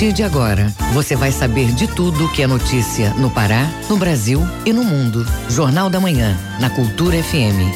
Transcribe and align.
partir 0.00 0.14
de 0.14 0.22
agora, 0.22 0.74
você 0.94 1.14
vai 1.14 1.30
saber 1.30 1.74
de 1.74 1.86
tudo 1.86 2.32
que 2.32 2.42
é 2.42 2.46
notícia 2.46 3.12
no 3.18 3.28
Pará, 3.28 3.68
no 3.86 3.98
Brasil 3.98 4.40
e 4.64 4.72
no 4.72 4.82
mundo. 4.82 5.26
Jornal 5.46 5.90
da 5.90 6.00
Manhã, 6.00 6.34
na 6.58 6.70
Cultura 6.70 7.22
FM. 7.22 7.68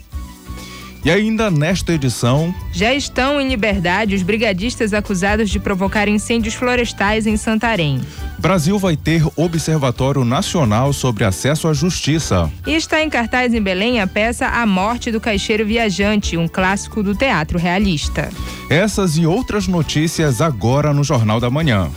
E 1.03 1.09
ainda 1.09 1.49
nesta 1.49 1.93
edição. 1.93 2.53
Já 2.71 2.93
estão 2.93 3.41
em 3.41 3.49
liberdade 3.49 4.13
os 4.13 4.21
brigadistas 4.21 4.93
acusados 4.93 5.49
de 5.49 5.59
provocar 5.59 6.07
incêndios 6.07 6.53
florestais 6.53 7.25
em 7.25 7.35
Santarém. 7.37 7.99
Brasil 8.37 8.77
vai 8.77 8.95
ter 8.95 9.23
Observatório 9.35 10.23
Nacional 10.23 10.93
sobre 10.93 11.23
Acesso 11.23 11.67
à 11.67 11.73
Justiça. 11.73 12.51
E 12.67 12.75
está 12.75 13.01
em 13.01 13.09
cartaz 13.09 13.53
em 13.53 13.61
Belém 13.61 13.99
a 13.99 14.05
peça 14.05 14.45
A 14.47 14.65
Morte 14.65 15.11
do 15.11 15.19
Caixeiro 15.19 15.65
Viajante, 15.65 16.37
um 16.37 16.47
clássico 16.47 17.01
do 17.01 17.15
teatro 17.15 17.57
realista. 17.57 18.29
Essas 18.69 19.17
e 19.17 19.25
outras 19.25 19.67
notícias 19.67 20.39
agora 20.39 20.93
no 20.93 21.03
Jornal 21.03 21.39
da 21.39 21.49
Manhã. 21.49 21.89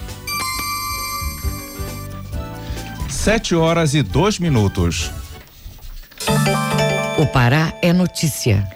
Sete 3.08 3.54
horas 3.54 3.94
e 3.94 4.02
dois 4.02 4.38
minutos. 4.38 5.10
O 7.16 7.26
Pará 7.26 7.72
é 7.80 7.92
notícia. 7.92 8.66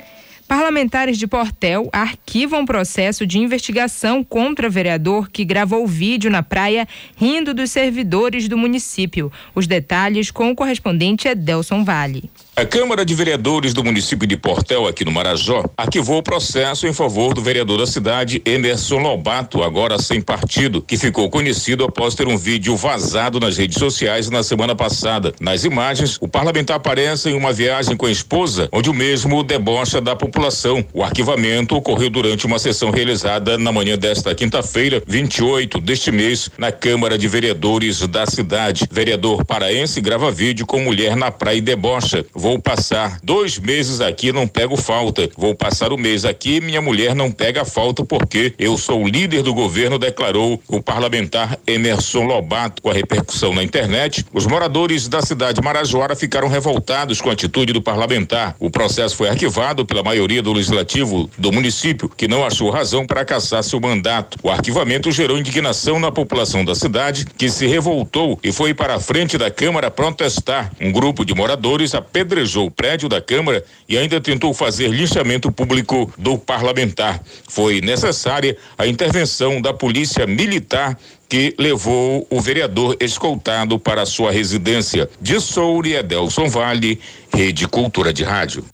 Parlamentares 0.49 1.19
de 1.19 1.27
Portel 1.27 1.91
arquivam 1.93 2.65
processo 2.65 3.27
de 3.27 3.39
investigação 3.39 4.25
contra 4.25 4.71
vereador 4.71 5.29
que 5.29 5.45
gravou 5.45 5.87
vídeo 5.87 6.31
na 6.31 6.43
praia 6.43 6.89
rindo 7.17 7.53
dos 7.53 7.71
servidores 7.71 8.49
do 8.49 8.57
município. 8.57 9.31
Os 9.55 9.67
detalhes 9.67 10.31
com 10.31 10.51
o 10.51 10.57
correspondente 10.57 11.29
Edelson 11.29 11.85
Vale. 11.85 12.31
A 12.59 12.67
Câmara 12.67 13.05
de 13.05 13.15
Vereadores 13.15 13.73
do 13.73 13.85
município 13.85 14.27
de 14.27 14.37
Portel, 14.37 14.89
aqui 14.89 15.05
no 15.05 15.13
Marajó, 15.13 15.63
arquivou 15.77 16.19
o 16.19 16.23
processo 16.25 16.89
em 16.89 16.93
favor 16.93 17.33
do 17.33 17.41
vereador 17.41 17.79
da 17.79 17.87
cidade, 17.87 18.43
Emerson 18.45 18.99
Lobato, 18.99 19.63
agora 19.63 19.97
sem 19.97 20.21
partido, 20.21 20.83
que 20.83 20.97
ficou 20.97 21.31
conhecido 21.31 21.85
após 21.85 22.17
ter 22.17 22.27
um 22.27 22.37
vídeo 22.37 22.75
vazado 22.75 23.39
nas 23.39 23.57
redes 23.57 23.79
sociais 23.79 24.29
na 24.29 24.43
semana 24.43 24.75
passada. 24.75 25.33
Nas 25.41 25.63
imagens, 25.63 26.19
o 26.21 26.27
parlamentar 26.27 26.79
aparece 26.79 27.31
em 27.31 27.37
uma 27.37 27.53
viagem 27.53 27.97
com 27.97 28.07
a 28.07 28.11
esposa, 28.11 28.69
onde 28.73 28.91
o 28.91 28.93
mesmo 28.93 29.45
debocha 29.45 30.01
da 30.01 30.17
população. 30.17 30.85
O 30.93 31.05
arquivamento 31.05 31.77
ocorreu 31.77 32.11
durante 32.11 32.45
uma 32.45 32.59
sessão 32.59 32.91
realizada 32.91 33.57
na 33.57 33.71
manhã 33.71 33.97
desta 33.97 34.35
quinta-feira, 34.35 35.01
28 35.07 35.81
deste 35.81 36.11
mês, 36.11 36.51
na 36.59 36.73
Câmara 36.73 37.17
de 37.17 37.29
Vereadores 37.29 38.05
da 38.09 38.27
cidade. 38.27 38.89
Vereador 38.91 39.45
paraense 39.45 40.01
grava 40.01 40.29
vídeo 40.33 40.67
com 40.67 40.81
mulher 40.81 41.15
na 41.15 41.31
praia 41.31 41.59
e 41.59 41.61
debocha. 41.61 42.27
Vou 42.49 42.59
passar 42.59 43.19
dois 43.23 43.59
meses 43.59 44.01
aqui, 44.01 44.33
não 44.33 44.49
pego 44.49 44.75
falta. 44.75 45.29
Vou 45.37 45.55
passar 45.55 45.93
o 45.93 45.99
mês 45.99 46.25
aqui, 46.25 46.63
minha 46.63 46.81
mulher 46.81 47.15
não 47.15 47.31
pega 47.31 47.63
falta 47.63 48.03
porque 48.03 48.55
eu 48.59 48.79
sou 48.79 49.05
o 49.05 49.07
líder 49.07 49.43
do 49.43 49.53
governo, 49.53 49.99
declarou 49.99 50.59
o 50.67 50.81
parlamentar 50.81 51.59
Emerson 51.67 52.25
Lobato. 52.25 52.81
Com 52.81 52.89
a 52.89 52.95
repercussão 52.95 53.55
na 53.55 53.63
internet, 53.63 54.25
os 54.33 54.47
moradores 54.47 55.09
da 55.09 55.21
cidade 55.21 55.61
de 55.61 55.63
Marajoara 55.63 56.17
ficaram 56.17 56.49
revoltados 56.49 57.21
com 57.21 57.29
a 57.29 57.35
atitude 57.35 57.75
do 57.75 57.83
parlamentar. 57.83 58.57
O 58.59 58.71
processo 58.71 59.15
foi 59.15 59.29
arquivado 59.29 59.85
pela 59.85 60.03
maioria 60.03 60.41
do 60.41 60.55
legislativo 60.55 61.29
do 61.37 61.53
município, 61.53 62.09
que 62.09 62.27
não 62.27 62.47
achou 62.47 62.71
razão 62.71 63.07
para 63.07 63.27
caçar 63.27 63.63
seu 63.63 63.79
mandato. 63.79 64.39
O 64.43 64.49
arquivamento 64.49 65.13
gerou 65.13 65.37
indignação 65.37 66.01
na 66.01 66.11
população 66.11 66.65
da 66.65 66.75
cidade, 66.75 67.27
que 67.27 67.51
se 67.51 67.67
revoltou 67.67 68.41
e 68.43 68.51
foi 68.51 68.73
para 68.73 68.95
a 68.95 69.01
frente 69.01 69.37
da 69.37 69.51
Câmara 69.51 69.91
protestar. 69.91 70.73
Um 70.81 70.91
grupo 70.91 71.27
de 71.27 71.35
moradores 71.35 71.95
apedrejou 71.95 72.38
apedrejou 72.39 72.67
o 72.67 72.71
prédio 72.71 73.09
da 73.09 73.21
Câmara 73.21 73.65
e 73.89 73.99
ainda 73.99 74.21
tentou 74.21 74.55
fazer 74.55 74.89
linchamento 74.89 75.51
público 75.51 76.13
do 76.17 76.39
parlamentar. 76.39 77.21
Foi 77.49 77.81
necessária 77.81 78.57
a 78.77 78.87
intervenção 78.87 79.61
da 79.61 79.75
Polícia 79.75 80.27
Militar 80.27 80.97
que 81.29 81.55
levou 81.59 82.27
o 82.31 82.41
vereador 82.41 82.97
escoltado 83.01 83.79
para 83.79 84.07
sua 84.07 84.31
residência. 84.31 85.11
De 85.21 85.41
Soure, 85.41 85.95
Edelson 85.95 86.49
Vale, 86.49 87.01
Rede 87.33 87.67
Cultura 87.67 88.13
de 88.13 88.25
Rádio. 88.25 88.65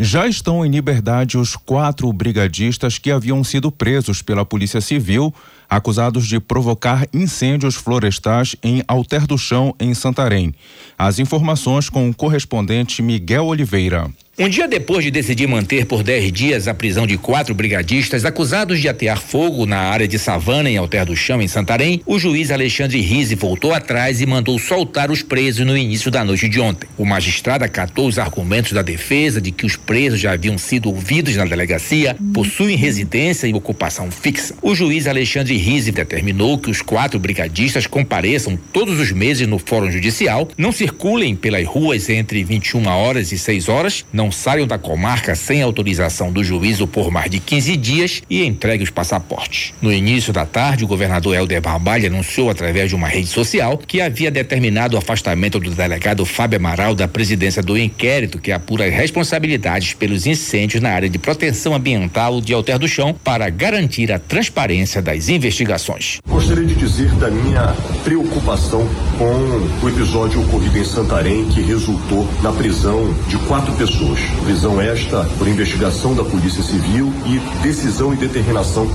Já 0.00 0.28
estão 0.28 0.64
em 0.64 0.70
liberdade 0.70 1.36
os 1.36 1.56
quatro 1.56 2.12
brigadistas 2.12 2.98
que 2.98 3.10
haviam 3.10 3.42
sido 3.42 3.72
presos 3.72 4.22
pela 4.22 4.44
Polícia 4.44 4.80
Civil, 4.80 5.34
acusados 5.68 6.24
de 6.28 6.38
provocar 6.38 7.08
incêndios 7.12 7.74
florestais 7.74 8.54
em 8.62 8.80
Alter 8.86 9.26
do 9.26 9.36
Chão, 9.36 9.74
em 9.80 9.92
Santarém. 9.94 10.54
As 10.96 11.18
informações 11.18 11.90
com 11.90 12.08
o 12.08 12.14
correspondente 12.14 13.02
Miguel 13.02 13.46
Oliveira. 13.46 14.08
Um 14.40 14.48
dia 14.48 14.68
depois 14.68 15.02
de 15.02 15.10
decidir 15.10 15.48
manter 15.48 15.84
por 15.84 16.04
10 16.04 16.30
dias 16.30 16.68
a 16.68 16.72
prisão 16.72 17.08
de 17.08 17.18
quatro 17.18 17.52
brigadistas 17.56 18.24
acusados 18.24 18.78
de 18.80 18.88
atear 18.88 19.20
fogo 19.20 19.66
na 19.66 19.78
área 19.78 20.06
de 20.06 20.16
Savana, 20.16 20.70
em 20.70 20.76
Alter 20.76 21.06
do 21.06 21.16
Chão, 21.16 21.42
em 21.42 21.48
Santarém, 21.48 22.00
o 22.06 22.20
juiz 22.20 22.52
Alexandre 22.52 23.00
Rise 23.00 23.34
voltou 23.34 23.74
atrás 23.74 24.20
e 24.20 24.26
mandou 24.26 24.56
soltar 24.56 25.10
os 25.10 25.22
presos 25.22 25.66
no 25.66 25.76
início 25.76 26.08
da 26.08 26.24
noite 26.24 26.48
de 26.48 26.60
ontem. 26.60 26.88
O 26.96 27.04
magistrado 27.04 27.64
acatou 27.64 28.06
os 28.06 28.16
argumentos 28.16 28.70
da 28.70 28.80
defesa 28.80 29.40
de 29.40 29.50
que 29.50 29.66
os 29.66 29.74
presos 29.74 30.20
já 30.20 30.34
haviam 30.34 30.56
sido 30.56 30.88
ouvidos 30.88 31.34
na 31.34 31.44
delegacia, 31.44 32.16
possuem 32.32 32.76
residência 32.76 33.48
e 33.48 33.52
ocupação 33.52 34.08
fixa. 34.08 34.54
O 34.62 34.72
juiz 34.72 35.08
Alexandre 35.08 35.56
Rise 35.56 35.90
determinou 35.90 36.58
que 36.58 36.70
os 36.70 36.80
quatro 36.80 37.18
brigadistas 37.18 37.88
compareçam 37.88 38.56
todos 38.72 39.00
os 39.00 39.10
meses 39.10 39.48
no 39.48 39.58
Fórum 39.58 39.90
Judicial, 39.90 40.48
não 40.56 40.70
circulem 40.70 41.34
pelas 41.34 41.66
ruas 41.66 42.08
entre 42.08 42.44
21 42.44 42.86
horas 42.86 43.32
e 43.32 43.38
6 43.38 43.68
horas, 43.68 44.04
não 44.12 44.27
não 44.28 44.32
saiam 44.32 44.66
da 44.66 44.76
comarca 44.76 45.34
sem 45.34 45.62
autorização 45.62 46.30
do 46.30 46.44
juízo 46.44 46.86
por 46.86 47.10
mais 47.10 47.30
de 47.30 47.40
15 47.40 47.76
dias 47.78 48.22
e 48.28 48.44
entregue 48.44 48.84
os 48.84 48.90
passaportes. 48.90 49.72
No 49.80 49.90
início 49.90 50.34
da 50.34 50.44
tarde, 50.44 50.84
o 50.84 50.86
governador 50.86 51.34
Helder 51.34 51.62
Barbalho 51.62 52.08
anunciou 52.08 52.50
através 52.50 52.90
de 52.90 52.94
uma 52.94 53.08
rede 53.08 53.28
social 53.28 53.78
que 53.78 54.02
havia 54.02 54.30
determinado 54.30 54.96
o 54.96 54.98
afastamento 54.98 55.58
do 55.58 55.70
delegado 55.70 56.26
Fábio 56.26 56.58
Amaral 56.58 56.94
da 56.94 57.08
presidência 57.08 57.62
do 57.62 57.78
inquérito 57.78 58.38
que 58.38 58.52
apura 58.52 58.90
responsabilidades 58.90 59.94
pelos 59.94 60.26
incêndios 60.26 60.82
na 60.82 60.90
área 60.90 61.08
de 61.08 61.18
proteção 61.18 61.74
ambiental 61.74 62.42
de 62.42 62.52
Alter 62.52 62.78
do 62.78 62.86
Chão 62.86 63.16
para 63.24 63.48
garantir 63.48 64.12
a 64.12 64.18
transparência 64.18 65.00
das 65.00 65.30
investigações. 65.30 66.18
Gostaria 66.28 66.66
de 66.66 66.74
dizer 66.74 67.10
da 67.14 67.30
minha 67.30 67.74
preocupação 68.04 68.86
com 69.16 69.86
o 69.86 69.88
episódio 69.88 70.42
ocorrido 70.42 70.76
em 70.76 70.84
Santarém 70.84 71.46
que 71.46 71.62
resultou 71.62 72.28
na 72.42 72.52
prisão 72.52 73.14
de 73.26 73.38
quatro 73.38 73.72
pessoas 73.72 74.17
anos. 74.18 74.44
Prisão 74.44 74.80
esta 74.80 75.24
por 75.38 75.46
investigação 75.46 76.14
da 76.14 76.24
Polícia 76.24 76.62
Civil 76.62 77.12
e 77.26 77.38
decisão 77.62 78.12
e 78.12 78.16
determinação 78.16 78.90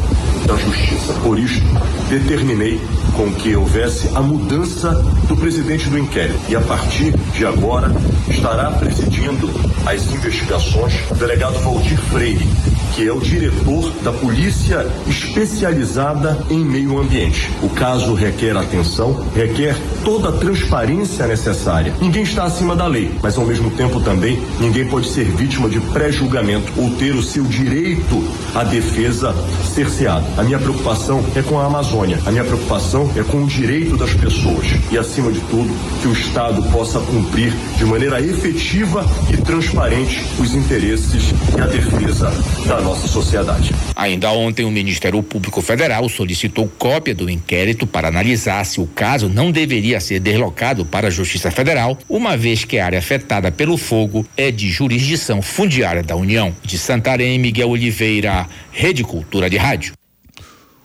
da 0.45 0.55
Justiça. 0.57 1.13
Por 1.23 1.39
isso, 1.39 1.61
determinei 2.09 2.81
com 3.15 3.31
que 3.33 3.55
houvesse 3.55 4.09
a 4.15 4.21
mudança 4.21 4.91
do 5.27 5.37
presidente 5.37 5.89
do 5.89 5.97
inquérito 5.97 6.39
e 6.49 6.55
a 6.55 6.61
partir 6.61 7.15
de 7.33 7.45
agora 7.45 7.91
estará 8.27 8.71
presidindo 8.71 9.49
as 9.85 10.11
investigações 10.11 10.93
o 11.11 11.15
delegado 11.15 11.59
Valdir 11.59 11.97
Freire, 11.97 12.47
que 12.95 13.07
é 13.07 13.11
o 13.11 13.19
diretor 13.19 13.91
da 14.03 14.11
Polícia 14.11 14.87
Especializada 15.07 16.37
em 16.49 16.63
Meio 16.63 16.99
Ambiente. 16.99 17.49
O 17.61 17.69
caso 17.69 18.13
requer 18.13 18.55
atenção, 18.55 19.25
requer 19.35 19.75
toda 20.03 20.29
a 20.29 20.31
transparência 20.31 21.27
necessária. 21.27 21.93
Ninguém 22.01 22.23
está 22.23 22.43
acima 22.43 22.75
da 22.75 22.87
lei, 22.87 23.11
mas 23.21 23.37
ao 23.37 23.45
mesmo 23.45 23.69
tempo 23.71 23.99
também 24.01 24.41
ninguém 24.59 24.87
pode 24.87 25.02
ser 25.03 25.25
vítima 25.25 25.69
de 25.69 25.79
pré-julgamento 25.79 26.71
ou 26.77 26.89
ter 26.95 27.15
o 27.15 27.21
seu 27.21 27.43
direito 27.43 28.23
à 28.55 28.63
defesa 28.63 29.33
cerceado. 29.73 30.25
A 30.37 30.43
minha 30.43 30.59
preocupação 30.59 31.23
é 31.35 31.41
com 31.41 31.59
a 31.59 31.65
Amazônia. 31.65 32.19
A 32.25 32.31
minha 32.31 32.43
preocupação 32.43 33.11
é 33.15 33.23
com 33.23 33.43
o 33.43 33.47
direito 33.47 33.97
das 33.97 34.13
pessoas 34.13 34.67
e, 34.91 34.97
acima 34.97 35.31
de 35.31 35.39
tudo, 35.41 35.69
que 36.01 36.07
o 36.07 36.13
Estado 36.13 36.61
possa 36.71 36.99
cumprir 36.99 37.51
de 37.77 37.85
maneira 37.85 38.21
efetiva 38.21 39.05
e 39.31 39.37
transparente 39.37 40.23
os 40.39 40.53
interesses 40.53 41.33
e 41.57 41.61
a 41.61 41.65
defesa 41.65 42.31
da 42.65 42.79
nossa 42.81 43.07
sociedade. 43.07 43.73
Ainda 43.95 44.31
ontem, 44.31 44.65
o 44.65 44.71
Ministério 44.71 45.21
Público 45.21 45.61
Federal 45.61 46.07
solicitou 46.07 46.71
cópia 46.77 47.13
do 47.13 47.29
inquérito 47.29 47.85
para 47.85 48.07
analisar 48.07 48.65
se 48.65 48.79
o 48.79 48.87
caso 48.87 49.27
não 49.27 49.51
deveria 49.51 49.99
ser 49.99 50.19
deslocado 50.19 50.85
para 50.85 51.07
a 51.07 51.11
Justiça 51.11 51.51
Federal, 51.51 51.97
uma 52.07 52.37
vez 52.37 52.63
que 52.63 52.79
a 52.79 52.85
área 52.85 52.99
afetada 52.99 53.51
pelo 53.51 53.77
fogo 53.77 54.25
é 54.37 54.51
de 54.51 54.69
jurisdição 54.69 54.92
fundiária 55.41 56.03
da 56.03 56.15
União. 56.15 56.55
De 56.63 56.77
Santarém, 56.77 57.39
Miguel 57.39 57.69
Oliveira, 57.69 58.47
Rede 58.71 59.03
Cultura 59.03 59.49
de 59.49 59.57
Rádio. 59.57 59.93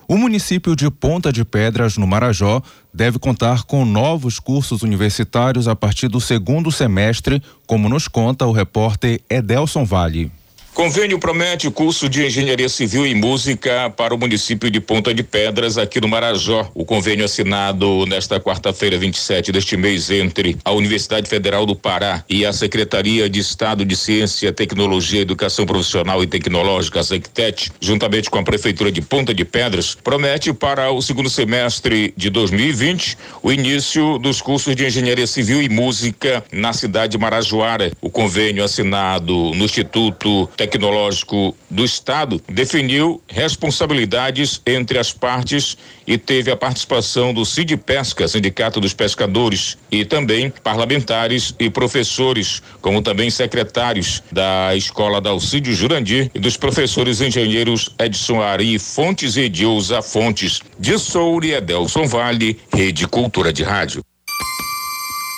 O 0.07 0.17
município 0.17 0.75
de 0.75 0.91
Ponta 0.91 1.31
de 1.31 1.45
Pedras, 1.45 1.99
no 1.99 2.07
Marajó, 2.07 2.63
deve 2.95 3.19
contar 3.19 3.65
com 3.65 3.85
novos 3.85 4.39
cursos 4.39 4.83
universitários 4.83 5.69
a 5.69 5.77
partir 5.77 6.09
do 6.09 6.19
segundo 6.19 6.73
semestre, 6.73 7.43
como 7.67 7.91
nos 7.91 8.09
conta 8.09 8.47
o 8.47 8.53
repórter 8.53 9.21
Edelson 9.29 9.85
Vale. 9.85 10.38
Convênio 10.79 11.19
promete 11.19 11.69
curso 11.73 12.09
de 12.09 12.25
engenharia 12.25 12.69
civil 12.69 13.05
e 13.05 13.13
música 13.13 13.91
para 13.91 14.15
o 14.15 14.17
município 14.17 14.71
de 14.71 14.79
Ponta 14.79 15.13
de 15.13 15.25
Pedras, 15.25 15.77
aqui 15.77 16.01
no 16.01 16.07
Marajó. 16.07 16.71
O 16.73 16.85
convênio 16.85 17.25
assinado 17.25 18.07
nesta 18.07 18.39
quarta-feira, 18.39 18.97
27 18.97 19.51
deste 19.51 19.77
mês, 19.77 20.09
entre 20.09 20.57
a 20.65 20.71
Universidade 20.71 21.29
Federal 21.29 21.67
do 21.67 21.75
Pará 21.75 22.23
e 22.29 22.47
a 22.47 22.53
Secretaria 22.53 23.29
de 23.29 23.41
Estado 23.41 23.85
de 23.85 23.97
Ciência, 23.97 24.53
Tecnologia, 24.53 25.21
Educação 25.21 25.67
Profissional 25.67 26.23
e 26.23 26.29
Tecnológica, 26.29 27.01
a 27.01 27.03
SECTET, 27.03 27.73
juntamente 27.81 28.31
com 28.31 28.39
a 28.39 28.45
Prefeitura 28.45 28.93
de 28.93 29.03
Ponta 29.03 29.35
de 29.35 29.45
Pedras, 29.45 29.97
promete 29.97 30.53
para 30.53 30.93
o 30.93 31.03
segundo 31.03 31.29
semestre 31.29 32.15
de 32.17 32.31
2020 32.31 33.19
o 33.43 33.51
início 33.51 34.17
dos 34.19 34.41
cursos 34.41 34.77
de 34.77 34.87
engenharia 34.87 35.27
civil 35.27 35.61
e 35.61 35.69
música 35.69 36.45
na 36.53 36.73
cidade 36.73 37.11
de 37.11 37.19
Marajoara. 37.19 37.91
O 38.01 38.09
convênio 38.09 38.63
assinado 38.63 39.35
no 39.57 39.65
Instituto 39.65 40.47
Tecnológico 40.57 40.68
Tecnológico 40.69 41.57
do 41.71 41.85
Estado 41.85 42.41
definiu 42.49 43.23
responsabilidades 43.29 44.61
entre 44.67 44.99
as 44.99 45.13
partes 45.13 45.77
e 46.07 46.19
teve 46.19 46.51
a 46.51 46.57
participação 46.57 47.33
do 47.33 47.45
CID 47.45 47.77
Pesca, 47.79 48.29
Sindicato 48.29 48.81
dos 48.81 48.95
Pescadores, 48.95 49.79
e 49.91 50.05
também 50.05 50.53
parlamentares 50.63 51.55
e 51.59 51.71
professores, 51.71 52.63
como 52.81 53.03
também 53.03 53.31
secretários 53.31 54.23
da 54.31 54.75
Escola 54.77 55.21
da 55.21 55.31
Alcídio 55.31 55.75
Jurandir 55.75 56.31
e 56.35 56.39
dos 56.39 56.57
professores 56.57 57.21
engenheiros 57.21 57.91
Edson 57.99 58.43
Ari 58.43 58.79
Fontes 58.79 59.37
e 59.37 59.43
Edilza 59.43 60.03
Fontes, 60.03 60.61
de 60.79 60.99
Soure 60.99 61.53
Edelson 61.53 62.07
Vale, 62.07 62.59
Rede 62.73 63.07
Cultura 63.07 63.53
de 63.53 63.63
Rádio. 63.63 64.03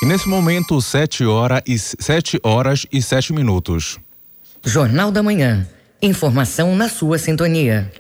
E 0.02 0.06
nesse 0.06 0.28
momento, 0.28 0.80
sete 0.80 1.24
horas 1.24 1.62
e 1.66 1.78
sete 1.78 2.40
horas 2.42 2.86
e 2.90 3.02
sete 3.02 3.34
minutos. 3.34 3.98
Jornal 4.64 5.10
da 5.10 5.22
Manhã. 5.22 5.66
Informação 6.02 6.76
na 6.76 6.88
sua 6.88 7.16
sintonia. 7.16 7.90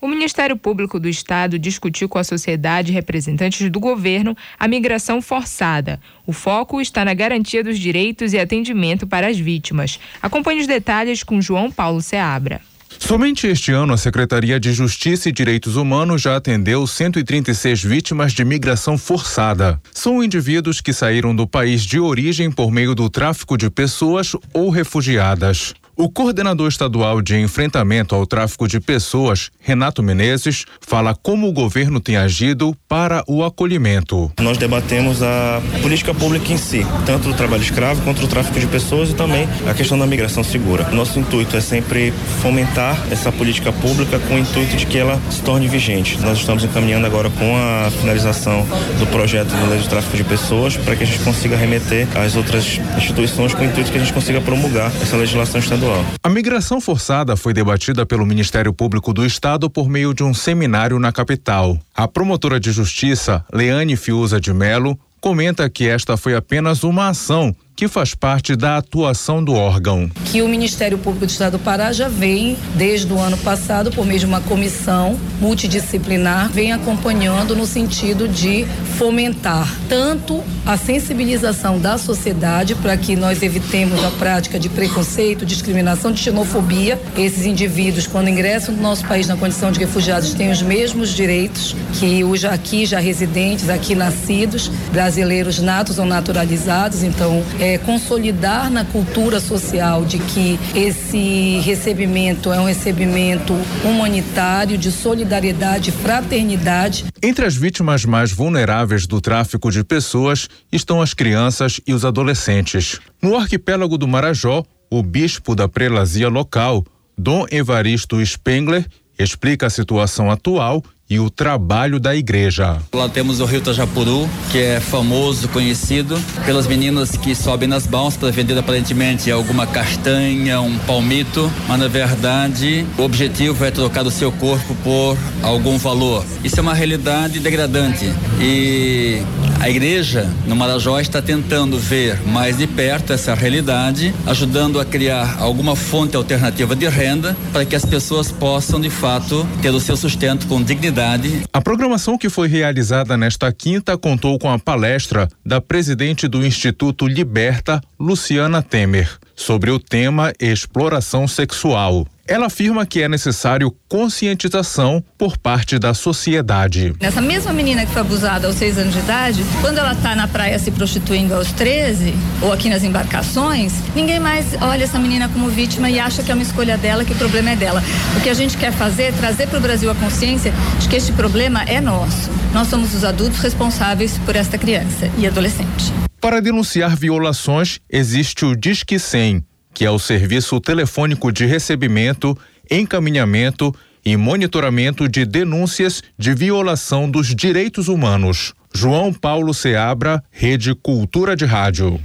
O 0.00 0.08
Ministério 0.08 0.56
Público 0.56 0.98
do 0.98 1.08
Estado 1.08 1.58
discutiu 1.58 2.08
com 2.08 2.18
a 2.18 2.24
sociedade 2.24 2.90
e 2.90 2.94
representantes 2.94 3.70
do 3.70 3.78
governo 3.78 4.36
a 4.58 4.66
migração 4.66 5.22
forçada. 5.22 6.00
O 6.26 6.32
foco 6.32 6.80
está 6.80 7.04
na 7.04 7.14
garantia 7.14 7.62
dos 7.62 7.78
direitos 7.78 8.32
e 8.32 8.38
atendimento 8.38 9.06
para 9.06 9.28
as 9.28 9.38
vítimas. 9.38 10.00
Acompanhe 10.20 10.60
os 10.60 10.66
detalhes 10.66 11.22
com 11.22 11.40
João 11.40 11.70
Paulo 11.70 12.00
Seabra. 12.00 12.60
Somente 12.98 13.46
este 13.46 13.70
ano, 13.70 13.92
a 13.92 13.96
Secretaria 13.96 14.58
de 14.58 14.72
Justiça 14.72 15.28
e 15.28 15.32
Direitos 15.32 15.76
Humanos 15.76 16.22
já 16.22 16.36
atendeu 16.36 16.84
136 16.84 17.82
vítimas 17.84 18.32
de 18.32 18.44
migração 18.44 18.98
forçada. 18.98 19.80
São 19.94 20.22
indivíduos 20.22 20.80
que 20.80 20.92
saíram 20.92 21.34
do 21.34 21.46
país 21.46 21.82
de 21.82 22.00
origem 22.00 22.50
por 22.50 22.72
meio 22.72 22.94
do 22.94 23.08
tráfico 23.08 23.56
de 23.56 23.70
pessoas 23.70 24.32
ou 24.52 24.68
refugiadas. 24.68 25.74
O 26.00 26.08
coordenador 26.08 26.68
estadual 26.68 27.20
de 27.20 27.36
enfrentamento 27.40 28.14
ao 28.14 28.24
tráfico 28.24 28.68
de 28.68 28.78
pessoas, 28.78 29.50
Renato 29.58 30.00
Menezes, 30.00 30.64
fala 30.80 31.12
como 31.12 31.48
o 31.48 31.52
governo 31.52 31.98
tem 31.98 32.16
agido 32.16 32.72
para 32.88 33.24
o 33.26 33.42
acolhimento. 33.42 34.30
Nós 34.38 34.56
debatemos 34.56 35.24
a 35.24 35.60
política 35.82 36.14
pública 36.14 36.52
em 36.52 36.56
si, 36.56 36.86
tanto 37.04 37.28
o 37.28 37.34
trabalho 37.34 37.64
escravo 37.64 38.00
quanto 38.02 38.22
o 38.24 38.28
tráfico 38.28 38.60
de 38.60 38.68
pessoas 38.68 39.10
e 39.10 39.14
também 39.14 39.48
a 39.68 39.74
questão 39.74 39.98
da 39.98 40.06
migração 40.06 40.44
segura. 40.44 40.88
Nosso 40.90 41.18
intuito 41.18 41.56
é 41.56 41.60
sempre 41.60 42.12
fomentar 42.40 42.96
essa 43.10 43.32
política 43.32 43.72
pública 43.72 44.20
com 44.20 44.36
o 44.36 44.38
intuito 44.38 44.76
de 44.76 44.86
que 44.86 44.98
ela 44.98 45.20
se 45.28 45.42
torne 45.42 45.66
vigente. 45.66 46.16
Nós 46.20 46.38
estamos 46.38 46.62
encaminhando 46.62 47.06
agora 47.08 47.28
com 47.28 47.56
a 47.56 47.90
finalização 47.90 48.64
do 49.00 49.06
projeto 49.08 49.48
de 49.48 49.66
lei 49.66 49.80
de 49.80 49.88
tráfico 49.88 50.16
de 50.16 50.22
pessoas 50.22 50.76
para 50.76 50.94
que 50.94 51.02
a 51.02 51.06
gente 51.06 51.24
consiga 51.24 51.56
remeter 51.56 52.06
às 52.16 52.36
outras 52.36 52.78
instituições 52.96 53.52
com 53.52 53.62
o 53.62 53.64
intuito 53.64 53.90
que 53.90 53.98
a 53.98 54.00
gente 54.00 54.12
consiga 54.12 54.40
promulgar 54.40 54.92
essa 55.02 55.16
legislação 55.16 55.58
estadual 55.58 55.87
A 56.22 56.28
migração 56.28 56.80
forçada 56.80 57.36
foi 57.36 57.54
debatida 57.54 58.04
pelo 58.04 58.26
Ministério 58.26 58.72
Público 58.72 59.12
do 59.12 59.24
Estado 59.24 59.70
por 59.70 59.88
meio 59.88 60.12
de 60.12 60.22
um 60.22 60.34
seminário 60.34 60.98
na 60.98 61.10
capital. 61.10 61.78
A 61.94 62.06
promotora 62.06 62.60
de 62.60 62.70
justiça, 62.72 63.44
Leane 63.52 63.96
Fiuza 63.96 64.40
de 64.40 64.52
Melo, 64.52 64.98
comenta 65.20 65.68
que 65.70 65.88
esta 65.88 66.16
foi 66.16 66.34
apenas 66.34 66.84
uma 66.84 67.08
ação 67.08 67.54
que 67.78 67.86
faz 67.86 68.12
parte 68.12 68.56
da 68.56 68.76
atuação 68.76 69.42
do 69.42 69.54
órgão. 69.54 70.10
Que 70.24 70.42
o 70.42 70.48
Ministério 70.48 70.98
Público 70.98 71.26
do 71.26 71.30
Estado 71.30 71.52
do 71.52 71.60
Pará 71.60 71.92
já 71.92 72.08
vem, 72.08 72.56
desde 72.74 73.12
o 73.12 73.20
ano 73.20 73.38
passado, 73.38 73.92
por 73.92 74.04
meio 74.04 74.18
de 74.18 74.26
uma 74.26 74.40
comissão 74.40 75.16
multidisciplinar, 75.40 76.50
vem 76.50 76.72
acompanhando 76.72 77.54
no 77.54 77.64
sentido 77.64 78.26
de 78.26 78.66
fomentar 78.98 79.72
tanto 79.88 80.42
a 80.66 80.76
sensibilização 80.76 81.78
da 81.78 81.96
sociedade 81.96 82.74
para 82.74 82.96
que 82.96 83.14
nós 83.14 83.44
evitemos 83.44 84.02
a 84.04 84.10
prática 84.10 84.58
de 84.58 84.68
preconceito, 84.68 85.46
discriminação, 85.46 86.10
de 86.10 86.18
xenofobia. 86.18 87.00
Esses 87.16 87.46
indivíduos, 87.46 88.08
quando 88.08 88.28
ingressam 88.28 88.74
no 88.74 88.82
nosso 88.82 89.06
país 89.06 89.28
na 89.28 89.36
condição 89.36 89.70
de 89.70 89.78
refugiados, 89.78 90.34
têm 90.34 90.50
os 90.50 90.60
mesmos 90.60 91.10
direitos 91.10 91.76
que 91.92 92.24
os 92.24 92.44
aqui 92.44 92.84
já 92.84 92.98
residentes, 92.98 93.68
aqui 93.68 93.94
nascidos, 93.94 94.66
brasileiros 94.90 95.60
natos 95.60 96.00
ou 96.00 96.04
naturalizados. 96.04 97.04
Então, 97.04 97.40
é, 97.60 97.67
é, 97.68 97.78
consolidar 97.78 98.70
na 98.70 98.84
cultura 98.84 99.40
social 99.40 100.04
de 100.04 100.18
que 100.18 100.58
esse 100.74 101.60
recebimento 101.60 102.50
é 102.50 102.58
um 102.58 102.64
recebimento 102.64 103.52
humanitário, 103.84 104.78
de 104.78 104.90
solidariedade, 104.90 105.92
fraternidade. 105.92 107.04
Entre 107.22 107.44
as 107.44 107.54
vítimas 107.54 108.04
mais 108.04 108.32
vulneráveis 108.32 109.06
do 109.06 109.20
tráfico 109.20 109.70
de 109.70 109.84
pessoas 109.84 110.48
estão 110.72 111.02
as 111.02 111.12
crianças 111.12 111.80
e 111.86 111.92
os 111.92 112.04
adolescentes. 112.04 113.00
No 113.20 113.36
arquipélago 113.36 113.98
do 113.98 114.08
Marajó, 114.08 114.64
o 114.90 115.02
bispo 115.02 115.54
da 115.54 115.68
prelazia 115.68 116.28
local, 116.28 116.84
Dom 117.16 117.44
Evaristo 117.50 118.24
Spengler, 118.24 118.86
explica 119.18 119.66
a 119.66 119.70
situação 119.70 120.30
atual 120.30 120.82
e 121.10 121.18
o 121.18 121.30
trabalho 121.30 121.98
da 121.98 122.14
igreja. 122.14 122.78
Lá 122.92 123.08
temos 123.08 123.40
o 123.40 123.44
Rio 123.44 123.60
Tajapuru, 123.60 124.28
que 124.52 124.58
é 124.58 124.80
famoso, 124.80 125.48
conhecido 125.48 126.18
pelas 126.44 126.66
meninas 126.66 127.16
que 127.16 127.34
sobem 127.34 127.68
nas 127.68 127.86
balsas 127.86 128.18
para 128.18 128.30
vender 128.30 128.58
aparentemente 128.58 129.30
alguma 129.30 129.66
castanha, 129.66 130.60
um 130.60 130.78
palmito, 130.80 131.50
mas 131.66 131.78
na 131.78 131.88
verdade 131.88 132.86
o 132.98 133.02
objetivo 133.02 133.64
é 133.64 133.70
trocar 133.70 134.06
o 134.06 134.10
seu 134.10 134.30
corpo 134.32 134.74
por 134.84 135.16
algum 135.42 135.78
valor. 135.78 136.24
Isso 136.44 136.58
é 136.58 136.62
uma 136.62 136.74
realidade 136.74 137.40
degradante 137.40 138.12
e 138.40 139.22
a 139.60 139.68
igreja 139.68 140.28
no 140.46 140.54
Marajó 140.54 141.00
está 141.00 141.20
tentando 141.20 141.78
ver 141.78 142.20
mais 142.26 142.58
de 142.58 142.66
perto 142.66 143.12
essa 143.12 143.34
realidade, 143.34 144.14
ajudando 144.26 144.80
a 144.80 144.84
criar 144.84 145.36
alguma 145.38 145.74
fonte 145.74 146.16
alternativa 146.16 146.76
de 146.76 146.88
renda 146.88 147.36
para 147.52 147.64
que 147.64 147.74
as 147.74 147.84
pessoas 147.84 148.30
possam 148.30 148.80
de 148.80 148.90
fato 148.90 149.46
ter 149.60 149.70
o 149.70 149.80
seu 149.80 149.96
sustento 149.96 150.46
com 150.46 150.62
dignidade 150.62 151.42
a 151.52 151.60
programação 151.60 152.16
que 152.16 152.28
foi 152.28 152.48
realizada 152.48 153.16
nesta 153.16 153.52
quinta 153.52 153.96
contou 153.96 154.38
com 154.38 154.50
a 154.50 154.58
palestra 154.58 155.28
da 155.44 155.60
presidente 155.60 156.28
do 156.28 156.44
Instituto 156.44 157.06
Liberta, 157.06 157.80
Luciana 157.98 158.62
Temer. 158.62 159.18
sobre 159.34 159.70
o 159.70 159.78
tema 159.78 160.32
exploração 160.40 161.28
sexual. 161.28 162.06
Ela 162.28 162.46
afirma 162.46 162.84
que 162.84 163.00
é 163.00 163.08
necessário 163.08 163.74
conscientização 163.88 165.02
por 165.16 165.38
parte 165.38 165.78
da 165.78 165.94
sociedade. 165.94 166.92
Essa 167.00 167.22
mesma 167.22 167.54
menina 167.54 167.86
que 167.86 167.92
foi 167.92 168.02
abusada 168.02 168.46
aos 168.46 168.56
seis 168.56 168.76
anos 168.76 168.92
de 168.92 168.98
idade, 168.98 169.42
quando 169.62 169.78
ela 169.78 169.92
está 169.92 170.14
na 170.14 170.28
praia 170.28 170.58
se 170.58 170.70
prostituindo 170.70 171.34
aos 171.34 171.50
13, 171.52 172.14
ou 172.42 172.52
aqui 172.52 172.68
nas 172.68 172.84
embarcações, 172.84 173.72
ninguém 173.96 174.20
mais 174.20 174.44
olha 174.60 174.84
essa 174.84 174.98
menina 174.98 175.26
como 175.26 175.48
vítima 175.48 175.88
e 175.88 175.98
acha 175.98 176.22
que 176.22 176.30
é 176.30 176.34
uma 176.34 176.42
escolha 176.42 176.76
dela, 176.76 177.02
que 177.02 177.14
o 177.14 177.16
problema 177.16 177.52
é 177.52 177.56
dela. 177.56 177.82
O 178.14 178.20
que 178.20 178.28
a 178.28 178.34
gente 178.34 178.58
quer 178.58 178.72
fazer 178.72 179.04
é 179.04 179.12
trazer 179.12 179.48
para 179.48 179.58
o 179.58 179.62
Brasil 179.62 179.90
a 179.90 179.94
consciência 179.94 180.52
de 180.78 180.86
que 180.86 180.96
este 180.96 181.12
problema 181.12 181.62
é 181.62 181.80
nosso. 181.80 182.28
Nós 182.52 182.68
somos 182.68 182.94
os 182.94 183.04
adultos 183.04 183.38
responsáveis 183.38 184.18
por 184.18 184.36
esta 184.36 184.58
criança 184.58 185.10
e 185.16 185.26
adolescente. 185.26 185.94
Para 186.20 186.42
denunciar 186.42 186.94
violações, 186.94 187.78
existe 187.88 188.44
o 188.44 188.54
Disque 188.54 188.98
100 188.98 189.47
que 189.78 189.84
é 189.84 189.90
o 189.92 189.98
serviço 190.00 190.60
telefônico 190.60 191.30
de 191.30 191.46
recebimento, 191.46 192.36
encaminhamento 192.68 193.72
e 194.04 194.16
monitoramento 194.16 195.08
de 195.08 195.24
denúncias 195.24 196.02
de 196.18 196.34
violação 196.34 197.08
dos 197.08 197.32
direitos 197.32 197.86
humanos. 197.86 198.54
João 198.74 199.12
Paulo 199.12 199.54
Seabra, 199.54 200.20
Rede 200.32 200.74
Cultura 200.74 201.36
de 201.36 201.44
Rádio. 201.44 202.00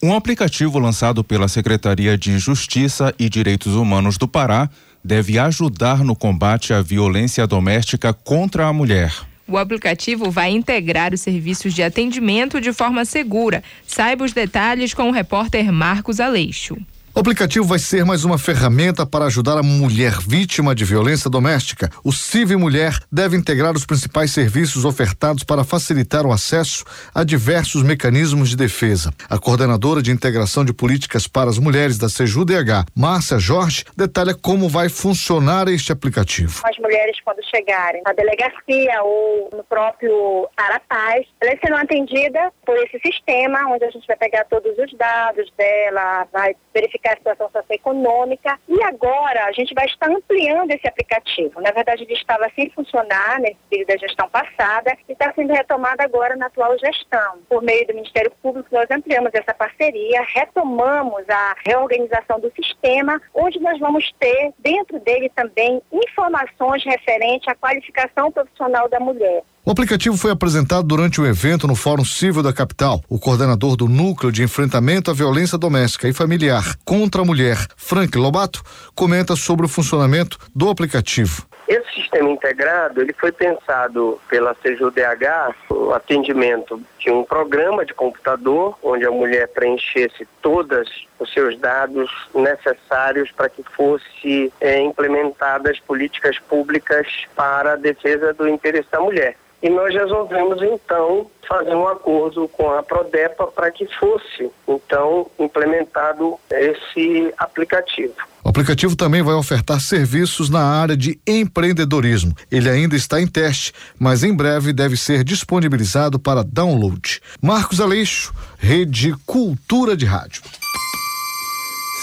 Um 0.00 0.14
aplicativo 0.14 0.78
lançado 0.78 1.24
pela 1.24 1.48
Secretaria 1.48 2.16
de 2.16 2.38
Justiça 2.38 3.12
e 3.18 3.28
Direitos 3.28 3.74
Humanos 3.74 4.16
do 4.16 4.28
Pará 4.28 4.70
deve 5.02 5.40
ajudar 5.40 6.04
no 6.04 6.14
combate 6.14 6.72
à 6.72 6.80
violência 6.80 7.48
doméstica 7.48 8.12
contra 8.12 8.68
a 8.68 8.72
mulher. 8.72 9.12
O 9.48 9.56
aplicativo 9.56 10.30
vai 10.30 10.50
integrar 10.50 11.14
os 11.14 11.20
serviços 11.20 11.72
de 11.72 11.82
atendimento 11.82 12.60
de 12.60 12.72
forma 12.72 13.04
segura. 13.04 13.62
Saiba 13.86 14.24
os 14.24 14.32
detalhes 14.32 14.92
com 14.92 15.08
o 15.08 15.12
repórter 15.12 15.70
Marcos 15.70 16.18
Aleixo. 16.18 16.76
O 17.16 17.20
aplicativo 17.20 17.64
vai 17.64 17.78
ser 17.78 18.04
mais 18.04 18.26
uma 18.26 18.36
ferramenta 18.36 19.06
para 19.06 19.24
ajudar 19.24 19.56
a 19.56 19.62
mulher 19.62 20.12
vítima 20.20 20.74
de 20.74 20.84
violência 20.84 21.30
doméstica. 21.30 21.88
O 22.04 22.12
CIV 22.12 22.56
Mulher 22.56 22.92
deve 23.10 23.38
integrar 23.38 23.74
os 23.74 23.86
principais 23.86 24.32
serviços 24.32 24.84
ofertados 24.84 25.42
para 25.42 25.64
facilitar 25.64 26.26
o 26.26 26.30
acesso 26.30 26.84
a 27.14 27.24
diversos 27.24 27.82
mecanismos 27.82 28.50
de 28.50 28.56
defesa. 28.58 29.10
A 29.30 29.38
coordenadora 29.38 30.02
de 30.02 30.10
integração 30.10 30.62
de 30.62 30.74
políticas 30.74 31.26
para 31.26 31.48
as 31.48 31.58
mulheres 31.58 31.96
da 31.96 32.10
CEJUDH, 32.10 32.84
Márcia 32.94 33.38
Jorge, 33.38 33.86
detalha 33.96 34.34
como 34.34 34.68
vai 34.68 34.90
funcionar 34.90 35.68
este 35.68 35.92
aplicativo. 35.92 36.60
As 36.66 36.76
mulheres, 36.76 37.16
quando 37.24 37.42
chegarem 37.46 38.02
na 38.04 38.12
delegacia 38.12 39.02
ou 39.02 39.48
no 39.56 39.64
próprio 39.64 40.46
Arapaz, 40.54 41.26
elas 41.40 41.58
serão 41.64 41.78
atendidas 41.78 42.52
por 42.66 42.76
esse 42.76 43.00
sistema, 43.00 43.72
onde 43.72 43.86
a 43.86 43.90
gente 43.90 44.06
vai 44.06 44.18
pegar 44.18 44.44
todos 44.44 44.76
os 44.76 44.92
dados 44.98 45.50
dela, 45.56 46.28
vai 46.30 46.54
verificar 46.74 47.05
a 47.12 47.16
situação 47.16 47.50
socioeconômica. 47.50 48.58
E 48.68 48.82
agora 48.82 49.44
a 49.46 49.52
gente 49.52 49.74
vai 49.74 49.86
estar 49.86 50.10
ampliando 50.10 50.70
esse 50.70 50.86
aplicativo. 50.86 51.60
Na 51.60 51.70
verdade, 51.70 52.04
ele 52.04 52.12
estava 52.14 52.50
sem 52.54 52.70
funcionar 52.70 53.40
nesse 53.40 53.58
período 53.70 53.88
da 53.88 53.96
gestão 53.96 54.28
passada 54.28 54.96
e 55.08 55.12
está 55.12 55.32
sendo 55.34 55.52
retomado 55.52 56.02
agora 56.02 56.36
na 56.36 56.46
atual 56.46 56.78
gestão. 56.78 57.38
Por 57.48 57.62
meio 57.62 57.86
do 57.86 57.94
Ministério 57.94 58.32
Público, 58.42 58.68
nós 58.72 58.90
ampliamos 58.90 59.30
essa 59.34 59.54
parceria, 59.54 60.22
retomamos 60.34 61.28
a 61.28 61.56
reorganização 61.64 62.40
do 62.40 62.52
sistema, 62.52 63.20
onde 63.34 63.58
nós 63.60 63.78
vamos 63.78 64.12
ter 64.18 64.52
dentro 64.58 64.98
dele 65.00 65.30
também 65.34 65.82
informações 65.92 66.84
referentes 66.84 67.48
à 67.48 67.54
qualificação 67.54 68.30
profissional 68.30 68.88
da 68.88 69.00
mulher. 69.00 69.42
O 69.68 69.72
aplicativo 69.72 70.16
foi 70.16 70.30
apresentado 70.30 70.86
durante 70.86 71.20
o 71.20 71.26
evento 71.26 71.66
no 71.66 71.74
Fórum 71.74 72.04
Civil 72.04 72.40
da 72.40 72.52
capital. 72.52 73.02
O 73.08 73.18
coordenador 73.18 73.74
do 73.74 73.88
Núcleo 73.88 74.30
de 74.30 74.44
Enfrentamento 74.44 75.10
à 75.10 75.14
Violência 75.14 75.58
Doméstica 75.58 76.08
e 76.08 76.12
Familiar 76.12 76.76
contra 76.84 77.22
a 77.22 77.24
Mulher, 77.24 77.58
Frank 77.76 78.16
Lobato, 78.16 78.62
comenta 78.94 79.34
sobre 79.34 79.66
o 79.66 79.68
funcionamento 79.68 80.38
do 80.54 80.70
aplicativo. 80.70 81.48
Esse 81.68 81.94
sistema 81.94 82.30
integrado, 82.30 83.00
ele 83.00 83.12
foi 83.12 83.32
pensado 83.32 84.20
pela 84.28 84.54
CJUDH, 84.54 85.54
o 85.68 85.92
atendimento 85.92 86.80
de 86.98 87.10
um 87.10 87.24
programa 87.24 87.84
de 87.84 87.92
computador, 87.92 88.78
onde 88.82 89.04
a 89.04 89.10
mulher 89.10 89.48
preenchesse 89.48 90.26
todos 90.40 91.06
os 91.18 91.32
seus 91.32 91.58
dados 91.58 92.10
necessários 92.34 93.32
para 93.32 93.48
que 93.48 93.64
fosse 93.64 94.52
é, 94.60 94.80
implementadas 94.80 95.80
políticas 95.80 96.38
públicas 96.38 97.26
para 97.34 97.72
a 97.72 97.76
defesa 97.76 98.32
do 98.32 98.48
interesse 98.48 98.90
da 98.90 99.00
mulher. 99.00 99.36
E 99.62 99.68
nós 99.68 99.92
resolvemos 99.92 100.62
então 100.62 101.28
fazer 101.46 101.74
um 101.74 101.86
acordo 101.86 102.48
com 102.48 102.70
a 102.70 102.82
Prodepa 102.82 103.46
para 103.46 103.70
que 103.70 103.86
fosse 103.98 104.50
então 104.66 105.30
implementado 105.38 106.38
esse 106.50 107.32
aplicativo. 107.38 108.14
O 108.44 108.48
aplicativo 108.48 108.94
também 108.94 109.22
vai 109.22 109.34
ofertar 109.34 109.80
serviços 109.80 110.48
na 110.48 110.62
área 110.62 110.96
de 110.96 111.18
empreendedorismo. 111.26 112.34
Ele 112.50 112.68
ainda 112.68 112.94
está 112.94 113.20
em 113.20 113.26
teste, 113.26 113.72
mas 113.98 114.22
em 114.22 114.32
breve 114.32 114.72
deve 114.72 114.96
ser 114.96 115.24
disponibilizado 115.24 116.18
para 116.18 116.44
download. 116.44 117.20
Marcos 117.42 117.80
Aleixo, 117.80 118.32
Rede 118.58 119.14
Cultura 119.26 119.96
de 119.96 120.04
Rádio. 120.04 120.42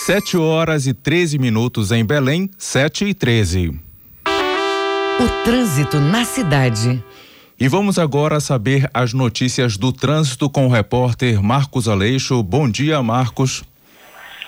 7 0.05 0.35
horas 0.35 0.85
e 0.85 0.93
13 0.93 1.39
minutos 1.39 1.91
em 1.93 2.03
Belém, 2.03 2.49
7 2.57 3.05
e 3.05 3.13
13. 3.13 3.79
O 4.27 5.43
trânsito 5.45 5.97
na 6.01 6.25
cidade. 6.25 7.01
E 7.59 7.67
vamos 7.67 7.99
agora 7.99 8.39
saber 8.39 8.89
as 8.93 9.13
notícias 9.13 9.77
do 9.77 9.93
trânsito 9.93 10.49
com 10.49 10.65
o 10.65 10.69
repórter 10.69 11.41
Marcos 11.41 11.87
Aleixo. 11.87 12.41
Bom 12.41 12.69
dia, 12.69 13.01
Marcos. 13.03 13.63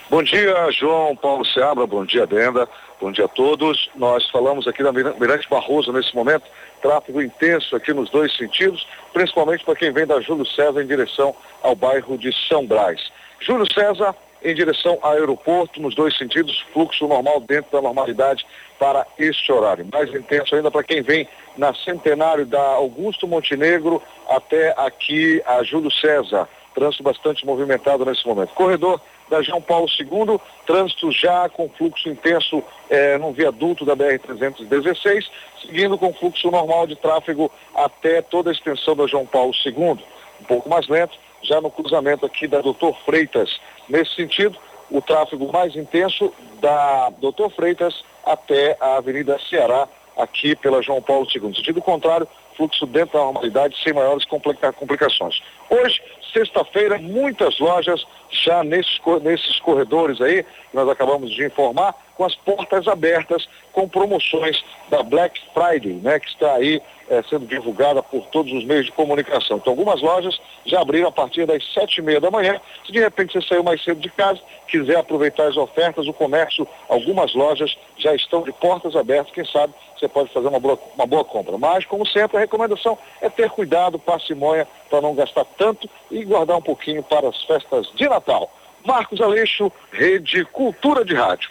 Bom 0.09 0.24
dia, 0.24 0.71
João 0.71 1.15
Paulo 1.15 1.45
Seabra. 1.45 1.85
Bom 1.85 2.03
dia, 2.03 2.25
Denda. 2.25 2.67
Bom 3.00 3.12
dia 3.12 3.25
a 3.25 3.27
todos. 3.27 3.89
Nós 3.95 4.29
falamos 4.29 4.67
aqui 4.67 4.81
na 4.81 4.91
Mirante 4.91 5.47
Barroso 5.50 5.93
nesse 5.93 6.15
momento. 6.15 6.43
Tráfego 6.81 7.21
intenso 7.21 7.75
aqui 7.75 7.93
nos 7.93 8.09
dois 8.09 8.35
sentidos, 8.35 8.85
principalmente 9.13 9.63
para 9.63 9.75
quem 9.75 9.91
vem 9.91 10.05
da 10.05 10.19
Júlio 10.19 10.45
César 10.45 10.81
em 10.81 10.88
direção 10.88 11.35
ao 11.62 11.75
bairro 11.75 12.17
de 12.17 12.33
São 12.47 12.65
Brás. 12.65 13.12
Júlio 13.39 13.71
César 13.71 14.15
em 14.45 14.53
direção 14.53 15.00
ao 15.01 15.13
aeroporto, 15.13 15.81
nos 15.81 15.95
dois 15.95 16.15
sentidos, 16.15 16.63
fluxo 16.71 17.07
normal 17.07 17.39
dentro 17.41 17.71
da 17.71 17.81
normalidade 17.81 18.45
para 18.77 19.05
este 19.17 19.51
horário. 19.51 19.88
Mais 19.91 20.13
intenso 20.13 20.55
ainda 20.55 20.69
para 20.69 20.83
quem 20.83 21.01
vem 21.01 21.27
na 21.57 21.74
Centenário 21.74 22.45
da 22.45 22.62
Augusto 22.62 23.27
Montenegro 23.27 24.01
até 24.29 24.74
aqui 24.77 25.41
a 25.45 25.63
Júlio 25.63 25.91
César. 25.91 26.47
Trânsito 26.74 27.03
bastante 27.03 27.45
movimentado 27.45 28.03
nesse 28.05 28.25
momento. 28.27 28.53
Corredor 28.53 29.00
da 29.29 29.41
João 29.41 29.62
Paulo 29.62 29.88
II, 30.00 30.39
trânsito 30.65 31.12
já 31.12 31.50
com 31.50 31.69
fluxo 31.69 32.09
intenso 32.09 32.63
eh, 32.89 33.17
no 33.17 33.31
viaduto 33.31 33.85
da 33.85 33.95
BR-316, 33.95 35.25
seguindo 35.62 35.97
com 35.97 36.13
fluxo 36.13 36.51
normal 36.51 36.85
de 36.85 36.95
tráfego 36.95 37.51
até 37.74 38.21
toda 38.21 38.50
a 38.50 38.53
extensão 38.53 38.95
da 38.95 39.07
João 39.07 39.25
Paulo 39.25 39.53
II. 39.65 39.97
Um 40.41 40.43
pouco 40.47 40.69
mais 40.69 40.88
lento, 40.88 41.17
já 41.41 41.62
no 41.62 41.71
cruzamento 41.71 42.25
aqui 42.25 42.47
da 42.47 42.62
Doutor 42.62 42.95
Freitas. 43.05 43.59
Nesse 43.88 44.15
sentido, 44.15 44.57
o 44.89 45.01
tráfego 45.01 45.51
mais 45.51 45.75
intenso 45.75 46.31
da 46.59 47.09
Doutor 47.19 47.50
Freitas 47.51 48.03
até 48.25 48.77
a 48.79 48.97
Avenida 48.97 49.39
Ceará, 49.50 49.88
aqui 50.17 50.55
pela 50.55 50.81
João 50.81 51.01
Paulo 51.01 51.27
II. 51.34 51.41
No 51.41 51.55
sentido 51.55 51.81
contrário, 51.81 52.27
fluxo 52.55 52.86
dentro 52.86 53.17
da 53.17 53.25
normalidade, 53.25 53.75
sem 53.84 53.93
maiores 53.93 54.25
complica 54.25 54.72
complicações. 54.72 55.41
Hoje, 55.69 56.01
sexta-feira, 56.34 56.98
muitas 56.98 57.60
lojas 57.60 58.05
já 58.29 58.63
nesses, 58.63 59.00
nesses 59.22 59.60
corredores 59.60 60.19
aí, 60.22 60.43
que 60.43 60.75
nós 60.75 60.88
acabamos 60.89 61.31
de 61.31 61.45
informar, 61.45 61.93
com 62.15 62.24
as 62.24 62.36
portas 62.36 62.88
abertas, 62.88 63.48
com 63.74 63.88
promoções 63.88 64.63
da 64.89 65.03
Black 65.03 65.39
Friday, 65.53 65.93
né, 65.95 66.19
que 66.19 66.27
está 66.27 66.53
aí 66.53 66.81
é, 67.09 67.21
sendo 67.24 67.45
divulgada 67.45 68.01
por 68.01 68.25
todos 68.27 68.51
os 68.51 68.65
meios 68.65 68.85
de 68.85 68.91
comunicação. 68.91 69.57
Então, 69.57 69.71
algumas 69.71 70.01
lojas 70.01 70.39
já 70.65 70.81
abriram 70.81 71.07
a 71.07 71.12
partir 71.12 71.45
das 71.45 71.63
sete 71.74 72.00
e 72.00 72.01
meia 72.01 72.19
da 72.19 72.31
manhã. 72.31 72.59
Se 72.85 72.91
de 72.91 73.00
repente 73.00 73.33
você 73.33 73.47
saiu 73.47 73.63
mais 73.63 73.83
cedo 73.83 74.00
de 74.00 74.09
casa, 74.09 74.39
quiser 74.67 74.97
aproveitar 74.97 75.47
as 75.47 75.57
ofertas, 75.57 76.07
o 76.07 76.13
comércio, 76.13 76.67
algumas 76.89 77.33
lojas 77.33 77.77
já 77.97 78.13
estão 78.15 78.43
de 78.43 78.51
portas 78.53 78.95
abertas. 78.95 79.33
Quem 79.33 79.45
sabe 79.45 79.74
você 79.97 80.07
pode 80.07 80.31
fazer 80.33 80.47
uma 80.47 80.59
boa, 80.59 80.79
uma 80.95 81.05
boa 81.05 81.24
compra. 81.24 81.57
Mas, 81.57 81.85
como 81.85 82.05
sempre, 82.05 82.38
a 82.38 82.39
recomendação 82.41 82.97
é 83.21 83.29
ter 83.29 83.50
cuidado, 83.50 83.97
parcimônia, 84.00 84.67
para 84.89 85.01
não 85.01 85.15
gastar 85.15 85.45
tanto 85.57 85.89
e 86.12 86.24
guardar 86.24 86.57
um 86.57 86.62
pouquinho 86.62 87.03
para 87.03 87.29
as 87.29 87.43
festas 87.43 87.88
de 87.95 88.07
Natal. 88.07 88.51
Marcos 88.85 89.19
Aleixo, 89.19 89.71
Rede 89.91 90.45
Cultura 90.45 91.03
de 91.03 91.15
Rádio. 91.15 91.50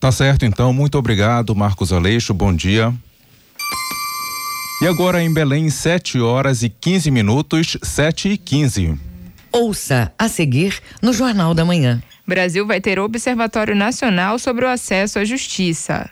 Tá 0.00 0.12
certo, 0.12 0.44
então. 0.44 0.72
Muito 0.72 0.96
obrigado, 0.96 1.54
Marcos 1.54 1.92
Aleixo. 1.92 2.32
Bom 2.32 2.54
dia. 2.54 2.92
E 4.80 4.86
agora 4.86 5.22
em 5.22 5.32
Belém, 5.32 5.70
7 5.70 6.20
horas 6.20 6.62
e 6.62 6.68
15 6.68 7.10
minutos, 7.10 7.78
7 7.82 8.28
e 8.28 8.36
15. 8.36 8.94
Ouça 9.50 10.12
a 10.18 10.28
seguir 10.28 10.78
no 11.00 11.14
Jornal 11.14 11.54
da 11.54 11.64
Manhã. 11.64 12.02
Brasil 12.26 12.66
vai 12.66 12.78
ter 12.78 12.98
Observatório 12.98 13.74
Nacional 13.74 14.38
sobre 14.38 14.66
o 14.66 14.68
Acesso 14.68 15.18
à 15.18 15.24
Justiça. 15.24 16.10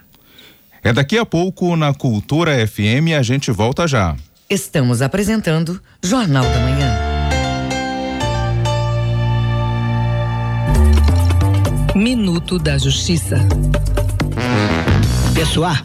É 0.83 0.95
daqui 0.95 1.19
a 1.19 1.27
pouco 1.27 1.77
na 1.77 1.93
Cultura 1.93 2.67
FM 2.67 3.13
a 3.19 3.23
gente 3.23 3.51
volta 3.51 3.87
já. 3.87 4.17
Estamos 4.49 5.03
apresentando 5.03 5.79
Jornal 6.03 6.45
da 6.45 6.61
Manhã. 6.61 6.99
Minuto 11.95 12.59
da 12.59 12.79
Justiça. 12.79 13.37
Pessoal, 15.35 15.77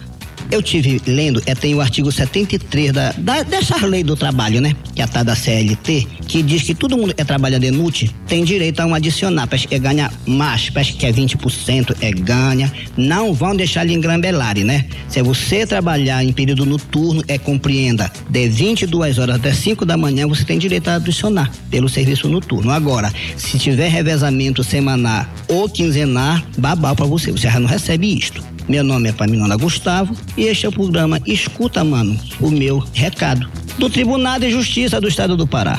eu 0.50 0.62
tive 0.62 1.00
lendo, 1.06 1.42
é, 1.46 1.54
tem 1.54 1.74
o 1.74 1.80
artigo 1.80 2.10
73 2.10 2.92
da, 2.92 3.12
da, 3.12 3.42
dessa 3.42 3.86
lei 3.86 4.02
do 4.02 4.16
trabalho, 4.16 4.60
né? 4.60 4.74
Que 4.94 5.00
é 5.00 5.04
a 5.04 5.08
tal 5.08 5.24
da 5.24 5.34
CLT, 5.34 6.06
que 6.26 6.42
diz 6.42 6.62
que 6.62 6.74
todo 6.74 6.96
mundo 6.96 7.14
que 7.14 7.20
é 7.20 7.24
trabalhador 7.24 7.66
inútil 7.66 8.10
tem 8.26 8.44
direito 8.44 8.80
a 8.80 8.86
um 8.86 8.94
adicional. 8.94 9.46
Parece 9.46 9.68
que 9.68 9.74
é 9.74 9.78
ganha 9.78 10.10
mais, 10.26 10.70
parece 10.70 10.94
que 10.94 11.06
é 11.06 11.12
20%, 11.12 11.96
é 12.00 12.10
ganha. 12.10 12.72
Não 12.96 13.32
vão 13.32 13.54
deixar 13.54 13.84
lhe 13.84 13.94
engrambelarem, 13.94 14.64
né? 14.64 14.86
Se 15.08 15.22
você 15.22 15.66
trabalhar 15.66 16.24
em 16.24 16.32
período 16.32 16.66
noturno, 16.66 17.22
é 17.28 17.38
compreenda, 17.38 18.10
de 18.28 18.48
22 18.48 19.18
horas 19.18 19.36
até 19.36 19.52
5 19.52 19.84
da 19.84 19.96
manhã, 19.96 20.26
você 20.26 20.44
tem 20.44 20.58
direito 20.58 20.88
a 20.88 20.96
adicionar 20.96 21.50
pelo 21.70 21.88
serviço 21.88 22.28
noturno. 22.28 22.70
Agora, 22.70 23.12
se 23.36 23.58
tiver 23.58 23.88
revezamento 23.88 24.64
semanal 24.64 25.26
ou 25.48 25.68
quinzenal, 25.68 26.40
babau 26.58 26.94
para 26.96 27.06
você, 27.06 27.30
você 27.30 27.48
já 27.48 27.60
não 27.60 27.68
recebe 27.68 28.16
isto. 28.16 28.42
Meu 28.70 28.84
nome 28.84 29.08
é 29.08 29.12
Paminona 29.12 29.56
Gustavo 29.56 30.14
e 30.36 30.44
este 30.44 30.64
é 30.64 30.68
o 30.68 30.72
programa 30.72 31.20
Escuta, 31.26 31.82
Mano, 31.82 32.16
o 32.40 32.52
meu 32.52 32.78
recado. 32.94 33.50
Do 33.76 33.90
Tribunal 33.90 34.38
de 34.38 34.48
Justiça 34.48 35.00
do 35.00 35.08
Estado 35.08 35.36
do 35.36 35.44
Pará. 35.44 35.76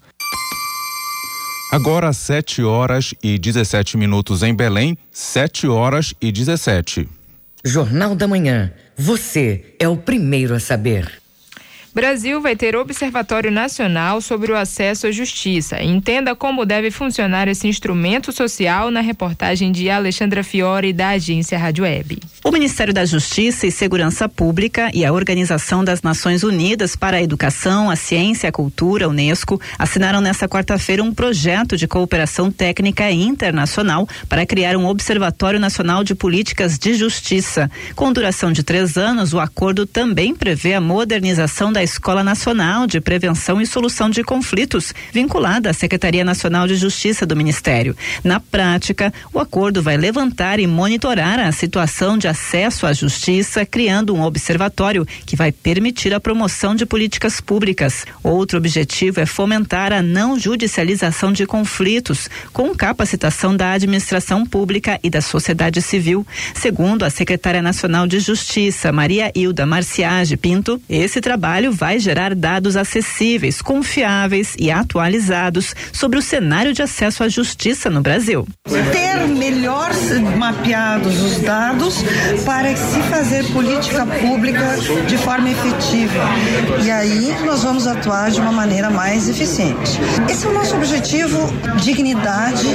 Agora 1.71 2.11
7 2.11 2.63
horas 2.63 3.13
e 3.21 3.37
17 3.37 3.97
minutos 3.97 4.41
em 4.41 4.53
Belém, 4.53 4.97
7 5.11 5.67
horas 5.67 6.15
e 6.19 6.31
17. 6.31 7.07
Jornal 7.63 8.15
da 8.15 8.27
Manhã. 8.27 8.73
Você 8.97 9.75
é 9.79 9.87
o 9.87 9.95
primeiro 9.95 10.55
a 10.55 10.59
saber. 10.59 11.22
Brasil 11.93 12.41
vai 12.41 12.55
ter 12.55 12.75
Observatório 12.75 13.51
Nacional 13.51 14.19
sobre 14.19 14.51
o 14.51 14.57
Acesso 14.57 15.05
à 15.05 15.11
Justiça. 15.11 15.83
Entenda 15.83 16.35
como 16.35 16.65
deve 16.65 16.89
funcionar 16.89 17.47
esse 17.47 17.67
instrumento 17.67 18.31
social 18.31 18.89
na 18.89 18.99
reportagem 18.99 19.71
de 19.71 19.91
Alexandra 19.91 20.43
Fiore, 20.43 20.91
da 20.91 21.09
agência 21.09 21.55
Rádio 21.55 21.83
Web. 21.83 22.19
O 22.43 22.51
Ministério 22.51 22.93
da 22.93 23.05
Justiça 23.05 23.67
e 23.67 23.71
Segurança 23.71 24.27
Pública 24.27 24.89
e 24.91 25.05
a 25.05 25.13
Organização 25.13 25.83
das 25.83 26.01
Nações 26.01 26.43
Unidas 26.43 26.95
para 26.95 27.17
a 27.17 27.21
Educação, 27.21 27.91
a 27.91 27.95
Ciência 27.95 28.47
e 28.47 28.49
a 28.49 28.51
Cultura, 28.51 29.07
Unesco, 29.07 29.61
assinaram 29.77 30.19
nesta 30.19 30.49
quarta-feira 30.49 31.03
um 31.03 31.13
projeto 31.13 31.77
de 31.77 31.87
cooperação 31.87 32.51
técnica 32.51 33.11
internacional 33.11 34.09
para 34.27 34.47
criar 34.47 34.75
um 34.75 34.87
Observatório 34.87 35.59
Nacional 35.59 36.03
de 36.03 36.15
Políticas 36.15 36.79
de 36.79 36.95
Justiça. 36.95 37.69
Com 37.95 38.11
duração 38.11 38.51
de 38.51 38.63
três 38.63 38.97
anos, 38.97 39.31
o 39.31 39.39
acordo 39.39 39.85
também 39.85 40.33
prevê 40.33 40.73
a 40.73 40.81
modernização 40.81 41.71
da 41.71 41.82
Escola 41.83 42.23
Nacional 42.23 42.87
de 42.87 43.01
Prevenção 43.01 43.61
e 43.61 43.65
Solução 43.65 44.09
de 44.09 44.23
Conflitos, 44.23 44.93
vinculada 45.11 45.69
à 45.69 45.73
Secretaria 45.73 46.23
Nacional 46.23 46.65
de 46.67 46.75
Justiça 46.75 47.25
do 47.25 47.35
Ministério. 47.35 47.95
Na 48.23 48.39
prática, 48.39 49.13
o 49.33 49.39
acordo 49.39 49.83
vai 49.83 49.97
levantar 49.97 50.59
e 50.59 50.67
monitorar 50.67 51.39
a 51.39 51.51
situação 51.51 52.17
de 52.17 52.27
acesso 52.27 52.85
à 52.85 52.93
justiça, 52.93 53.65
criando 53.65 54.15
um 54.15 54.21
observatório 54.21 55.05
que 55.25 55.35
vai 55.35 55.51
permitir 55.51 56.13
a 56.13 56.19
promoção 56.19 56.73
de 56.73 56.85
políticas 56.85 57.41
públicas. 57.41 58.05
Outro 58.23 58.57
objetivo 58.57 59.19
é 59.19 59.25
fomentar 59.25 59.91
a 59.91 60.01
não 60.01 60.39
judicialização 60.39 61.33
de 61.33 61.45
conflitos, 61.45 62.29
com 62.53 62.73
capacitação 62.73 63.55
da 63.55 63.73
administração 63.73 64.45
pública 64.45 64.99
e 65.03 65.09
da 65.09 65.19
sociedade 65.21 65.81
civil. 65.81 66.25
Segundo 66.53 67.03
a 67.03 67.09
secretária 67.09 67.61
nacional 67.61 68.07
de 68.07 68.19
Justiça, 68.19 68.91
Maria 68.91 69.31
Hilda 69.35 69.65
Marciage 69.65 70.37
Pinto, 70.37 70.81
esse 70.87 71.19
trabalho 71.19 71.72
vai 71.73 71.99
gerar 71.99 72.35
dados 72.35 72.77
acessíveis, 72.77 73.61
confiáveis 73.61 74.55
e 74.57 74.71
atualizados 74.71 75.75
sobre 75.91 76.19
o 76.19 76.21
cenário 76.21 76.73
de 76.73 76.81
acesso 76.81 77.23
à 77.23 77.29
justiça 77.29 77.89
no 77.89 78.01
Brasil. 78.01 78.47
Ter 78.91 79.27
melhor 79.27 79.91
mapeados 80.37 81.21
os 81.21 81.39
dados 81.39 82.03
para 82.45 82.75
se 82.75 83.01
fazer 83.03 83.43
política 83.51 84.05
pública 84.05 84.77
de 85.07 85.17
forma 85.17 85.49
efetiva. 85.49 86.23
E 86.83 86.91
aí 86.91 87.35
nós 87.45 87.63
vamos 87.63 87.87
atuar 87.87 88.31
de 88.31 88.39
uma 88.39 88.51
maneira 88.51 88.89
mais 88.89 89.29
eficiente. 89.29 89.99
Esse 90.29 90.45
é 90.45 90.49
o 90.49 90.53
nosso 90.53 90.75
objetivo, 90.75 91.39
dignidade 91.81 92.67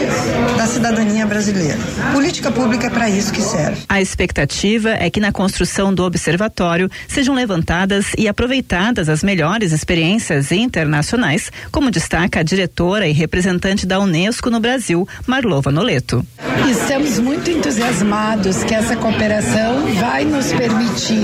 da 0.57 0.67
cidadania 0.67 1.27
brasileira. 1.27 1.79
Política 2.13 2.51
pública 2.51 2.87
é 2.87 2.91
para 2.91 3.09
isso 3.09 3.33
que 3.33 3.43
serve. 3.43 3.83
A 3.89 4.01
expectativa 4.01 4.91
é 4.91 5.11
que 5.11 5.21
na 5.21 5.33
construção 5.33 5.95
do 5.95 6.05
observatório 6.05 6.91
sejam 7.07 7.35
levantadas 7.35 8.13
e 8.17 8.27
aproveitadas 8.27 8.88
as 8.97 9.23
melhores 9.23 9.71
experiências 9.73 10.51
internacionais, 10.51 11.53
como 11.71 11.91
destaca 11.91 12.41
a 12.41 12.43
diretora 12.43 13.07
e 13.07 13.13
representante 13.13 13.87
da 13.87 14.01
Unesco 14.01 14.49
no 14.49 14.61
Brasil, 14.61 15.07
Marlova 15.27 15.71
Noleto. 15.71 16.25
Estamos 16.71 17.19
muito 17.19 17.51
entusiasmados 17.51 18.65
que 18.65 18.75
essa 18.75 18.97
cooperação 18.97 19.87
vai 20.01 20.25
nos 20.25 20.53
permitir 20.53 21.21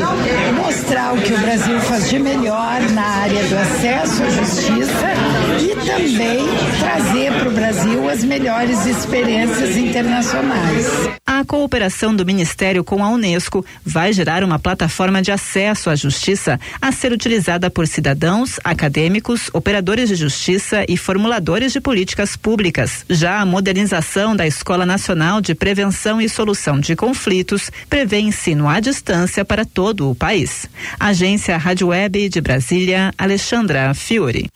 mostrar 0.55 1.14
o 1.14 1.22
que 1.22 1.33
o 1.33 1.38
Brasil 1.38 1.81
faz 1.81 2.11
de 2.11 2.18
melhor 2.18 2.83
na 2.92 3.03
área 3.03 3.44
do 3.44 3.57
acesso 3.57 4.22
à 4.22 4.31
justiça 4.31 5.14
e 5.61 5.74
também 5.87 6.46
trazer 6.81 7.33
para 7.33 7.48
o 7.48 7.53
Brasil 7.53 8.09
as 8.09 8.24
melhores 8.24 8.85
experiências 8.85 9.77
internacionais. 9.77 10.87
A 11.27 11.44
cooperação 11.44 12.14
do 12.14 12.27
Ministério 12.27 12.85
com 12.85 13.03
a 13.03 13.09
Unesco 13.09 13.64
vai 13.85 14.12
gerar 14.12 14.44
uma 14.44 14.59
plataforma 14.59 15.22
de 15.22 15.33
acesso 15.33 15.88
à 15.88 15.96
justiça 15.96 16.61
a 16.81 16.92
ser 16.92 17.12
utilizada 17.12 17.53
por 17.70 17.86
cidadãos, 17.86 18.58
acadêmicos, 18.62 19.50
operadores 19.52 20.08
de 20.08 20.14
justiça 20.14 20.84
e 20.88 20.96
formuladores 20.96 21.72
de 21.72 21.80
políticas 21.80 22.36
públicas. 22.36 23.04
Já 23.08 23.40
a 23.40 23.46
modernização 23.46 24.34
da 24.34 24.46
Escola 24.46 24.84
Nacional 24.84 25.40
de 25.40 25.54
Prevenção 25.54 26.20
e 26.20 26.28
Solução 26.28 26.80
de 26.80 26.96
Conflitos 26.96 27.70
prevê 27.88 28.18
ensino 28.18 28.68
à 28.68 28.80
distância 28.80 29.44
para 29.44 29.64
todo 29.64 30.10
o 30.10 30.14
país. 30.14 30.68
Agência 30.98 31.56
Rádio 31.56 31.88
Web 31.88 32.28
de 32.28 32.40
Brasília, 32.40 33.12
Alexandra 33.16 33.94
Fiore. 33.94 34.48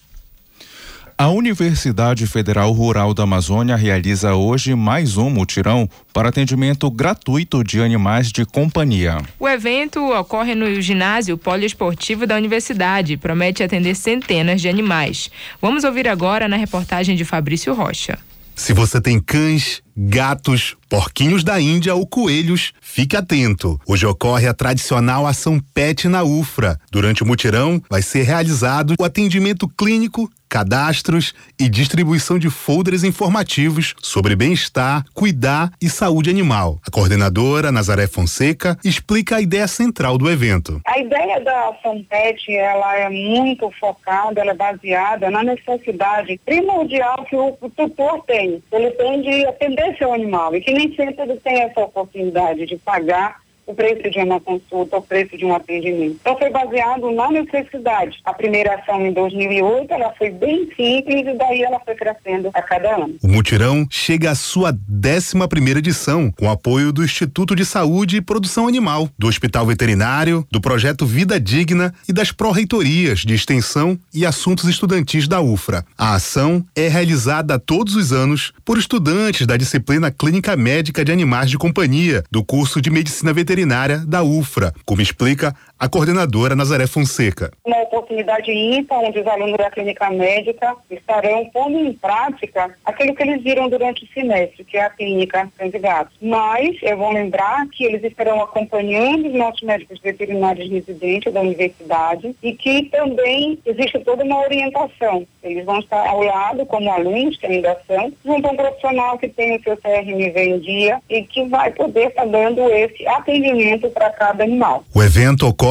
A 1.20 1.31
Universidade 1.31 2.28
Federal 2.28 2.70
Rural 2.70 3.12
da 3.12 3.24
Amazônia 3.24 3.74
realiza 3.74 4.37
hoje 4.37 4.76
mais 4.76 5.16
um 5.16 5.28
mutirão 5.28 5.90
para 6.12 6.28
atendimento 6.28 6.88
gratuito 6.88 7.64
de 7.64 7.81
animais 7.81 8.31
de 8.31 8.46
companhia. 8.46 9.18
O 9.37 9.48
evento 9.48 9.98
ocorre 10.12 10.54
no 10.54 10.81
ginásio 10.81 11.37
poliesportivo 11.37 12.24
da 12.24 12.37
universidade 12.37 13.14
e 13.14 13.16
promete 13.16 13.64
atender 13.64 13.96
centenas 13.96 14.61
de 14.61 14.68
animais. 14.68 15.28
Vamos 15.61 15.83
ouvir 15.83 16.07
agora 16.07 16.46
na 16.46 16.57
reportagem 16.57 17.16
de 17.16 17.24
Fabrício 17.24 17.74
Rocha. 17.74 18.16
Se 18.54 18.72
você 18.72 19.00
tem 19.00 19.18
cães, 19.18 19.83
gatos, 20.00 20.76
porquinhos 20.88 21.42
da 21.42 21.61
Índia 21.61 21.92
ou 21.92 22.06
coelhos, 22.06 22.72
fique 22.80 23.16
atento. 23.16 23.80
Hoje 23.84 24.06
ocorre 24.06 24.46
a 24.46 24.54
tradicional 24.54 25.26
ação 25.26 25.61
PET 25.74 26.06
na 26.06 26.22
UFRA. 26.22 26.78
Durante 26.90 27.24
o 27.24 27.26
mutirão, 27.26 27.82
vai 27.90 28.00
ser 28.00 28.22
realizado 28.22 28.94
o 28.98 29.04
atendimento 29.04 29.66
clínico, 29.68 30.30
cadastros 30.48 31.34
e 31.61 31.68
distribuição 31.68 32.38
de 32.38 32.48
folders 32.48 33.04
informativos 33.04 33.94
sobre 34.00 34.34
bem-estar, 34.34 35.04
cuidar 35.12 35.70
e 35.80 35.90
saúde 35.90 36.30
animal. 36.30 36.80
A 36.87 36.90
coordenadora 36.90 37.70
Nazaré 37.70 38.06
Fonseca 38.06 38.78
explica 38.82 39.37
a 39.37 39.40
ideia 39.42 39.68
central 39.68 40.16
do 40.16 40.30
evento. 40.30 40.80
A 40.87 40.98
ideia 40.98 41.40
da 41.40 41.68
ação 41.68 42.02
PET, 42.08 42.50
ela 42.50 42.96
é 42.96 43.11
muito 43.11 43.70
focada, 43.78 44.40
ela 44.40 44.52
é 44.52 44.54
baseada 44.54 45.30
na 45.30 45.42
necessidade 45.42 46.40
primordial 46.46 47.26
que 47.28 47.37
o 47.37 47.52
tutor 47.76 48.24
tem. 48.26 48.62
Ele 48.72 48.90
tem 48.92 49.20
de 49.20 49.46
atender 49.46 49.88
seu 49.96 50.12
animal. 50.12 50.55
E 50.55 50.61
que 50.61 50.72
nem 50.72 50.94
sempre 50.94 51.22
ele 51.22 51.37
tem 51.37 51.62
essa 51.62 51.81
oportunidade 51.81 52.66
de 52.66 52.77
pagar 52.77 53.40
o 53.68 53.74
preço 53.74 54.11
de 54.11 54.18
uma 54.18 54.40
consulta, 54.40 54.96
o 54.96 55.02
preço 55.02 55.37
de 55.37 55.44
um 55.44 55.54
atendimento. 55.54 56.16
Então 56.20 56.38
foi 56.38 56.48
baseado 56.48 57.11
na 57.11 57.31
necessidade. 57.31 58.18
A 58.24 58.33
primeira 58.33 58.74
ação 58.74 59.04
em 59.04 59.12
2008, 59.12 59.92
ela 59.92 60.11
foi 60.16 60.31
bem 60.31 60.70
simples 60.74 61.26
e 61.26 61.35
daí 61.37 61.62
ela 61.62 61.78
foi 61.81 61.94
crescendo 61.94 62.50
a 62.54 62.62
cada 62.62 62.96
ano. 62.96 63.14
O 63.22 63.28
mutirão 63.28 63.87
chega 63.90 64.31
à 64.31 64.35
sua 64.35 64.70
11 64.70 65.46
primeira 65.48 65.81
edição, 65.81 66.33
com 66.33 66.50
apoio 66.50 66.92
do 66.92 67.04
Instituto 67.04 67.54
de 67.54 67.66
Saúde 67.66 68.16
e 68.16 68.22
Produção 68.22 68.66
Animal, 68.66 69.11
do 69.18 69.26
Hospital 69.26 69.66
Veterinário, 69.66 70.46
do 70.50 70.62
projeto 70.62 71.04
Vida 71.04 71.38
Digna 71.38 71.92
e 72.09 72.12
das 72.12 72.33
pró-reitorias 72.33 73.20
de 73.20 73.35
extensão 73.35 73.98
e 74.14 74.24
assuntos 74.24 74.64
estudantis 74.64 75.28
da 75.28 75.42
UFRA. 75.42 75.85
A 75.96 76.14
ação 76.14 76.64
é 76.74 76.88
realizada 76.88 77.59
todos 77.59 77.94
os 77.94 78.12
anos 78.12 78.54
por 78.64 78.78
estudantes 78.78 79.46
da 79.46 79.59
disciplina 79.59 80.11
Clínica 80.11 80.57
Médica 80.57 81.04
de 81.04 81.12
Animais 81.12 81.50
de 81.50 81.59
Companhia, 81.59 82.24
do 82.31 82.42
curso 82.42 82.81
de 82.81 82.90
Medicina 82.90 83.31
Veterinária 83.31 83.58
veterinária 83.59 84.05
da 84.07 84.23
UFRA, 84.23 84.73
como 84.85 85.03
explica 85.03 85.55
a 85.78 85.88
coordenadora 85.88 86.56
Nazaré 86.56 86.86
Fonseca. 86.86 87.52
Uma 87.64 87.82
oportunidade 87.82 88.50
ímpar 88.50 88.98
onde 89.00 89.20
os 89.20 89.26
alunos 89.26 89.56
da 89.56 89.70
clínica 89.70 90.10
médica 90.10 90.76
estarão 90.90 91.44
pondo 91.46 91.78
em 91.78 91.92
prática 91.92 92.74
aquilo 92.84 93.14
que 93.14 93.22
eles 93.22 93.42
viram 93.42 93.68
durante 93.68 94.04
o 94.04 94.08
semestre, 94.12 94.64
que 94.64 94.76
é 94.76 94.84
a 94.84 94.90
clínica 94.90 95.48
candidatos. 95.56 96.14
Mas 96.20 96.76
eu 96.82 96.96
vou 96.96 97.12
lembrar 97.12 97.66
que 97.68 97.84
eles 97.84 98.02
estarão 98.04 98.42
acompanhando 98.42 99.28
os 99.28 99.34
nossos 99.34 99.62
médicos 99.62 100.00
veterinários 100.00 100.70
residentes 100.70 101.32
da 101.32 101.40
universidade 101.40 102.34
e 102.42 102.52
que 102.52 102.84
também 102.84 103.58
existe 103.64 103.98
toda 104.00 104.24
uma 104.24 104.40
orientação. 104.40 105.26
Eles 105.42 105.64
vão 105.64 105.78
estar 105.78 106.06
ao 106.06 106.22
lado 106.22 106.66
como 106.66 106.90
alunos 106.90 107.36
que 107.36 107.46
ainda 107.46 107.78
são, 107.86 108.12
junto 108.24 108.48
a 108.48 108.50
um 108.52 108.56
profissional 108.56 109.18
que 109.18 109.28
tem 109.28 109.56
o 109.56 109.62
seu 109.62 109.76
CRMV 109.76 110.40
em 110.40 110.58
dia 110.58 111.00
e 111.08 111.22
que 111.22 111.44
vai 111.44 111.70
poder 111.70 112.08
estar 112.08 112.26
dando 112.26 112.60
esse 112.72 113.06
atendimento 113.06 113.48
atendimento 113.48 113.90
para 113.90 114.10
cada 114.10 114.44
animal. 114.44 114.84
O 114.94 115.02
evento 115.02 115.46
ocorre 115.46 115.67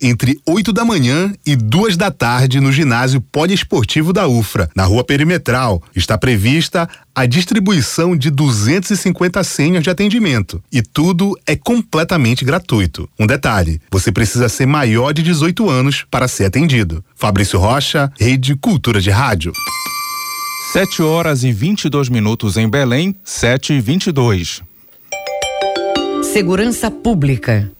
entre 0.00 0.40
8 0.46 0.72
da 0.72 0.84
manhã 0.84 1.32
e 1.44 1.54
duas 1.54 1.96
da 1.96 2.10
tarde 2.10 2.60
no 2.60 2.72
ginásio 2.72 3.20
poliesportivo 3.20 4.12
da 4.12 4.26
UFRA, 4.26 4.70
na 4.74 4.84
rua 4.84 5.04
perimetral. 5.04 5.82
Está 5.94 6.16
prevista 6.16 6.88
a 7.14 7.26
distribuição 7.26 8.16
de 8.16 8.30
250 8.30 9.44
senhas 9.44 9.82
de 9.82 9.90
atendimento 9.90 10.62
e 10.72 10.82
tudo 10.82 11.38
é 11.46 11.54
completamente 11.54 12.44
gratuito. 12.44 13.08
Um 13.18 13.26
detalhe: 13.26 13.80
você 13.90 14.10
precisa 14.10 14.48
ser 14.48 14.66
maior 14.66 15.12
de 15.12 15.22
18 15.22 15.68
anos 15.68 16.04
para 16.10 16.28
ser 16.28 16.46
atendido. 16.46 17.04
Fabrício 17.14 17.58
Rocha, 17.58 18.12
Rede 18.18 18.54
Cultura 18.56 19.00
de 19.00 19.10
Rádio. 19.10 19.52
7 20.72 21.02
horas 21.02 21.44
e 21.44 21.52
22 21.52 22.08
minutos 22.08 22.56
em 22.56 22.68
Belém, 22.68 23.14
7 23.22 23.74
e 23.74 23.80
22. 23.80 24.62
Segurança 26.22 26.90
Pública. 26.90 27.70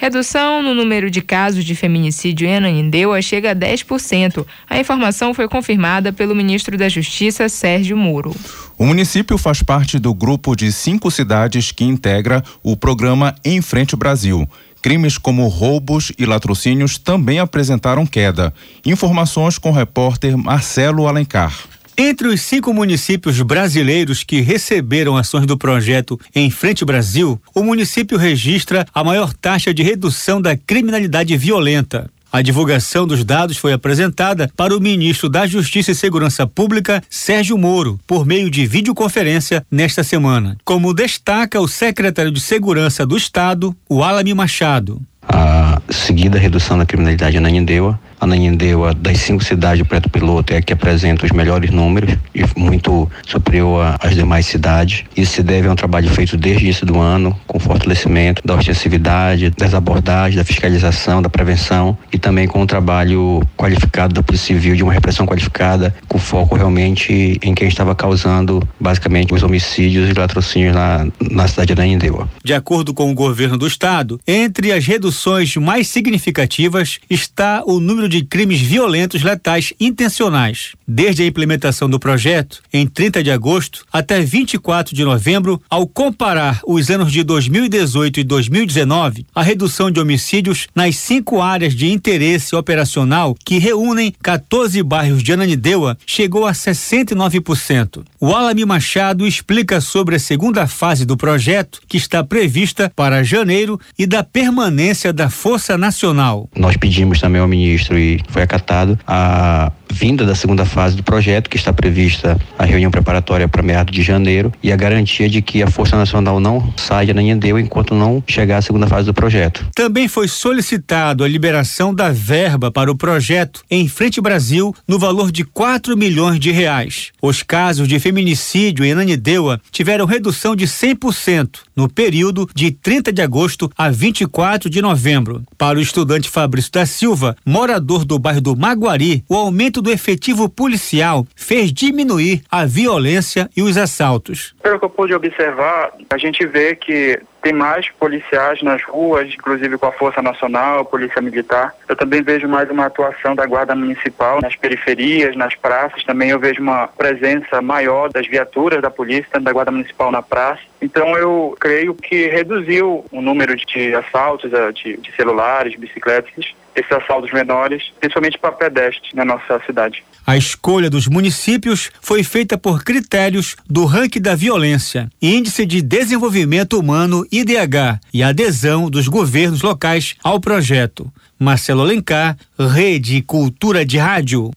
Redução 0.00 0.62
no 0.62 0.74
número 0.74 1.10
de 1.10 1.20
casos 1.20 1.64
de 1.64 1.74
feminicídio 1.74 2.46
em 2.46 2.54
Ananindeua 2.54 3.20
chega 3.20 3.50
a 3.50 3.54
10%. 3.54 4.46
A 4.70 4.78
informação 4.78 5.34
foi 5.34 5.48
confirmada 5.48 6.12
pelo 6.12 6.36
ministro 6.36 6.78
da 6.78 6.88
Justiça, 6.88 7.48
Sérgio 7.48 7.96
Moro. 7.96 8.32
O 8.78 8.86
município 8.86 9.36
faz 9.36 9.60
parte 9.60 9.98
do 9.98 10.14
grupo 10.14 10.54
de 10.54 10.70
cinco 10.70 11.10
cidades 11.10 11.72
que 11.72 11.82
integra 11.82 12.44
o 12.62 12.76
programa 12.76 13.34
Em 13.44 13.60
Frente 13.60 13.96
Brasil. 13.96 14.48
Crimes 14.80 15.18
como 15.18 15.48
roubos 15.48 16.12
e 16.16 16.24
latrocínios 16.24 16.96
também 16.96 17.40
apresentaram 17.40 18.06
queda. 18.06 18.54
Informações 18.86 19.58
com 19.58 19.70
o 19.70 19.74
repórter 19.74 20.38
Marcelo 20.38 21.08
Alencar. 21.08 21.52
Entre 22.00 22.28
os 22.28 22.42
cinco 22.42 22.72
municípios 22.72 23.42
brasileiros 23.42 24.22
que 24.22 24.40
receberam 24.40 25.16
ações 25.16 25.46
do 25.46 25.58
projeto 25.58 26.16
Em 26.32 26.48
Frente 26.48 26.84
Brasil, 26.84 27.42
o 27.52 27.60
município 27.60 28.16
registra 28.16 28.86
a 28.94 29.02
maior 29.02 29.32
taxa 29.32 29.74
de 29.74 29.82
redução 29.82 30.40
da 30.40 30.56
criminalidade 30.56 31.36
violenta. 31.36 32.08
A 32.30 32.40
divulgação 32.40 33.04
dos 33.04 33.24
dados 33.24 33.56
foi 33.56 33.72
apresentada 33.72 34.48
para 34.56 34.76
o 34.76 34.80
ministro 34.80 35.28
da 35.28 35.44
Justiça 35.44 35.90
e 35.90 35.94
Segurança 35.94 36.46
Pública, 36.46 37.02
Sérgio 37.10 37.58
Moro, 37.58 37.98
por 38.06 38.24
meio 38.24 38.48
de 38.48 38.64
videoconferência 38.64 39.66
nesta 39.68 40.04
semana. 40.04 40.56
Como 40.64 40.94
destaca 40.94 41.60
o 41.60 41.66
secretário 41.66 42.30
de 42.30 42.40
Segurança 42.40 43.04
do 43.04 43.16
Estado, 43.16 43.74
o 43.88 44.04
Alami 44.04 44.34
Machado. 44.34 45.02
A 45.22 45.82
seguida 45.90 46.38
redução 46.38 46.78
da 46.78 46.86
criminalidade 46.86 47.40
na 47.40 47.48
Nindeua 47.48 47.98
Ananindeua, 48.20 48.94
das 48.94 49.18
cinco 49.18 49.42
cidades 49.44 49.78
do 49.80 49.86
Preto 49.86 50.08
Piloto, 50.08 50.52
é 50.52 50.58
a 50.58 50.62
que 50.62 50.72
apresenta 50.72 51.24
os 51.24 51.32
melhores 51.32 51.70
números, 51.70 52.16
e 52.34 52.44
muito 52.58 53.10
superior 53.26 53.96
às 54.00 54.14
demais 54.14 54.46
cidades. 54.46 55.04
Isso 55.16 55.34
se 55.34 55.42
deve 55.42 55.68
a 55.68 55.72
um 55.72 55.76
trabalho 55.76 56.08
feito 56.10 56.36
desde 56.36 56.62
o 56.62 56.66
início 56.66 56.86
do 56.86 56.98
ano, 56.98 57.38
com 57.46 57.58
fortalecimento 57.58 58.42
da 58.44 58.54
ostensividade, 58.54 59.50
das 59.50 59.74
abordagens, 59.74 60.36
da 60.36 60.44
fiscalização, 60.44 61.22
da 61.22 61.28
prevenção 61.28 61.96
e 62.12 62.18
também 62.18 62.46
com 62.46 62.60
o 62.60 62.62
um 62.62 62.66
trabalho 62.66 63.42
qualificado 63.56 64.14
da 64.14 64.22
Polícia 64.22 64.48
Civil, 64.48 64.74
de 64.74 64.82
uma 64.82 64.92
repressão 64.92 65.26
qualificada, 65.26 65.94
com 66.08 66.18
foco 66.18 66.56
realmente 66.56 67.38
em 67.42 67.54
quem 67.54 67.68
estava 67.68 67.94
causando, 67.94 68.66
basicamente, 68.80 69.32
os 69.34 69.42
homicídios 69.42 70.08
e 70.08 70.12
latrocínios 70.12 70.74
na, 70.74 71.06
na 71.30 71.48
cidade 71.48 71.74
de 71.74 71.80
Ananindeua. 71.80 72.28
De 72.42 72.54
acordo 72.54 72.94
com 72.94 73.10
o 73.10 73.14
governo 73.14 73.56
do 73.56 73.66
estado, 73.66 74.20
entre 74.26 74.72
as 74.72 74.86
reduções 74.86 75.56
mais 75.56 75.88
significativas 75.88 76.98
está 77.08 77.62
o 77.66 77.80
número 77.80 78.07
de 78.08 78.24
crimes 78.24 78.60
violentos 78.60 79.22
letais 79.22 79.72
intencionais. 79.78 80.72
Desde 80.86 81.22
a 81.22 81.26
implementação 81.26 81.88
do 81.88 82.00
projeto, 82.00 82.62
em 82.72 82.86
30 82.86 83.22
de 83.22 83.30
agosto 83.30 83.84
até 83.92 84.20
24 84.20 84.94
de 84.94 85.04
novembro, 85.04 85.60
ao 85.68 85.86
comparar 85.86 86.60
os 86.66 86.90
anos 86.90 87.12
de 87.12 87.22
2018 87.22 88.20
e 88.20 88.24
2019, 88.24 89.26
a 89.34 89.42
redução 89.42 89.90
de 89.90 90.00
homicídios 90.00 90.66
nas 90.74 90.96
cinco 90.96 91.42
áreas 91.42 91.74
de 91.74 91.90
interesse 91.90 92.56
operacional 92.56 93.36
que 93.44 93.58
reúnem 93.58 94.12
14 94.22 94.82
bairros 94.82 95.22
de 95.22 95.32
Ananindeua 95.32 95.98
chegou 96.06 96.46
a 96.46 96.52
69%. 96.52 98.04
O 98.20 98.34
Alami 98.34 98.64
Machado 98.64 99.26
explica 99.26 99.80
sobre 99.80 100.16
a 100.16 100.18
segunda 100.18 100.66
fase 100.66 101.04
do 101.04 101.16
projeto, 101.16 101.80
que 101.88 101.96
está 101.96 102.22
prevista 102.24 102.90
para 102.94 103.22
janeiro, 103.22 103.80
e 103.98 104.06
da 104.06 104.22
permanência 104.22 105.12
da 105.12 105.28
Força 105.28 105.76
Nacional. 105.76 106.48
Nós 106.56 106.76
pedimos 106.76 107.20
também 107.20 107.40
ao 107.40 107.48
ministro 107.48 107.97
foi, 108.28 108.42
acatado. 108.42 108.98
A 109.06 109.72
vinda 109.90 110.24
da 110.24 110.34
segunda 110.34 110.64
fase 110.64 110.96
do 110.96 111.02
projeto, 111.02 111.48
que 111.50 111.56
está 111.56 111.72
prevista 111.72 112.38
a 112.58 112.64
reunião 112.64 112.90
preparatória 112.90 113.48
para 113.48 113.62
meados 113.62 113.94
de 113.94 114.02
janeiro, 114.02 114.52
e 114.62 114.72
a 114.72 114.76
garantia 114.76 115.28
de 115.28 115.42
que 115.42 115.62
a 115.62 115.70
Força 115.70 115.96
Nacional 115.96 116.40
não 116.40 116.72
saia 116.76 117.14
na 117.14 117.22
Indeu 117.22 117.58
enquanto 117.58 117.94
não 117.94 118.22
chegar 118.26 118.58
a 118.58 118.62
segunda 118.62 118.86
fase 118.86 119.06
do 119.06 119.14
projeto. 119.14 119.66
Também 119.74 120.08
foi 120.08 120.28
solicitado 120.28 121.24
a 121.24 121.28
liberação 121.28 121.94
da 121.94 122.10
verba 122.10 122.70
para 122.70 122.90
o 122.90 122.96
projeto 122.96 123.62
Em 123.70 123.88
Frente 123.88 124.20
Brasil 124.20 124.74
no 124.86 124.98
valor 124.98 125.30
de 125.30 125.44
4 125.44 125.96
milhões 125.96 126.38
de 126.38 126.50
reais. 126.50 127.10
Os 127.20 127.42
casos 127.42 127.88
de 127.88 127.98
feminicídio 127.98 128.84
em 128.84 128.92
Ananindeua 128.92 129.60
tiveram 129.70 130.06
redução 130.06 130.54
de 130.54 130.66
100% 130.66 131.60
no 131.74 131.88
período 131.88 132.48
de 132.54 132.70
30 132.70 133.12
de 133.12 133.22
agosto 133.22 133.70
a 133.76 133.88
24 133.88 134.68
de 134.68 134.82
novembro. 134.82 135.42
Para 135.56 135.78
o 135.78 135.82
estudante 135.82 136.28
Fabrício 136.28 136.72
da 136.72 136.86
Silva, 136.86 137.36
morador 137.44 138.04
do 138.04 138.18
bairro 138.18 138.40
do 138.40 138.56
Maguari, 138.56 139.24
o 139.28 139.34
aumento 139.34 139.77
aumento 139.78 139.82
do 139.82 139.90
efetivo 139.90 140.48
policial 140.48 141.26
fez 141.34 141.72
diminuir 141.72 142.42
a 142.50 142.64
violência 142.64 143.48
e 143.56 143.62
os 143.62 143.76
assaltos. 143.76 144.54
Pelo 144.62 144.78
que 144.78 144.84
eu 144.84 144.90
pude 144.90 145.14
observar, 145.14 145.92
a 146.10 146.18
gente 146.18 146.44
vê 146.46 146.74
que 146.74 147.20
tem 147.40 147.52
mais 147.52 147.88
policiais 147.90 148.60
nas 148.62 148.82
ruas, 148.82 149.32
inclusive 149.32 149.78
com 149.78 149.86
a 149.86 149.92
Força 149.92 150.20
Nacional, 150.20 150.84
Polícia 150.84 151.22
Militar. 151.22 151.72
Eu 151.88 151.94
também 151.94 152.20
vejo 152.20 152.48
mais 152.48 152.68
uma 152.68 152.86
atuação 152.86 153.34
da 153.34 153.46
Guarda 153.46 153.74
Municipal 153.76 154.40
nas 154.42 154.56
periferias, 154.56 155.36
nas 155.36 155.54
praças. 155.54 156.02
Também 156.04 156.30
eu 156.30 156.40
vejo 156.40 156.60
uma 156.60 156.88
presença 156.88 157.62
maior 157.62 158.10
das 158.10 158.26
viaturas 158.26 158.82
da 158.82 158.90
polícia, 158.90 159.38
da 159.40 159.52
Guarda 159.52 159.70
Municipal 159.70 160.10
na 160.10 160.20
praça. 160.20 160.60
Então 160.82 161.16
eu 161.16 161.56
creio 161.58 161.94
que 161.94 162.26
reduziu 162.26 163.04
o 163.10 163.20
número 163.20 163.56
de 163.56 163.94
assaltos 163.94 164.52
eh, 164.52 164.72
de, 164.72 164.96
de 164.96 165.12
celulares, 165.12 165.76
bicicletas, 165.76 166.52
esses 166.78 166.92
assaltos 166.92 167.32
menores, 167.32 167.82
principalmente 167.98 168.38
para 168.38 168.52
pedestres 168.52 169.12
na 169.14 169.24
nossa 169.24 169.60
cidade. 169.66 170.02
A 170.26 170.36
escolha 170.36 170.90
dos 170.90 171.08
municípios 171.08 171.90
foi 172.00 172.22
feita 172.22 172.58
por 172.58 172.84
critérios 172.84 173.56
do 173.68 173.84
ranking 173.84 174.20
da 174.20 174.34
violência, 174.34 175.08
índice 175.20 175.64
de 175.64 175.80
desenvolvimento 175.80 176.78
humano 176.78 177.26
IDH 177.32 178.00
e 178.12 178.22
adesão 178.22 178.90
dos 178.90 179.08
governos 179.08 179.62
locais 179.62 180.16
ao 180.22 180.38
projeto. 180.40 181.10
Marcelo 181.38 181.82
Alencar, 181.82 182.36
Rede 182.58 183.22
Cultura 183.22 183.84
de 183.84 183.96
Rádio. 183.96 184.50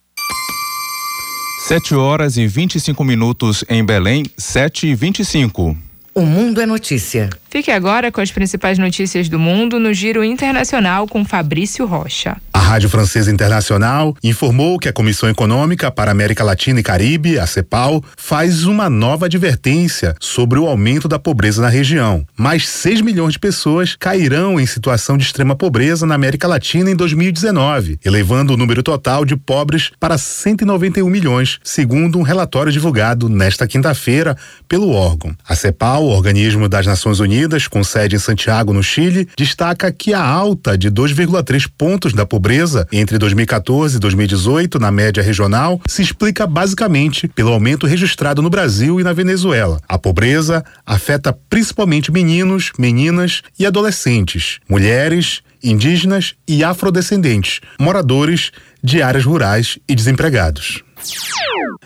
7 1.67 1.95
horas 1.95 2.37
e 2.37 2.47
25 2.47 3.03
minutos 3.03 3.63
em 3.69 3.85
Belém, 3.85 4.25
7 4.35 4.87
e 4.87 4.95
25. 4.95 5.77
O 6.13 6.21
Mundo 6.21 6.59
é 6.59 6.65
Notícia. 6.65 7.29
Fique 7.51 7.69
agora 7.69 8.13
com 8.13 8.21
as 8.21 8.31
principais 8.31 8.77
notícias 8.77 9.27
do 9.27 9.37
mundo 9.37 9.77
no 9.77 9.93
Giro 9.93 10.23
Internacional 10.23 11.05
com 11.05 11.25
Fabrício 11.25 11.85
Rocha. 11.85 12.37
A 12.53 12.59
Rádio 12.59 12.87
Francesa 12.87 13.29
Internacional 13.29 14.15
informou 14.23 14.79
que 14.79 14.87
a 14.87 14.93
Comissão 14.93 15.27
Econômica 15.27 15.91
para 15.91 16.11
América 16.11 16.45
Latina 16.45 16.79
e 16.79 16.83
Caribe, 16.83 17.37
a 17.37 17.45
CEPAL, 17.45 18.01
faz 18.15 18.63
uma 18.63 18.89
nova 18.89 19.25
advertência 19.25 20.15
sobre 20.17 20.59
o 20.59 20.65
aumento 20.65 21.09
da 21.09 21.19
pobreza 21.19 21.61
na 21.61 21.67
região. 21.67 22.25
Mais 22.37 22.69
6 22.69 23.01
milhões 23.01 23.33
de 23.33 23.39
pessoas 23.39 23.97
cairão 23.97 24.57
em 24.57 24.65
situação 24.65 25.17
de 25.17 25.25
extrema 25.25 25.53
pobreza 25.53 26.05
na 26.05 26.15
América 26.15 26.47
Latina 26.47 26.89
em 26.89 26.95
2019, 26.95 27.99
elevando 28.05 28.53
o 28.53 28.57
número 28.57 28.81
total 28.81 29.25
de 29.25 29.35
pobres 29.35 29.91
para 29.99 30.17
191 30.17 31.09
milhões, 31.09 31.59
segundo 31.65 32.17
um 32.17 32.21
relatório 32.23 32.71
divulgado 32.71 33.27
nesta 33.27 33.67
quinta-feira 33.67 34.37
pelo 34.69 34.91
órgão. 34.91 35.35
A 35.45 35.53
CEPAL, 35.53 36.05
organismo 36.05 36.69
das 36.69 36.85
Nações 36.85 37.19
Unidas, 37.19 37.40
Unidas, 37.41 37.67
com 37.67 37.83
sede 37.83 38.15
em 38.15 38.19
Santiago, 38.19 38.71
no 38.71 38.83
Chile, 38.83 39.27
destaca 39.35 39.91
que 39.91 40.13
a 40.13 40.23
alta 40.23 40.77
de 40.77 40.91
2,3 40.91 41.67
pontos 41.75 42.13
da 42.13 42.23
pobreza 42.23 42.87
entre 42.91 43.17
2014 43.17 43.95
e 43.95 43.99
2018 43.99 44.77
na 44.77 44.91
média 44.91 45.23
regional 45.23 45.81
se 45.87 46.03
explica 46.03 46.45
basicamente 46.45 47.27
pelo 47.27 47.51
aumento 47.51 47.87
registrado 47.87 48.43
no 48.43 48.49
Brasil 48.49 48.99
e 48.99 49.03
na 49.03 49.11
Venezuela. 49.11 49.81
A 49.89 49.97
pobreza 49.97 50.63
afeta 50.85 51.35
principalmente 51.49 52.11
meninos, 52.11 52.71
meninas 52.77 53.41
e 53.57 53.65
adolescentes, 53.65 54.59
mulheres, 54.69 55.41
indígenas 55.63 56.35
e 56.47 56.63
afrodescendentes, 56.63 57.59
moradores 57.79 58.51
de 58.83 59.01
áreas 59.01 59.25
rurais 59.25 59.79
e 59.89 59.95
desempregados. 59.95 60.83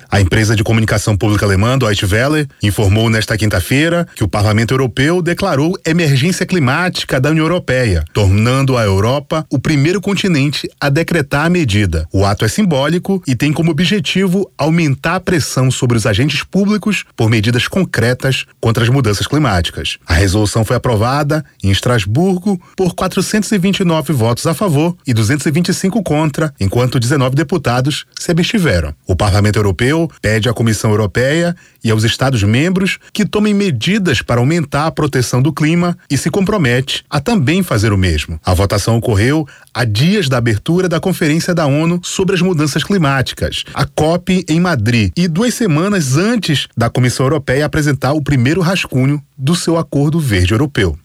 A 0.09 0.21
empresa 0.21 0.55
de 0.55 0.63
comunicação 0.63 1.17
pública 1.17 1.45
alemã 1.45 1.77
Deutsche 1.77 2.05
Welle 2.05 2.47
informou 2.61 3.09
nesta 3.09 3.37
quinta-feira 3.37 4.07
que 4.15 4.23
o 4.23 4.27
Parlamento 4.27 4.73
Europeu 4.73 5.21
declarou 5.21 5.77
emergência 5.85 6.45
climática 6.45 7.19
da 7.19 7.29
União 7.29 7.45
Europeia, 7.45 8.03
tornando 8.13 8.77
a 8.77 8.83
Europa 8.83 9.45
o 9.49 9.59
primeiro 9.59 9.99
continente 9.99 10.69
a 10.79 10.89
decretar 10.89 11.45
a 11.45 11.49
medida. 11.49 12.07
O 12.13 12.25
ato 12.25 12.45
é 12.45 12.47
simbólico 12.47 13.21
e 13.27 13.35
tem 13.35 13.51
como 13.51 13.71
objetivo 13.71 14.49
aumentar 14.57 15.15
a 15.15 15.19
pressão 15.19 15.69
sobre 15.69 15.97
os 15.97 16.05
agentes 16.05 16.43
públicos 16.43 17.03
por 17.15 17.29
medidas 17.29 17.67
concretas 17.67 18.45
contra 18.61 18.83
as 18.83 18.89
mudanças 18.89 19.27
climáticas. 19.27 19.97
A 20.07 20.13
resolução 20.13 20.63
foi 20.63 20.75
aprovada 20.75 21.43
em 21.63 21.71
Estrasburgo 21.71 22.61
por 22.75 22.93
429 22.95 24.13
votos 24.13 24.47
a 24.47 24.53
favor 24.53 24.95
e 25.05 25.13
225 25.13 26.01
contra, 26.03 26.53
enquanto 26.59 26.99
19 26.99 27.35
deputados 27.35 28.05
se 28.17 28.31
abstiveram. 28.31 28.93
O 29.07 29.15
Parlamento 29.15 29.57
Europeu 29.57 30.09
pede 30.21 30.49
à 30.49 30.53
Comissão 30.53 30.91
Europeia 30.91 31.55
e 31.83 31.91
aos 31.91 32.03
Estados-membros 32.03 32.97
que 33.13 33.25
tomem 33.25 33.53
medidas 33.53 34.21
para 34.21 34.39
aumentar 34.39 34.87
a 34.87 34.91
proteção 34.91 35.41
do 35.41 35.53
clima 35.53 35.97
e 36.09 36.17
se 36.17 36.31
compromete 36.31 37.03
a 37.09 37.19
também 37.19 37.61
fazer 37.61 37.93
o 37.93 37.97
mesmo. 37.97 38.39
A 38.43 38.53
votação 38.53 38.97
ocorreu 38.97 39.47
a 39.73 39.85
dias 39.85 40.27
da 40.27 40.37
abertura 40.37 40.89
da 40.89 40.99
Conferência 40.99 41.53
da 41.53 41.65
ONU 41.65 41.99
sobre 42.03 42.35
as 42.35 42.41
Mudanças 42.41 42.83
Climáticas, 42.83 43.63
a 43.73 43.85
COP 43.85 44.43
em 44.49 44.59
Madrid, 44.59 45.11
e 45.15 45.27
duas 45.27 45.53
semanas 45.53 46.17
antes 46.17 46.67
da 46.75 46.89
Comissão 46.89 47.25
Europeia 47.25 47.65
apresentar 47.65 48.13
o 48.13 48.21
primeiro 48.21 48.61
rascunho 48.61 49.21
do 49.37 49.55
seu 49.55 49.77
Acordo 49.77 50.19
Verde 50.19 50.53
Europeu. 50.53 50.97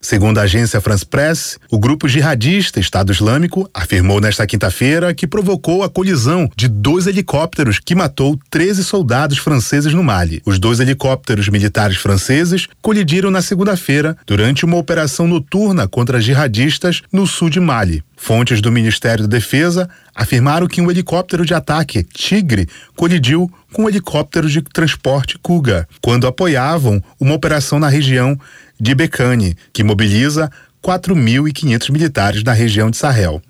Segundo 0.00 0.38
a 0.38 0.42
agência 0.42 0.82
France 0.82 1.04
Press, 1.04 1.58
o 1.70 1.78
grupo 1.78 2.06
jihadista 2.06 2.78
Estado 2.78 3.10
Islâmico 3.10 3.68
afirmou 3.72 4.20
nesta 4.20 4.46
quinta-feira 4.46 5.14
que 5.14 5.26
provocou 5.26 5.82
a 5.82 5.88
colisão 5.88 6.50
de 6.54 6.68
dois 6.68 7.03
helicópteros 7.06 7.78
que 7.78 7.94
matou 7.94 8.38
13 8.50 8.84
soldados 8.84 9.38
franceses 9.38 9.92
no 9.92 10.02
Mali. 10.02 10.42
Os 10.44 10.58
dois 10.58 10.80
helicópteros 10.80 11.48
militares 11.48 11.96
franceses 11.96 12.66
colidiram 12.80 13.30
na 13.30 13.42
segunda-feira 13.42 14.16
durante 14.26 14.64
uma 14.64 14.76
operação 14.76 15.26
noturna 15.26 15.86
contra 15.88 16.20
jihadistas 16.20 17.02
no 17.12 17.26
sul 17.26 17.50
de 17.50 17.60
Mali. 17.60 18.02
Fontes 18.16 18.60
do 18.60 18.72
Ministério 18.72 19.26
da 19.26 19.36
Defesa 19.36 19.88
afirmaram 20.14 20.66
que 20.66 20.80
um 20.80 20.90
helicóptero 20.90 21.44
de 21.44 21.52
ataque 21.52 22.04
Tigre 22.04 22.68
colidiu 22.96 23.50
com 23.72 23.84
um 23.84 23.88
helicóptero 23.88 24.48
de 24.48 24.62
transporte 24.62 25.36
Kuga 25.38 25.86
quando 26.00 26.26
apoiavam 26.26 27.02
uma 27.20 27.34
operação 27.34 27.78
na 27.78 27.88
região 27.88 28.38
de 28.80 28.94
Becane, 28.94 29.56
que 29.72 29.84
mobiliza 29.84 30.50
4.500 30.84 31.90
militares 31.90 32.42
da 32.42 32.52
região 32.52 32.90
de 32.90 32.98
Sahel. 32.98 33.40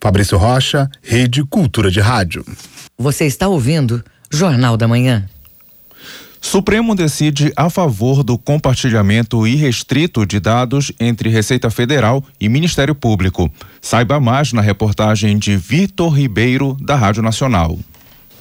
Fabrício 0.00 0.36
Rocha, 0.36 0.90
Rede 1.00 1.44
Cultura 1.44 1.88
de 1.88 2.00
Rádio. 2.00 2.44
Você 2.98 3.26
está 3.26 3.46
ouvindo 3.46 4.02
Jornal 4.28 4.76
da 4.76 4.88
Manhã. 4.88 5.28
Supremo 6.40 6.96
decide 6.96 7.52
a 7.54 7.70
favor 7.70 8.24
do 8.24 8.36
compartilhamento 8.36 9.46
irrestrito 9.46 10.26
de 10.26 10.40
dados 10.40 10.90
entre 10.98 11.28
Receita 11.28 11.70
Federal 11.70 12.24
e 12.40 12.48
Ministério 12.48 12.96
Público. 12.96 13.48
Saiba 13.80 14.18
mais 14.18 14.52
na 14.52 14.60
reportagem 14.60 15.38
de 15.38 15.56
Vitor 15.56 16.12
Ribeiro, 16.12 16.76
da 16.80 16.96
Rádio 16.96 17.22
Nacional. 17.22 17.78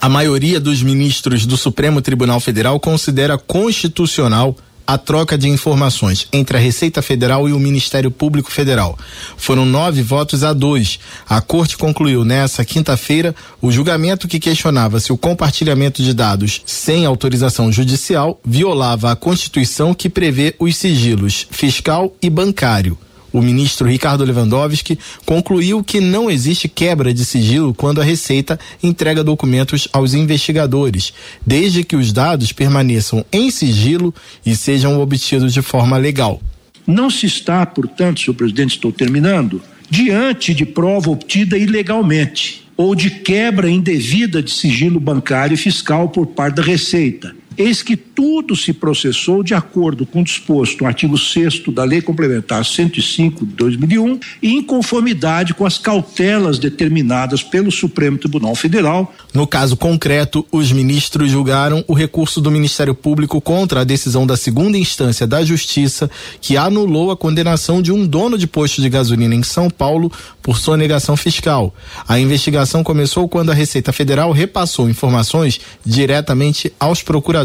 A 0.02 0.10
maioria 0.10 0.60
dos 0.60 0.82
ministros 0.82 1.46
do 1.46 1.56
Supremo 1.56 2.02
Tribunal 2.02 2.40
Federal 2.40 2.80
considera 2.80 3.38
constitucional 3.38 4.58
a 4.86 4.98
troca 4.98 5.38
de 5.38 5.48
informações 5.48 6.28
entre 6.32 6.58
a 6.58 6.60
Receita 6.60 7.02
Federal 7.02 7.48
e 7.48 7.54
o 7.54 7.60
Ministério 7.60 8.12
Público 8.12 8.52
Federal. 8.52 8.98
Foram 9.38 9.65
nove 9.65 10.02
votos 10.02 10.44
a 10.44 10.54
dois. 10.54 11.00
A 11.28 11.41
Corte 11.41 11.78
concluiu 11.78 12.26
nessa 12.26 12.65
quinta-feira 12.65 13.36
o 13.62 13.72
julgamento 13.72 14.28
que 14.28 14.39
questionava 14.39 15.00
se 15.00 15.12
o 15.12 15.17
compartilhamento 15.17 16.02
de 16.02 16.13
dados 16.13 16.62
sem 16.65 17.06
autorização 17.06 17.72
judicial 17.72 18.39
violava 18.44 19.12
a 19.12 19.15
Constituição 19.15 19.94
que 19.94 20.10
prevê 20.10 20.56
os 20.60 20.76
sigilos 20.76 21.48
fiscal 21.52 22.13
e 22.22 22.30
bancário 22.30 22.98
o 23.34 23.41
ministro 23.41 23.88
Ricardo 23.88 24.24
Lewandowski 24.24 24.98
concluiu 25.26 25.84
que 25.84 26.00
não 26.00 26.30
existe 26.30 26.67
quebra 26.67 27.13
de 27.13 27.26
sigilo 27.26 27.74
quando 27.74 28.02
a 28.02 28.04
Receita 28.04 28.60
entrega 28.82 29.24
documentos 29.24 29.88
aos 29.94 30.13
investigadores, 30.13 31.13
desde 31.46 31.84
que 31.84 31.96
os 31.96 32.12
dados 32.12 32.52
permaneçam 32.52 33.26
em 33.32 33.50
sigilo 33.50 34.13
e 34.46 34.56
sejam 34.56 35.00
obtidos 35.00 35.54
de 35.54 35.62
forma 35.62 35.98
legal. 35.98 36.41
Não 36.86 37.10
se 37.10 37.26
está, 37.26 37.65
portanto, 37.65 38.20
senhor 38.20 38.36
presidente, 38.36 38.76
estou 38.76 38.91
terminando, 38.91 39.62
diante 39.89 40.54
de 40.54 40.65
prova 40.65 41.12
obtida 41.12 41.58
ilegalmente 41.58 42.67
ou 42.76 42.96
de 42.96 43.10
quebra 43.10 43.70
indevida 43.70 44.41
de 44.41 44.52
sigilo 44.52 45.00
bancário 45.00 45.54
e 45.54 45.58
fiscal 45.58 46.10
por 46.10 46.28
parte 46.28 46.56
da 46.56 46.63
Receita 46.63 47.40
Eis 47.58 47.84
que 47.84 47.98
tudo 47.98 48.56
se 48.56 48.72
processou 48.72 49.44
de 49.44 49.54
acordo 49.54 50.06
com 50.06 50.22
o 50.22 50.24
disposto 50.24 50.82
no 50.82 50.88
artigo 50.88 51.18
6 51.18 51.64
da 51.74 51.84
Lei 51.84 52.02
Complementar 52.02 52.64
105 52.64 53.46
de 53.46 53.54
2001 53.54 54.20
e 54.42 54.52
em 54.52 54.64
conformidade 54.64 55.54
com 55.54 55.66
as 55.66 55.78
cautelas 55.78 56.58
determinadas 56.58 57.44
pelo 57.44 57.70
Supremo 57.70 58.18
Tribunal 58.18 58.56
Federal. 58.56 59.14
No 59.34 59.46
caso 59.46 59.76
concreto, 59.76 60.46
os 60.50 60.72
ministros 60.72 61.30
julgaram 61.30 61.84
o 61.88 61.94
recurso 61.94 62.40
do 62.40 62.50
Ministério 62.50 62.96
Público 62.96 63.42
contra 63.42 63.82
a 63.82 63.84
decisão 63.84 64.26
da 64.26 64.38
segunda 64.38 64.78
instância 64.78 65.28
da 65.28 65.44
Justiça 65.44 66.10
que 66.40 66.56
anulou 66.56 67.12
a 67.12 67.18
condenação 67.18 67.82
de 67.82 67.92
um 67.92 68.08
dono 68.08 68.38
de 68.38 68.48
posto 68.48 68.82
de 68.82 68.88
gasolina 68.88 69.36
em 69.36 69.44
São 69.44 69.70
Paulo 69.70 70.10
por 70.42 70.58
sonegação 70.58 71.18
fiscal. 71.18 71.76
A 72.08 72.18
investigação 72.18 72.82
começou 72.82 73.28
quando 73.28 73.52
a 73.52 73.54
Receita 73.54 73.92
Federal 73.92 74.32
repassou 74.32 74.90
informações 74.90 75.60
diretamente 75.86 76.72
aos 76.80 77.04
procuradores 77.04 77.40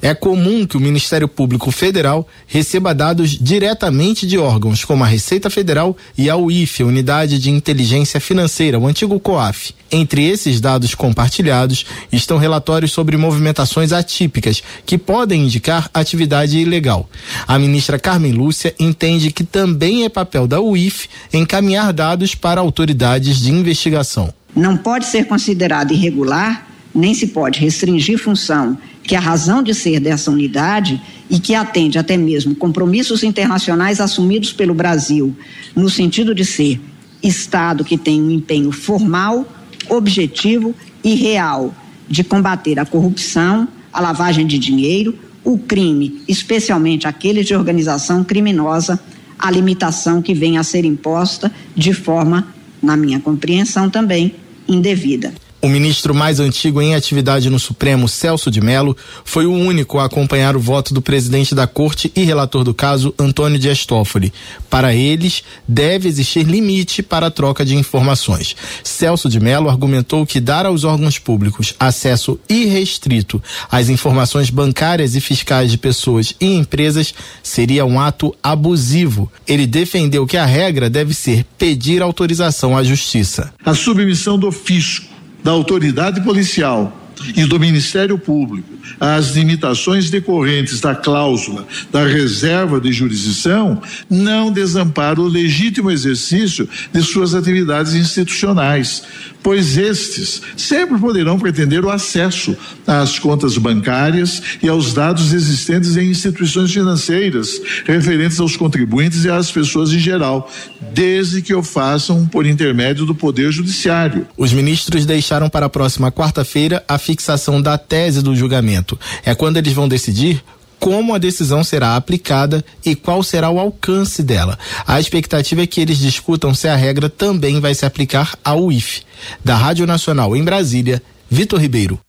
É 0.00 0.14
comum 0.14 0.66
que 0.66 0.76
o 0.76 0.80
Ministério 0.80 1.28
Público 1.28 1.70
Federal 1.70 2.26
receba 2.46 2.94
dados 2.94 3.30
diretamente 3.30 4.26
de 4.26 4.38
órgãos 4.38 4.84
como 4.84 5.04
a 5.04 5.06
Receita 5.06 5.50
Federal 5.50 5.96
e 6.16 6.30
a 6.30 6.36
UIF, 6.36 6.82
a 6.82 6.86
Unidade 6.86 7.38
de 7.38 7.50
Inteligência 7.50 8.20
Financeira, 8.20 8.78
o 8.78 8.86
antigo 8.86 9.18
COAF. 9.18 9.74
Entre 9.92 10.24
esses 10.24 10.60
dados 10.60 10.94
compartilhados 10.94 11.84
estão 12.12 12.38
relatórios 12.38 12.92
sobre 12.92 13.16
movimentações 13.16 13.92
atípicas 13.92 14.62
que 14.86 14.96
podem 14.96 15.44
indicar 15.44 15.90
atividade 15.92 16.58
ilegal. 16.58 17.08
A 17.46 17.58
ministra 17.58 17.98
Carmen 17.98 18.32
Lúcia 18.32 18.74
entende 18.78 19.32
que 19.32 19.42
também 19.42 20.04
é 20.04 20.08
papel 20.08 20.46
da 20.46 20.60
UIF 20.60 21.08
encaminhar 21.32 21.92
dados 21.92 22.34
para 22.34 22.60
autoridades 22.60 23.40
de 23.40 23.50
investigação. 23.50 24.32
Não 24.54 24.76
pode 24.76 25.06
ser 25.06 25.26
considerado 25.26 25.92
irregular, 25.92 26.68
nem 26.94 27.14
se 27.14 27.28
pode 27.28 27.60
restringir 27.60 28.18
função 28.18 28.78
que 29.10 29.16
a 29.16 29.20
razão 29.20 29.60
de 29.60 29.74
ser 29.74 29.98
dessa 29.98 30.30
unidade 30.30 31.02
e 31.28 31.40
que 31.40 31.52
atende 31.52 31.98
até 31.98 32.16
mesmo 32.16 32.54
compromissos 32.54 33.24
internacionais 33.24 34.00
assumidos 34.00 34.52
pelo 34.52 34.72
Brasil, 34.72 35.34
no 35.74 35.90
sentido 35.90 36.32
de 36.32 36.44
ser 36.44 36.80
Estado 37.20 37.84
que 37.84 37.98
tem 37.98 38.22
um 38.22 38.30
empenho 38.30 38.70
formal, 38.70 39.44
objetivo 39.88 40.72
e 41.02 41.16
real 41.16 41.74
de 42.08 42.22
combater 42.22 42.78
a 42.78 42.86
corrupção, 42.86 43.66
a 43.92 44.00
lavagem 44.00 44.46
de 44.46 44.60
dinheiro, 44.60 45.18
o 45.42 45.58
crime, 45.58 46.22
especialmente 46.28 47.08
aquele 47.08 47.42
de 47.42 47.52
organização 47.52 48.22
criminosa, 48.22 48.96
a 49.36 49.50
limitação 49.50 50.22
que 50.22 50.34
vem 50.34 50.56
a 50.56 50.62
ser 50.62 50.84
imposta 50.84 51.50
de 51.74 51.92
forma, 51.92 52.46
na 52.80 52.96
minha 52.96 53.18
compreensão 53.18 53.90
também, 53.90 54.36
indevida. 54.68 55.34
O 55.62 55.68
ministro 55.68 56.14
mais 56.14 56.40
antigo 56.40 56.80
em 56.80 56.94
atividade 56.94 57.50
no 57.50 57.58
Supremo, 57.58 58.08
Celso 58.08 58.50
de 58.50 58.62
Mello, 58.62 58.96
foi 59.26 59.44
o 59.44 59.52
único 59.52 59.98
a 59.98 60.06
acompanhar 60.06 60.56
o 60.56 60.60
voto 60.60 60.94
do 60.94 61.02
presidente 61.02 61.54
da 61.54 61.66
corte 61.66 62.10
e 62.16 62.24
relator 62.24 62.64
do 62.64 62.72
caso, 62.72 63.14
Antônio 63.18 63.58
Dias 63.58 63.84
Toffoli. 63.84 64.32
Para 64.70 64.94
eles, 64.94 65.42
deve 65.68 66.08
existir 66.08 66.44
limite 66.44 67.02
para 67.02 67.26
a 67.26 67.30
troca 67.30 67.62
de 67.62 67.76
informações. 67.76 68.56
Celso 68.82 69.28
de 69.28 69.38
Mello 69.38 69.68
argumentou 69.68 70.24
que 70.24 70.40
dar 70.40 70.64
aos 70.64 70.84
órgãos 70.84 71.18
públicos 71.18 71.74
acesso 71.78 72.40
irrestrito 72.48 73.42
às 73.70 73.90
informações 73.90 74.48
bancárias 74.48 75.14
e 75.14 75.20
fiscais 75.20 75.70
de 75.70 75.76
pessoas 75.76 76.34
e 76.40 76.54
empresas 76.54 77.12
seria 77.42 77.84
um 77.84 78.00
ato 78.00 78.34
abusivo. 78.42 79.30
Ele 79.46 79.66
defendeu 79.66 80.26
que 80.26 80.38
a 80.38 80.46
regra 80.46 80.88
deve 80.88 81.12
ser 81.12 81.44
pedir 81.58 82.00
autorização 82.00 82.74
à 82.74 82.82
justiça. 82.82 83.52
A 83.62 83.74
submissão 83.74 84.38
do 84.38 84.50
fisco 84.50 85.19
da 85.42 85.50
autoridade 85.50 86.20
policial 86.22 86.96
e 87.36 87.44
do 87.44 87.60
Ministério 87.60 88.18
Público 88.18 88.68
às 88.98 89.36
limitações 89.36 90.10
decorrentes 90.10 90.80
da 90.80 90.94
cláusula 90.94 91.66
da 91.92 92.06
reserva 92.06 92.80
de 92.80 92.92
jurisdição 92.92 93.80
não 94.08 94.50
desampara 94.50 95.20
o 95.20 95.28
legítimo 95.28 95.90
exercício 95.90 96.68
de 96.92 97.02
suas 97.02 97.34
atividades 97.34 97.94
institucionais, 97.94 99.02
pois 99.42 99.76
estes 99.76 100.42
sempre 100.56 100.98
poderão 100.98 101.38
pretender 101.38 101.84
o 101.84 101.90
acesso 101.90 102.56
às 102.86 103.18
contas 103.18 103.56
bancárias 103.56 104.42
e 104.62 104.68
aos 104.68 104.92
dados 104.92 105.32
existentes 105.32 105.96
em 105.96 106.10
instituições 106.10 106.72
financeiras 106.72 107.60
referentes 107.84 108.40
aos 108.40 108.56
contribuintes 108.56 109.24
e 109.24 109.30
às 109.30 109.50
pessoas 109.50 109.92
em 109.92 109.98
geral, 109.98 110.50
desde 110.92 111.42
que 111.42 111.54
o 111.54 111.62
façam 111.62 112.26
por 112.26 112.46
intermédio 112.46 113.06
do 113.06 113.14
Poder 113.14 113.50
Judiciário. 113.50 114.26
Os 114.36 114.52
ministros 114.52 115.06
deixaram 115.06 115.48
para 115.48 115.66
a 115.66 115.70
próxima 115.70 116.10
quarta-feira 116.10 116.84
a 116.86 116.98
fixação 116.98 117.60
da 117.60 117.78
tese 117.78 118.22
do 118.22 118.34
julgamento. 118.34 118.98
É 119.24 119.34
quando 119.34 119.56
eles 119.56 119.72
vão 119.72 119.88
decidir 119.88 120.42
como 120.80 121.14
a 121.14 121.18
decisão 121.18 121.62
será 121.62 121.94
aplicada 121.94 122.64
e 122.84 122.96
qual 122.96 123.22
será 123.22 123.50
o 123.50 123.60
alcance 123.60 124.22
dela. 124.22 124.58
A 124.86 124.98
expectativa 124.98 125.62
é 125.62 125.66
que 125.66 125.80
eles 125.80 125.98
discutam 125.98 126.54
se 126.54 126.66
a 126.66 126.74
regra 126.74 127.10
também 127.10 127.60
vai 127.60 127.74
se 127.74 127.84
aplicar 127.84 128.36
ao 128.42 128.64
UIF. 128.64 129.02
Da 129.44 129.54
Rádio 129.54 129.86
Nacional 129.86 130.34
em 130.34 130.42
Brasília, 130.42 131.02
Vitor 131.30 131.60
Ribeiro. 131.60 132.00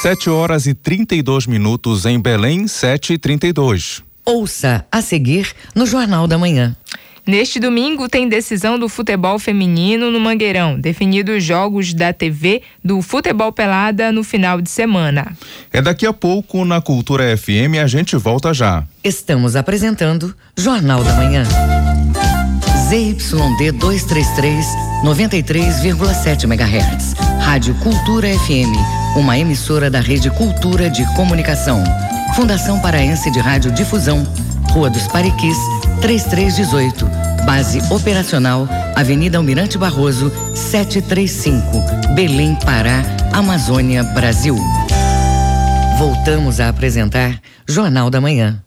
7 0.00 0.30
horas 0.30 0.66
e 0.66 0.74
32 0.74 1.48
minutos 1.48 2.06
em 2.06 2.20
Belém, 2.20 2.68
7 2.68 3.14
e 3.14 3.18
32. 3.18 4.02
Ouça 4.24 4.86
a 4.92 5.02
seguir 5.02 5.52
no 5.74 5.86
Jornal 5.86 6.28
da 6.28 6.38
Manhã. 6.38 6.76
Neste 7.28 7.60
domingo 7.60 8.08
tem 8.08 8.26
decisão 8.26 8.78
do 8.78 8.88
futebol 8.88 9.38
feminino 9.38 10.10
no 10.10 10.18
Mangueirão, 10.18 10.80
definido 10.80 11.32
os 11.32 11.44
jogos 11.44 11.92
da 11.92 12.10
TV 12.10 12.62
do 12.82 13.02
Futebol 13.02 13.52
Pelada 13.52 14.10
no 14.10 14.24
final 14.24 14.62
de 14.62 14.70
semana. 14.70 15.36
É 15.70 15.82
daqui 15.82 16.06
a 16.06 16.12
pouco 16.14 16.64
na 16.64 16.80
Cultura 16.80 17.36
FM 17.36 17.76
a 17.82 17.86
gente 17.86 18.16
volta 18.16 18.54
já. 18.54 18.82
Estamos 19.04 19.56
apresentando 19.56 20.34
Jornal 20.56 21.04
da 21.04 21.12
Manhã. 21.16 21.44
ZYD 22.88 23.72
233, 23.72 24.64
93,7 25.04 26.44
MHz. 26.44 27.12
Rádio 27.42 27.74
Cultura 27.74 28.26
FM, 28.26 29.18
uma 29.18 29.38
emissora 29.38 29.90
da 29.90 30.00
Rede 30.00 30.30
Cultura 30.30 30.88
de 30.88 31.04
Comunicação. 31.14 31.84
Fundação 32.34 32.80
Paraense 32.80 33.30
de 33.30 33.38
Rádio 33.38 33.70
Difusão, 33.70 34.26
Rua 34.70 34.88
dos 34.88 35.06
Pariquis, 35.08 35.58
3318. 36.00 37.06
Base 37.44 37.80
operacional, 37.92 38.68
Avenida 38.94 39.38
Almirante 39.38 39.78
Barroso, 39.78 40.30
735. 40.54 42.14
Belém, 42.14 42.56
Pará, 42.64 43.02
Amazônia, 43.32 44.02
Brasil. 44.02 44.56
Voltamos 45.98 46.60
a 46.60 46.68
apresentar 46.68 47.40
Jornal 47.66 48.10
da 48.10 48.20
Manhã. 48.20 48.62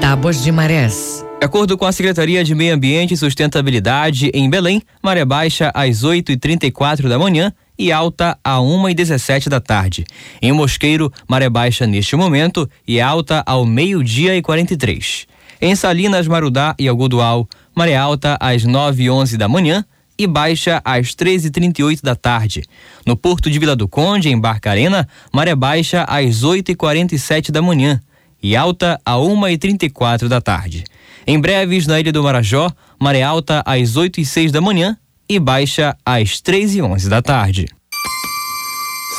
Tábuas 0.00 0.42
de 0.42 0.50
Marés. 0.50 1.24
De 1.40 1.46
acordo 1.46 1.78
com 1.78 1.86
a 1.86 1.92
Secretaria 1.92 2.44
de 2.44 2.54
Meio 2.54 2.74
Ambiente 2.74 3.14
e 3.14 3.16
Sustentabilidade 3.16 4.30
em 4.34 4.50
Belém, 4.50 4.82
maré 5.02 5.24
baixa 5.24 5.70
às 5.74 6.02
8h34 6.04 7.08
da 7.08 7.18
manhã 7.18 7.50
e 7.80 7.90
alta 7.90 8.38
a 8.44 8.58
1h17 8.58 9.48
da 9.48 9.58
tarde. 9.58 10.04
Em 10.42 10.52
Mosqueiro, 10.52 11.10
maré 11.26 11.48
baixa 11.48 11.86
neste 11.86 12.14
momento 12.14 12.68
e 12.86 13.00
alta 13.00 13.42
ao 13.46 13.64
meio-dia 13.64 14.36
e 14.36 14.42
43. 14.42 15.26
Em 15.62 15.74
Salinas, 15.74 16.28
Marudá 16.28 16.74
e 16.78 16.86
Algodual, 16.86 17.48
maré 17.74 17.96
alta 17.96 18.36
às 18.38 18.66
9h11 18.66 19.38
da 19.38 19.48
manhã 19.48 19.82
e 20.18 20.26
baixa 20.26 20.82
às 20.84 21.14
13h38 21.14 22.02
da 22.02 22.14
tarde. 22.14 22.64
No 23.06 23.16
Porto 23.16 23.50
de 23.50 23.58
Vila 23.58 23.74
do 23.74 23.88
Conde, 23.88 24.28
em 24.28 24.38
Barcarena, 24.38 25.08
maré 25.32 25.54
baixa 25.54 26.04
às 26.04 26.42
8h47 26.42 27.50
da 27.50 27.62
manhã 27.62 27.98
e 28.42 28.54
alta 28.54 29.00
a 29.06 29.14
1h34 29.14 30.28
da 30.28 30.42
tarde. 30.42 30.84
Em 31.26 31.40
breves, 31.40 31.86
na 31.86 31.98
Ilha 31.98 32.12
do 32.12 32.22
Marajó, 32.22 32.70
maré 33.00 33.22
alta 33.22 33.62
às 33.64 33.96
8 33.96 34.20
e 34.20 34.26
6 34.26 34.52
da 34.52 34.60
manhã 34.60 34.98
e 35.30 35.38
baixa 35.38 35.96
às 36.04 36.40
3 36.40 36.74
e 36.74 36.82
11 36.82 37.08
da 37.08 37.22
tarde. 37.22 37.68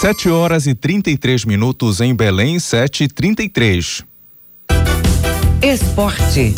7 0.01 0.29
horas 0.29 0.67
e 0.67 0.75
33 0.75 1.45
minutos 1.45 2.01
em 2.01 2.13
Belém, 2.13 2.59
7 2.59 3.05
e 3.05 3.07
33. 3.07 4.03
Esporte. 5.61 6.53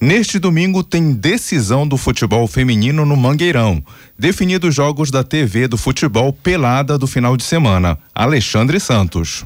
Neste 0.00 0.38
domingo 0.38 0.82
tem 0.82 1.12
decisão 1.12 1.86
do 1.86 1.98
futebol 1.98 2.46
feminino 2.46 3.04
no 3.04 3.14
Mangueirão. 3.14 3.84
Definidos 4.18 4.74
jogos 4.74 5.10
da 5.10 5.22
TV 5.22 5.68
do 5.68 5.76
futebol 5.76 6.32
pelada 6.32 6.96
do 6.96 7.06
final 7.06 7.36
de 7.36 7.44
semana. 7.44 7.98
Alexandre 8.14 8.80
Santos. 8.80 9.44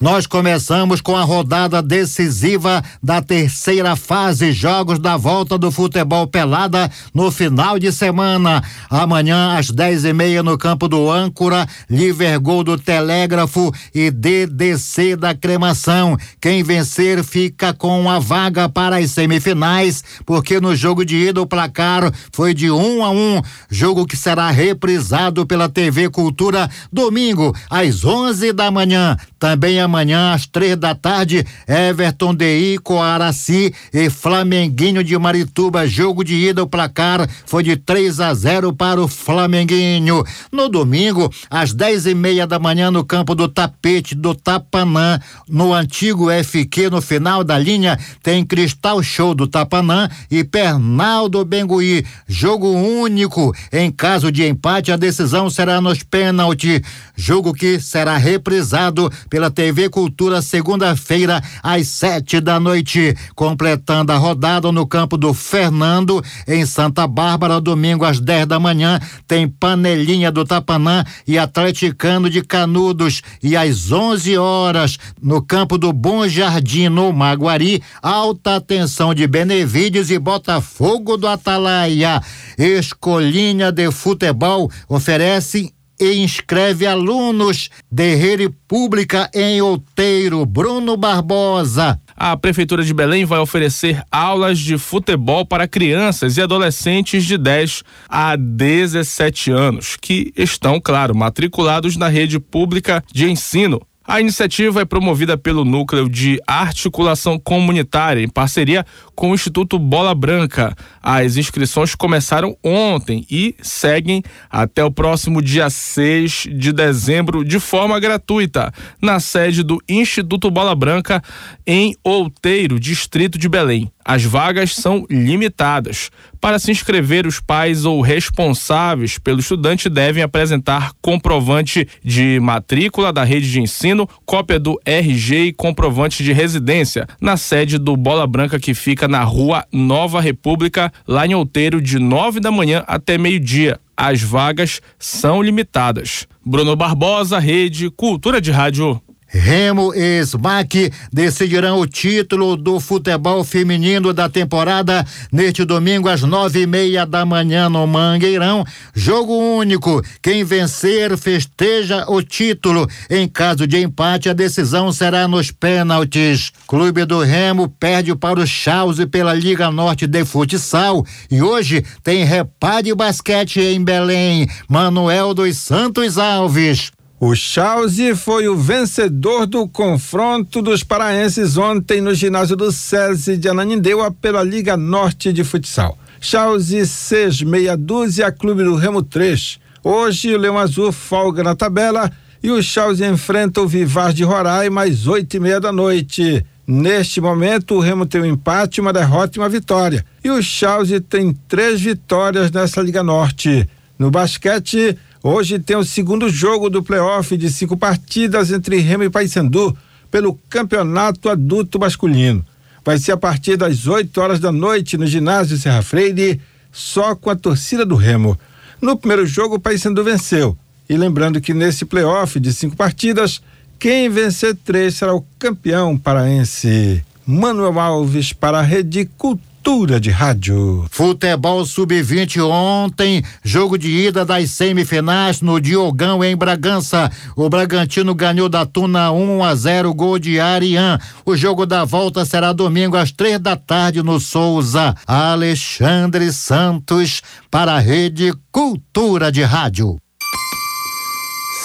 Nós 0.00 0.28
começamos 0.28 1.00
com 1.00 1.16
a 1.16 1.24
rodada 1.24 1.82
decisiva 1.82 2.84
da 3.02 3.20
terceira 3.20 3.96
fase, 3.96 4.52
jogos 4.52 5.00
da 5.00 5.16
volta 5.16 5.58
do 5.58 5.72
futebol 5.72 6.24
pelada 6.24 6.88
no 7.12 7.32
final 7.32 7.80
de 7.80 7.90
semana. 7.90 8.62
Amanhã, 8.88 9.58
às 9.58 9.70
dez 9.70 10.04
e 10.04 10.12
meia, 10.12 10.40
no 10.40 10.56
campo 10.56 10.86
do 10.86 11.10
Âncora, 11.10 11.66
Livergol 11.90 12.62
do 12.62 12.78
Telégrafo 12.78 13.74
e 13.92 14.08
DDC 14.08 15.16
da 15.16 15.34
Cremação. 15.34 16.16
Quem 16.40 16.62
vencer 16.62 17.24
fica 17.24 17.74
com 17.74 18.08
a 18.08 18.20
vaga 18.20 18.68
para 18.68 18.98
as 18.98 19.10
semifinais, 19.10 20.04
porque 20.24 20.60
no 20.60 20.76
jogo 20.76 21.04
de 21.04 21.16
ida 21.16 21.42
o 21.42 21.46
placar 21.46 22.12
foi 22.32 22.54
de 22.54 22.70
um 22.70 23.04
a 23.04 23.10
um. 23.10 23.42
Jogo 23.68 24.06
que 24.06 24.16
será 24.16 24.48
reprisado 24.52 25.44
pela 25.44 25.68
TV 25.68 26.08
Cultura 26.08 26.70
domingo, 26.92 27.52
às 27.68 28.04
onze 28.04 28.52
da 28.52 28.70
manhã. 28.70 29.16
Também 29.40 29.80
amanhã, 29.88 30.32
às 30.32 30.46
três 30.46 30.76
da 30.76 30.94
tarde, 30.94 31.44
Everton 31.66 32.34
DI, 32.34 32.78
Coaraci 32.78 33.74
e 33.92 34.10
Flamenguinho 34.10 35.02
de 35.02 35.18
Marituba. 35.18 35.86
Jogo 35.88 36.22
de 36.22 36.34
ida, 36.34 36.62
o 36.62 36.66
placar 36.66 37.28
foi 37.46 37.62
de 37.62 37.76
3 37.76 38.20
a 38.20 38.32
0 38.34 38.72
para 38.72 39.00
o 39.00 39.08
Flamenguinho. 39.08 40.22
No 40.52 40.68
domingo, 40.68 41.32
às 41.50 41.72
dez 41.72 42.06
e 42.06 42.14
meia 42.14 42.46
da 42.46 42.58
manhã, 42.58 42.90
no 42.90 43.04
campo 43.04 43.34
do 43.34 43.48
Tapete 43.48 44.14
do 44.14 44.34
Tapanã, 44.34 45.18
no 45.48 45.72
antigo 45.72 46.30
FQ, 46.30 46.90
no 46.90 47.00
final 47.00 47.42
da 47.42 47.58
linha, 47.58 47.98
tem 48.22 48.44
Cristal 48.44 49.02
Show 49.02 49.34
do 49.34 49.46
Tapanã 49.46 50.08
e 50.30 50.44
Pernaldo 50.44 51.44
Bengui. 51.44 52.04
Jogo 52.26 52.68
único. 52.68 53.54
Em 53.72 53.90
caso 53.90 54.30
de 54.30 54.46
empate, 54.46 54.92
a 54.92 54.96
decisão 54.96 55.48
será 55.48 55.80
nos 55.80 56.02
pênaltis. 56.02 56.82
Jogo 57.16 57.54
que 57.54 57.80
será 57.80 58.16
reprisado 58.16 59.10
pela 59.30 59.50
TV 59.50 59.77
Cultura 59.86 60.40
segunda-feira 60.40 61.42
às 61.62 61.88
sete 61.88 62.40
da 62.40 62.58
noite, 62.58 63.14
completando 63.34 64.12
a 64.12 64.16
rodada 64.16 64.72
no 64.72 64.86
campo 64.86 65.18
do 65.18 65.34
Fernando 65.34 66.24
em 66.46 66.64
Santa 66.64 67.06
Bárbara, 67.06 67.60
domingo 67.60 68.06
às 68.06 68.18
dez 68.18 68.46
da 68.46 68.58
manhã, 68.58 68.98
tem 69.26 69.46
Panelinha 69.46 70.32
do 70.32 70.42
Tapanã 70.42 71.04
e 71.26 71.36
Atleticano 71.36 72.30
de 72.30 72.40
Canudos 72.40 73.20
e 73.42 73.54
às 73.54 73.92
onze 73.92 74.38
horas 74.38 74.98
no 75.20 75.42
campo 75.42 75.76
do 75.76 75.92
Bom 75.92 76.26
Jardim 76.26 76.88
no 76.88 77.12
Maguari, 77.12 77.82
alta 78.00 78.60
tensão 78.60 79.12
de 79.12 79.26
Benevides 79.26 80.10
e 80.10 80.18
Botafogo 80.18 81.18
do 81.18 81.28
Atalaia. 81.28 82.22
Escolinha 82.56 83.70
de 83.70 83.90
Futebol 83.90 84.70
oferece 84.88 85.74
e 86.00 86.22
inscreve 86.22 86.86
alunos 86.86 87.70
de 87.90 88.14
rede 88.14 88.48
pública 88.66 89.30
em 89.34 89.60
Outeiro. 89.60 90.44
Bruno 90.46 90.96
Barbosa. 90.96 92.00
A 92.16 92.36
Prefeitura 92.36 92.82
de 92.82 92.92
Belém 92.92 93.24
vai 93.24 93.38
oferecer 93.38 94.02
aulas 94.10 94.58
de 94.58 94.76
futebol 94.76 95.46
para 95.46 95.68
crianças 95.68 96.36
e 96.36 96.42
adolescentes 96.42 97.24
de 97.24 97.38
10 97.38 97.84
a 98.08 98.34
17 98.34 99.52
anos, 99.52 99.96
que 100.00 100.32
estão, 100.36 100.80
claro, 100.80 101.16
matriculados 101.16 101.96
na 101.96 102.08
rede 102.08 102.40
pública 102.40 103.04
de 103.12 103.30
ensino. 103.30 103.80
A 104.10 104.22
iniciativa 104.22 104.80
é 104.80 104.86
promovida 104.86 105.36
pelo 105.36 105.66
Núcleo 105.66 106.08
de 106.08 106.40
Articulação 106.46 107.38
Comunitária, 107.38 108.22
em 108.22 108.28
parceria 108.28 108.86
com 109.14 109.30
o 109.30 109.34
Instituto 109.34 109.78
Bola 109.78 110.14
Branca. 110.14 110.74
As 111.02 111.36
inscrições 111.36 111.94
começaram 111.94 112.56
ontem 112.64 113.26
e 113.30 113.54
seguem 113.60 114.22
até 114.48 114.82
o 114.82 114.90
próximo 114.90 115.42
dia 115.42 115.68
6 115.68 116.48
de 116.50 116.72
dezembro 116.72 117.44
de 117.44 117.60
forma 117.60 118.00
gratuita, 118.00 118.72
na 118.98 119.20
sede 119.20 119.62
do 119.62 119.78
Instituto 119.86 120.50
Bola 120.50 120.74
Branca, 120.74 121.22
em 121.66 121.94
Outeiro, 122.02 122.80
distrito 122.80 123.36
de 123.36 123.46
Belém. 123.46 123.92
As 124.08 124.24
vagas 124.24 124.74
são 124.74 125.04
limitadas. 125.10 126.10
Para 126.40 126.58
se 126.58 126.70
inscrever, 126.70 127.26
os 127.26 127.40
pais 127.40 127.84
ou 127.84 128.00
responsáveis 128.00 129.18
pelo 129.18 129.40
estudante 129.40 129.90
devem 129.90 130.22
apresentar 130.22 130.92
comprovante 131.02 131.86
de 132.02 132.40
matrícula 132.40 133.12
da 133.12 133.22
rede 133.22 133.52
de 133.52 133.60
ensino, 133.60 134.08
cópia 134.24 134.58
do 134.58 134.80
RG 134.82 135.48
e 135.48 135.52
comprovante 135.52 136.24
de 136.24 136.32
residência 136.32 137.06
na 137.20 137.36
sede 137.36 137.76
do 137.76 137.94
Bola 137.98 138.26
Branca 138.26 138.58
que 138.58 138.72
fica 138.72 139.06
na 139.06 139.22
Rua 139.22 139.66
Nova 139.70 140.22
República, 140.22 140.90
lá 141.06 141.26
em 141.26 141.34
Outeiro, 141.34 141.78
de 141.78 141.98
nove 141.98 142.40
da 142.40 142.50
manhã 142.50 142.82
até 142.86 143.18
meio-dia. 143.18 143.78
As 143.94 144.22
vagas 144.22 144.80
são 144.98 145.42
limitadas. 145.42 146.26
Bruno 146.42 146.74
Barbosa, 146.74 147.38
Rede 147.38 147.90
Cultura 147.90 148.40
de 148.40 148.50
Rádio. 148.50 149.02
Remo 149.28 149.92
e 149.94 150.24
SMAC 150.24 150.90
decidirão 151.12 151.80
o 151.80 151.86
título 151.86 152.56
do 152.56 152.80
futebol 152.80 153.44
feminino 153.44 154.14
da 154.14 154.26
temporada 154.28 155.06
neste 155.30 155.66
domingo 155.66 156.08
às 156.08 156.22
nove 156.22 156.62
e 156.62 156.66
meia 156.66 157.04
da 157.04 157.26
manhã 157.26 157.68
no 157.68 157.86
Mangueirão. 157.86 158.64
Jogo 158.94 159.34
único. 159.34 160.02
Quem 160.22 160.44
vencer 160.44 161.16
festeja 161.18 162.06
o 162.08 162.22
título. 162.22 162.88
Em 163.10 163.28
caso 163.28 163.66
de 163.66 163.78
empate, 163.78 164.30
a 164.30 164.32
decisão 164.32 164.90
será 164.92 165.28
nos 165.28 165.50
pênaltis. 165.50 166.50
Clube 166.66 167.04
do 167.04 167.20
Remo 167.20 167.68
perde 167.68 168.14
para 168.16 168.40
o 168.40 168.46
Chause 168.46 169.06
pela 169.06 169.34
Liga 169.34 169.70
Norte 169.70 170.06
de 170.06 170.24
Futsal. 170.24 171.04
E 171.30 171.42
hoje 171.42 171.84
tem 172.02 172.24
repá 172.24 172.80
de 172.80 172.94
basquete 172.94 173.60
em 173.60 173.84
Belém. 173.84 174.48
Manuel 174.68 175.34
dos 175.34 175.58
Santos 175.58 176.16
Alves. 176.16 176.92
O 177.20 177.34
Chause 177.34 178.14
foi 178.14 178.46
o 178.46 178.56
vencedor 178.56 179.44
do 179.44 179.66
confronto 179.66 180.62
dos 180.62 180.84
paraenses 180.84 181.56
ontem 181.56 182.00
no 182.00 182.14
ginásio 182.14 182.54
do 182.54 182.70
SESI 182.70 183.36
de 183.36 183.48
Ananindeua 183.48 184.12
pela 184.12 184.44
Liga 184.44 184.76
Norte 184.76 185.32
de 185.32 185.42
Futsal. 185.42 185.98
Chause 186.20 186.86
6 186.86 187.42
meia 187.42 187.76
dúzia, 187.76 188.30
Clube 188.30 188.62
do 188.62 188.76
Remo 188.76 189.02
3. 189.02 189.58
Hoje 189.82 190.32
o 190.32 190.38
Leão 190.38 190.56
Azul 190.56 190.92
folga 190.92 191.42
na 191.42 191.56
tabela 191.56 192.08
e 192.40 192.52
o 192.52 192.62
Chause 192.62 193.04
enfrenta 193.04 193.60
o 193.60 193.66
Vivar 193.66 194.12
de 194.12 194.22
Roraima 194.22 194.84
às 194.84 195.08
oito 195.08 195.36
e 195.36 195.40
meia 195.40 195.60
da 195.60 195.72
noite. 195.72 196.46
Neste 196.64 197.20
momento, 197.20 197.74
o 197.74 197.80
Remo 197.80 198.06
tem 198.06 198.20
um 198.20 198.26
empate, 198.26 198.80
uma 198.80 198.92
derrota 198.92 199.36
e 199.36 199.40
uma 199.40 199.48
vitória. 199.48 200.06
E 200.22 200.30
o 200.30 200.40
Chause 200.40 201.00
tem 201.00 201.36
três 201.48 201.80
vitórias 201.80 202.52
nessa 202.52 202.80
Liga 202.80 203.02
Norte. 203.02 203.68
No 203.98 204.08
basquete, 204.08 204.96
Hoje 205.22 205.58
tem 205.58 205.76
o 205.76 205.84
segundo 205.84 206.28
jogo 206.28 206.70
do 206.70 206.82
playoff 206.82 207.36
de 207.36 207.50
cinco 207.50 207.76
partidas 207.76 208.52
entre 208.52 208.78
Remo 208.78 209.02
e 209.02 209.10
Paysandu 209.10 209.76
pelo 210.10 210.38
Campeonato 210.48 211.28
Adulto 211.28 211.78
Masculino. 211.78 212.46
Vai 212.84 212.98
ser 212.98 213.12
a 213.12 213.16
partir 213.16 213.56
das 213.56 213.86
8 213.88 214.16
horas 214.20 214.38
da 214.38 214.52
noite 214.52 214.96
no 214.96 215.06
ginásio 215.06 215.58
Serra 215.58 215.82
Freire, 215.82 216.40
só 216.70 217.16
com 217.16 217.30
a 217.30 217.36
torcida 217.36 217.84
do 217.84 217.96
Remo. 217.96 218.38
No 218.80 218.96
primeiro 218.96 219.26
jogo, 219.26 219.56
o 219.56 219.60
Paysandu 219.60 220.04
venceu. 220.04 220.56
E 220.88 220.96
lembrando 220.96 221.40
que 221.40 221.52
nesse 221.52 221.84
playoff 221.84 222.38
de 222.38 222.52
cinco 222.52 222.76
partidas, 222.76 223.42
quem 223.78 224.08
vencer 224.08 224.56
três 224.64 224.94
será 224.94 225.14
o 225.14 225.26
campeão 225.36 225.98
paraense. 225.98 227.04
Manuel 227.26 227.78
Alves 227.78 228.32
para 228.32 228.60
a 228.60 228.62
Rede 228.62 229.04
Cultura 229.18 229.47
Cultura 229.68 230.00
de 230.00 230.08
Rádio. 230.08 230.86
Futebol 230.90 231.62
Sub-20 231.62 232.42
ontem, 232.42 233.22
jogo 233.44 233.76
de 233.76 233.90
ida 233.90 234.24
das 234.24 234.50
semifinais 234.50 235.42
no 235.42 235.60
Diogão 235.60 236.24
em 236.24 236.34
Bragança. 236.34 237.12
O 237.36 237.50
Bragantino 237.50 238.14
ganhou 238.14 238.48
da 238.48 238.64
Tuna 238.64 239.12
1 239.12 239.44
a 239.44 239.54
0 239.54 239.92
gol 239.92 240.18
de 240.18 240.40
Arian. 240.40 240.98
O 241.22 241.36
jogo 241.36 241.66
da 241.66 241.84
volta 241.84 242.24
será 242.24 242.54
domingo 242.54 242.96
às 242.96 243.12
três 243.12 243.38
da 243.38 243.56
tarde 243.56 244.02
no 244.02 244.18
Souza. 244.18 244.94
Alexandre 245.06 246.32
Santos 246.32 247.20
para 247.50 247.74
a 247.74 247.78
Rede 247.78 248.32
Cultura 248.50 249.30
de 249.30 249.42
Rádio. 249.42 249.98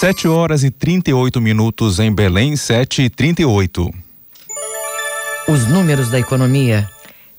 7 0.00 0.28
horas 0.28 0.62
e 0.62 0.70
38 0.70 1.40
minutos 1.40 1.98
em 1.98 2.14
Belém, 2.14 2.54
7 2.54 3.04
e 3.04 3.08
38. 3.08 3.90
Os 5.48 5.66
números 5.66 6.10
da 6.10 6.18
economia 6.18 6.86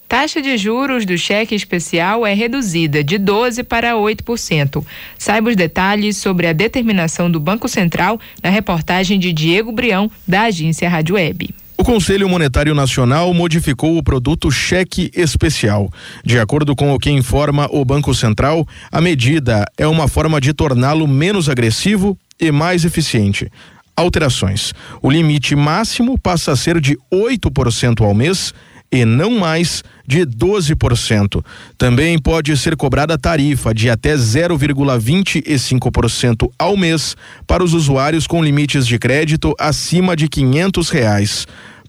Taxa 0.07 0.39
de 0.41 0.55
juros 0.55 1.03
do 1.05 1.17
cheque 1.17 1.55
especial 1.55 2.25
é 2.25 2.33
reduzida 2.33 3.03
de 3.03 3.17
12% 3.17 3.63
para 3.63 3.93
8%. 3.93 4.85
Saiba 5.17 5.49
os 5.49 5.55
detalhes 5.55 6.17
sobre 6.17 6.47
a 6.47 6.53
determinação 6.53 7.29
do 7.29 7.39
Banco 7.39 7.67
Central 7.67 8.19
na 8.41 8.49
reportagem 8.49 9.19
de 9.19 9.33
Diego 9.33 9.71
Brião, 9.71 10.09
da 10.27 10.43
agência 10.43 10.87
Rádio 10.87 11.15
Web. 11.15 11.49
O 11.77 11.83
Conselho 11.83 12.29
Monetário 12.29 12.73
Nacional 12.73 13.33
modificou 13.33 13.97
o 13.97 14.03
produto 14.03 14.49
cheque 14.51 15.11
especial. 15.13 15.91
De 16.23 16.39
acordo 16.39 16.75
com 16.75 16.93
o 16.93 16.99
que 16.99 17.09
informa 17.09 17.67
o 17.71 17.83
Banco 17.83 18.13
Central, 18.13 18.65
a 18.91 19.01
medida 19.01 19.65
é 19.77 19.87
uma 19.87 20.07
forma 20.07 20.39
de 20.39 20.53
torná-lo 20.53 21.07
menos 21.07 21.49
agressivo 21.49 22.17
e 22.39 22.51
mais 22.51 22.85
eficiente. 22.85 23.51
Alterações: 23.95 24.73
o 25.01 25.09
limite 25.09 25.55
máximo 25.55 26.19
passa 26.19 26.51
a 26.51 26.55
ser 26.55 26.79
de 26.79 26.97
8% 27.11 28.01
ao 28.01 28.13
mês 28.13 28.53
e 28.95 29.05
não 29.05 29.31
mais 29.31 29.83
de 30.07 30.25
12%. 30.25 31.43
Também 31.77 32.17
pode 32.17 32.55
ser 32.57 32.77
cobrada 32.77 33.17
tarifa 33.17 33.73
de 33.73 33.89
até 33.89 34.15
0,25% 34.15 36.49
ao 36.57 36.77
mês 36.77 37.17
para 37.45 37.61
os 37.63 37.73
usuários 37.73 38.25
com 38.27 38.41
limites 38.43 38.87
de 38.87 38.97
crédito 38.97 39.53
acima 39.59 40.15
de 40.15 40.29
quinhentos 40.29 40.89
reais. 40.89 41.45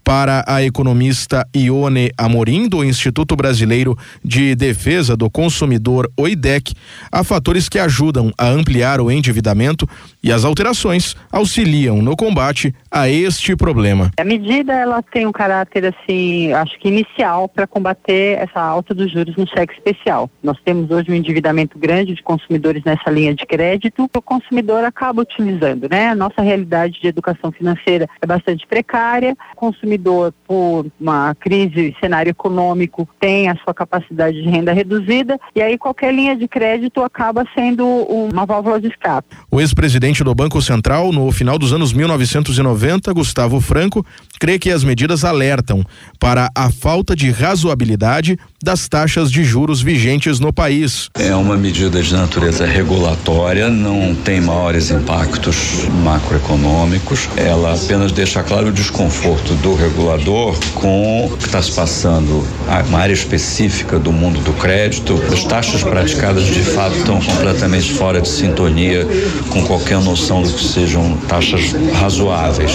Para 0.07 0.45
a 0.47 0.63
economista 0.63 1.45
Ione 1.53 2.11
Amorim, 2.17 2.69
do 2.69 2.81
Instituto 2.81 3.35
Brasileiro 3.35 3.93
de 4.23 4.55
Defesa 4.55 5.17
do 5.17 5.29
Consumidor, 5.29 6.09
OIDEC, 6.15 6.73
há 7.11 7.25
fatores 7.25 7.67
que 7.67 7.77
ajudam 7.77 8.31
a 8.37 8.47
ampliar 8.47 9.01
o 9.01 9.11
endividamento 9.11 9.85
e 10.27 10.31
as 10.33 10.43
alterações 10.43 11.15
auxiliam 11.31 12.01
no 12.01 12.13
combate 12.13 12.75
a 12.91 13.07
este 13.07 13.55
problema. 13.55 14.11
A 14.19 14.25
medida 14.25 14.73
ela 14.73 15.01
tem 15.01 15.25
um 15.25 15.31
caráter 15.31 15.85
assim, 15.85 16.51
acho 16.51 16.77
que 16.79 16.89
inicial 16.89 17.47
para 17.47 17.65
combater 17.65 18.37
essa 18.37 18.59
alta 18.59 18.93
dos 18.93 19.09
juros 19.09 19.37
no 19.37 19.47
cheque 19.47 19.73
especial. 19.73 20.29
Nós 20.43 20.57
temos 20.65 20.91
hoje 20.91 21.09
um 21.09 21.13
endividamento 21.13 21.79
grande 21.79 22.13
de 22.13 22.21
consumidores 22.21 22.83
nessa 22.83 23.09
linha 23.09 23.33
de 23.33 23.45
crédito, 23.45 24.09
o 24.13 24.21
consumidor 24.21 24.83
acaba 24.83 25.21
utilizando, 25.21 25.87
né? 25.89 26.09
A 26.09 26.15
nossa 26.15 26.41
realidade 26.41 26.99
de 26.99 27.07
educação 27.07 27.49
financeira 27.49 28.09
é 28.21 28.27
bastante 28.27 28.67
precária, 28.67 29.33
o 29.53 29.55
consumidor 29.55 30.33
por 30.45 30.87
uma 30.99 31.35
crise, 31.35 31.95
cenário 32.01 32.31
econômico, 32.31 33.07
tem 33.17 33.47
a 33.47 33.55
sua 33.63 33.73
capacidade 33.73 34.41
de 34.41 34.49
renda 34.49 34.73
reduzida 34.73 35.39
e 35.55 35.61
aí 35.61 35.77
qualquer 35.77 36.13
linha 36.13 36.35
de 36.35 36.49
crédito 36.49 37.01
acaba 37.01 37.45
sendo 37.55 37.85
uma 37.85 38.45
válvula 38.45 38.81
de 38.81 38.87
escape. 38.87 39.29
O 39.49 39.61
ex-presidente 39.61 40.16
do 40.23 40.35
Banco 40.35 40.61
Central, 40.61 41.11
no 41.11 41.31
final 41.31 41.57
dos 41.57 41.73
anos 41.73 41.93
1990, 41.93 43.11
Gustavo 43.13 43.59
Franco, 43.61 44.05
crê 44.39 44.57
que 44.59 44.69
as 44.69 44.83
medidas 44.83 45.23
alertam 45.23 45.83
para 46.19 46.49
a 46.55 46.69
falta 46.71 47.15
de 47.15 47.31
razoabilidade 47.31 48.37
das 48.61 48.87
taxas 48.87 49.31
de 49.31 49.43
juros 49.43 49.81
vigentes 49.81 50.39
no 50.39 50.51
país. 50.51 51.09
É 51.15 51.35
uma 51.35 51.55
medida 51.55 52.01
de 52.01 52.13
natureza 52.13 52.65
regulatória, 52.65 53.69
não 53.69 54.15
tem 54.15 54.41
maiores 54.41 54.89
impactos 54.89 55.85
macroeconômicos. 56.03 57.29
Ela 57.37 57.75
apenas 57.75 58.11
deixa 58.11 58.41
claro 58.43 58.67
o 58.67 58.71
desconforto 58.71 59.53
do 59.55 59.75
regulador 59.75 60.57
com 60.73 61.25
o 61.25 61.37
que 61.37 61.45
está 61.45 61.61
se 61.61 61.71
passando 61.71 62.45
uma 62.87 62.99
área 62.99 63.13
específica 63.13 63.99
do 63.99 64.11
mundo 64.11 64.39
do 64.39 64.53
crédito. 64.53 65.13
As 65.31 65.43
taxas 65.43 65.83
praticadas 65.83 66.45
de 66.45 66.61
fato 66.61 66.97
estão 66.97 67.21
completamente 67.21 67.93
fora 67.93 68.21
de 68.21 68.27
sintonia 68.27 69.05
com 69.49 69.63
qualquer 69.65 69.99
noção 69.99 70.41
do 70.41 70.51
que 70.51 70.63
sejam 70.63 71.15
taxas 71.27 71.73
razoáveis. 71.93 72.71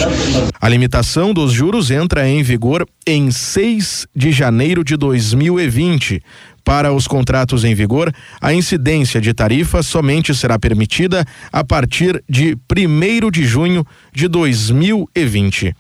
A 0.61 0.69
limitação 0.69 1.35
dos 1.35 1.52
juros 1.53 1.91
entra 1.91 2.29
em 2.29 2.43
vigor 2.43 2.87
em 3.07 3.31
6 3.31 4.07
de 4.15 4.33
janeiro 4.33 4.85
de 4.85 4.97
2020. 4.97 6.23
Para 6.65 6.93
os 6.93 7.09
contratos 7.09 7.65
em 7.65 7.75
vigor, 7.75 8.13
a 8.41 8.55
incidência 8.55 9.21
de 9.21 9.35
tarifa 9.35 9.83
somente 9.83 10.35
será 10.35 10.59
permitida 10.59 11.25
a 11.53 11.65
partir 11.65 12.23
de 12.29 12.57
1 12.71 13.31
de 13.31 13.45
junho 13.45 13.85
de 14.13 14.29
2020. 14.29 15.75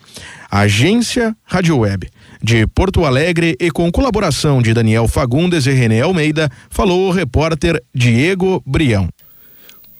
Agência 0.50 1.36
Rádio 1.44 1.78
Web. 1.78 2.08
De 2.42 2.66
Porto 2.66 3.04
Alegre 3.04 3.56
e 3.60 3.70
com 3.70 3.90
colaboração 3.92 4.60
de 4.60 4.74
Daniel 4.74 5.06
Fagundes 5.06 5.66
e 5.66 5.70
René 5.70 6.00
Almeida, 6.00 6.50
falou 6.68 7.08
o 7.08 7.12
repórter 7.12 7.80
Diego 7.94 8.60
Brião. 8.66 9.08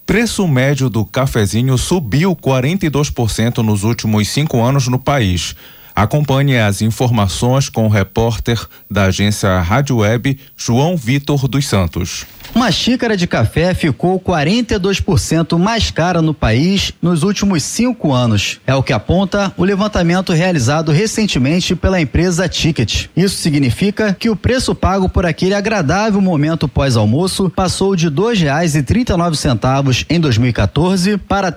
Preço 0.05 0.49
médio 0.49 0.91
do 0.91 1.05
cafezinho 1.05 1.79
subiu 1.79 2.35
42% 2.35 3.59
nos 3.59 3.85
últimos 3.85 4.29
cinco 4.29 4.61
anos 4.61 4.89
no 4.89 4.99
país. 4.99 5.55
Acompanhe 5.95 6.59
as 6.59 6.83
informações 6.83 7.69
com 7.69 7.87
o 7.87 7.89
repórter 7.89 8.67
da 8.91 9.05
agência 9.05 9.61
Rádio 9.61 9.99
Web, 9.99 10.39
João 10.57 10.97
Vitor 10.97 11.47
dos 11.47 11.69
Santos. 11.69 12.27
Uma 12.55 12.71
xícara 12.71 13.17
de 13.17 13.27
café 13.27 13.73
ficou 13.73 14.21
42% 14.21 15.59
mais 15.59 15.91
cara 15.91 16.21
no 16.21 16.35
país 16.35 16.93
nos 17.01 17.23
últimos 17.23 17.63
cinco 17.63 18.13
anos. 18.13 18.61
É 18.67 18.75
o 18.75 18.83
que 18.83 18.93
aponta 18.93 19.51
o 19.57 19.65
levantamento 19.65 20.35
realizado 20.35 20.93
recentemente 20.93 21.75
pela 21.75 21.99
empresa 21.99 22.47
Ticket. 22.47 23.07
Isso 23.17 23.37
significa 23.37 24.15
que 24.19 24.29
o 24.29 24.37
preço 24.37 24.75
pago 24.75 25.09
por 25.09 25.25
aquele 25.25 25.55
agradável 25.55 26.21
momento 26.21 26.69
pós-almoço 26.69 27.49
passou 27.49 27.97
de 27.97 28.11
nove 29.17 29.37
centavos 29.39 30.05
em 30.11 30.21
2014 30.21 31.17
para 31.17 31.51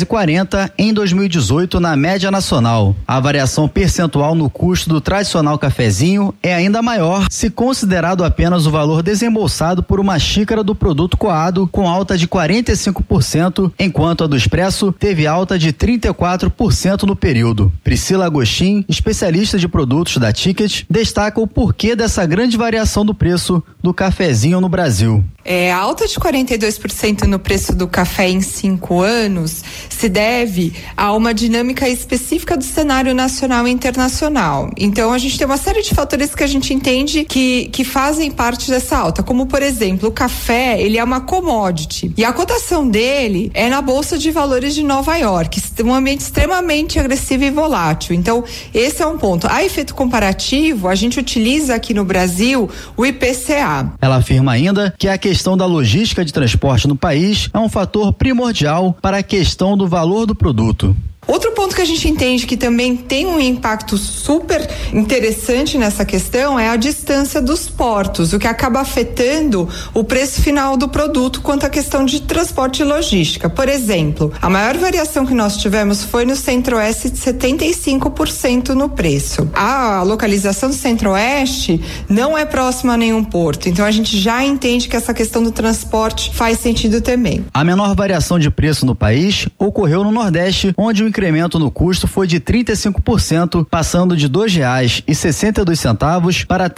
e 0.00 0.06
quarenta 0.06 0.72
em 0.78 0.92
2018 0.92 1.78
na 1.78 1.94
média 1.94 2.30
nacional. 2.30 2.96
A 3.06 3.20
variação 3.20 3.68
percentual 3.68 4.34
no 4.34 4.48
custo 4.48 4.88
do 4.88 5.02
tradicional 5.02 5.58
cafezinho 5.58 6.34
é 6.42 6.54
ainda 6.54 6.80
maior 6.80 7.26
se 7.30 7.50
considerado 7.50 8.24
apenas 8.24 8.66
o 8.66 8.70
valor 8.70 9.02
desembolsado 9.02 9.82
por 9.82 10.00
uma 10.00 10.18
xícara 10.18 10.29
do 10.64 10.74
produto 10.74 11.16
coado 11.16 11.66
com 11.66 11.88
alta 11.88 12.16
de 12.16 12.28
45%, 12.28 13.72
enquanto 13.78 14.24
a 14.24 14.26
do 14.26 14.36
expresso 14.36 14.92
teve 14.92 15.26
alta 15.26 15.58
de 15.58 15.72
34% 15.72 17.02
no 17.02 17.16
período. 17.16 17.72
Priscila 17.82 18.26
Agostin, 18.26 18.84
especialista 18.88 19.58
de 19.58 19.66
produtos 19.66 20.18
da 20.18 20.32
Ticket, 20.32 20.84
destaca 20.88 21.40
o 21.40 21.46
porquê 21.46 21.96
dessa 21.96 22.24
grande 22.24 22.56
variação 22.56 23.04
do 23.04 23.12
preço 23.12 23.62
do 23.82 23.92
cafezinho 23.92 24.60
no 24.60 24.68
Brasil. 24.68 25.24
É, 25.52 25.72
a 25.72 25.78
alta 25.78 26.06
de 26.06 26.14
42% 26.14 27.24
no 27.24 27.36
preço 27.36 27.74
do 27.74 27.88
café 27.88 28.28
em 28.28 28.40
cinco 28.40 29.00
anos 29.00 29.64
se 29.88 30.08
deve 30.08 30.72
a 30.96 31.12
uma 31.12 31.34
dinâmica 31.34 31.88
específica 31.88 32.56
do 32.56 32.62
cenário 32.62 33.12
nacional 33.12 33.66
e 33.66 33.70
internacional. 33.72 34.70
Então, 34.76 35.12
a 35.12 35.18
gente 35.18 35.36
tem 35.36 35.44
uma 35.44 35.56
série 35.56 35.82
de 35.82 35.92
fatores 35.92 36.36
que 36.36 36.44
a 36.44 36.46
gente 36.46 36.72
entende 36.72 37.24
que, 37.24 37.68
que 37.72 37.82
fazem 37.82 38.30
parte 38.30 38.70
dessa 38.70 38.96
alta, 38.96 39.24
como, 39.24 39.44
por 39.46 39.60
exemplo, 39.60 40.10
o 40.10 40.12
café, 40.12 40.80
ele 40.80 40.98
é 40.98 41.02
uma 41.02 41.20
commodity 41.20 42.14
e 42.16 42.24
a 42.24 42.32
cotação 42.32 42.88
dele 42.88 43.50
é 43.52 43.68
na 43.68 43.82
Bolsa 43.82 44.16
de 44.16 44.30
Valores 44.30 44.72
de 44.72 44.84
Nova 44.84 45.16
York, 45.16 45.60
um 45.84 45.92
ambiente 45.92 46.20
extremamente 46.20 47.00
agressivo 47.00 47.42
e 47.42 47.50
volátil. 47.50 48.14
Então, 48.14 48.44
esse 48.72 49.02
é 49.02 49.06
um 49.06 49.18
ponto. 49.18 49.48
A 49.50 49.64
efeito 49.64 49.96
comparativo, 49.96 50.86
a 50.86 50.94
gente 50.94 51.18
utiliza 51.18 51.74
aqui 51.74 51.92
no 51.92 52.04
Brasil 52.04 52.70
o 52.96 53.04
IPCA. 53.04 53.94
Ela 54.00 54.18
afirma 54.18 54.52
ainda 54.52 54.94
que 54.96 55.08
a 55.08 55.18
questão 55.18 55.39
da 55.56 55.66
logística 55.66 56.24
de 56.24 56.32
transporte 56.32 56.86
no 56.86 56.96
país 56.96 57.48
é 57.52 57.58
um 57.58 57.68
fator 57.68 58.12
primordial 58.12 58.96
para 59.00 59.18
a 59.18 59.22
questão 59.22 59.76
do 59.76 59.86
valor 59.86 60.26
do 60.26 60.34
produto. 60.34 60.96
Outro 61.30 61.52
ponto 61.52 61.76
que 61.76 61.80
a 61.80 61.84
gente 61.84 62.08
entende 62.08 62.44
que 62.44 62.56
também 62.56 62.96
tem 62.96 63.24
um 63.24 63.38
impacto 63.38 63.96
super 63.96 64.68
interessante 64.92 65.78
nessa 65.78 66.04
questão 66.04 66.58
é 66.58 66.68
a 66.68 66.74
distância 66.74 67.40
dos 67.40 67.68
portos, 67.70 68.32
o 68.32 68.38
que 68.38 68.48
acaba 68.48 68.80
afetando 68.80 69.68
o 69.94 70.02
preço 70.02 70.42
final 70.42 70.76
do 70.76 70.88
produto 70.88 71.40
quanto 71.40 71.64
à 71.64 71.70
questão 71.70 72.04
de 72.04 72.22
transporte 72.22 72.82
e 72.82 72.84
logística. 72.84 73.48
Por 73.48 73.68
exemplo, 73.68 74.32
a 74.42 74.50
maior 74.50 74.76
variação 74.76 75.24
que 75.24 75.32
nós 75.32 75.56
tivemos 75.56 76.02
foi 76.02 76.24
no 76.24 76.34
Centro-Oeste 76.34 77.10
de 77.10 77.18
75% 77.20 78.70
no 78.70 78.88
preço. 78.88 79.48
A 79.54 80.02
localização 80.02 80.70
do 80.70 80.74
Centro-Oeste 80.74 81.80
não 82.08 82.36
é 82.36 82.44
próxima 82.44 82.94
a 82.94 82.96
nenhum 82.96 83.22
porto, 83.22 83.68
então 83.68 83.84
a 83.84 83.90
gente 83.92 84.18
já 84.18 84.44
entende 84.44 84.88
que 84.88 84.96
essa 84.96 85.14
questão 85.14 85.44
do 85.44 85.52
transporte 85.52 86.34
faz 86.34 86.58
sentido 86.58 87.00
também. 87.00 87.44
A 87.54 87.62
menor 87.62 87.94
variação 87.94 88.36
de 88.36 88.50
preço 88.50 88.84
no 88.84 88.96
país 88.96 89.46
ocorreu 89.56 90.02
no 90.02 90.10
Nordeste, 90.10 90.74
onde 90.76 91.04
o 91.04 91.06
incremento 91.20 91.58
no 91.58 91.70
custo 91.70 92.08
foi 92.08 92.26
de 92.26 92.40
35%, 92.40 93.66
passando 93.70 94.16
de 94.16 94.26
dois 94.26 95.78
centavos 95.78 96.44
para 96.44 96.70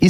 e 0.00 0.08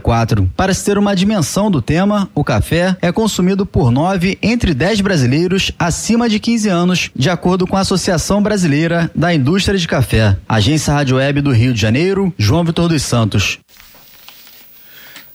quatro. 0.00 0.50
Para 0.56 0.74
se 0.74 0.84
ter 0.84 0.98
uma 0.98 1.14
dimensão 1.14 1.70
do 1.70 1.80
tema, 1.80 2.28
o 2.34 2.42
café 2.42 2.96
é 3.00 3.12
consumido 3.12 3.64
por 3.64 3.92
nove 3.92 4.36
entre 4.42 4.74
dez 4.74 5.00
brasileiros 5.00 5.70
acima 5.78 6.28
de 6.28 6.40
15 6.40 6.68
anos, 6.68 7.10
de 7.14 7.30
acordo 7.30 7.68
com 7.68 7.76
a 7.76 7.80
Associação 7.80 8.42
Brasileira 8.42 9.08
da 9.14 9.32
Indústria 9.32 9.78
de 9.78 9.86
Café. 9.86 10.36
Agência 10.48 10.92
Rádio 10.92 11.18
Web 11.18 11.40
do 11.40 11.52
Rio 11.52 11.72
de 11.72 11.80
Janeiro, 11.80 12.34
João 12.36 12.64
Vitor 12.64 12.88
dos 12.88 13.02
Santos. 13.02 13.60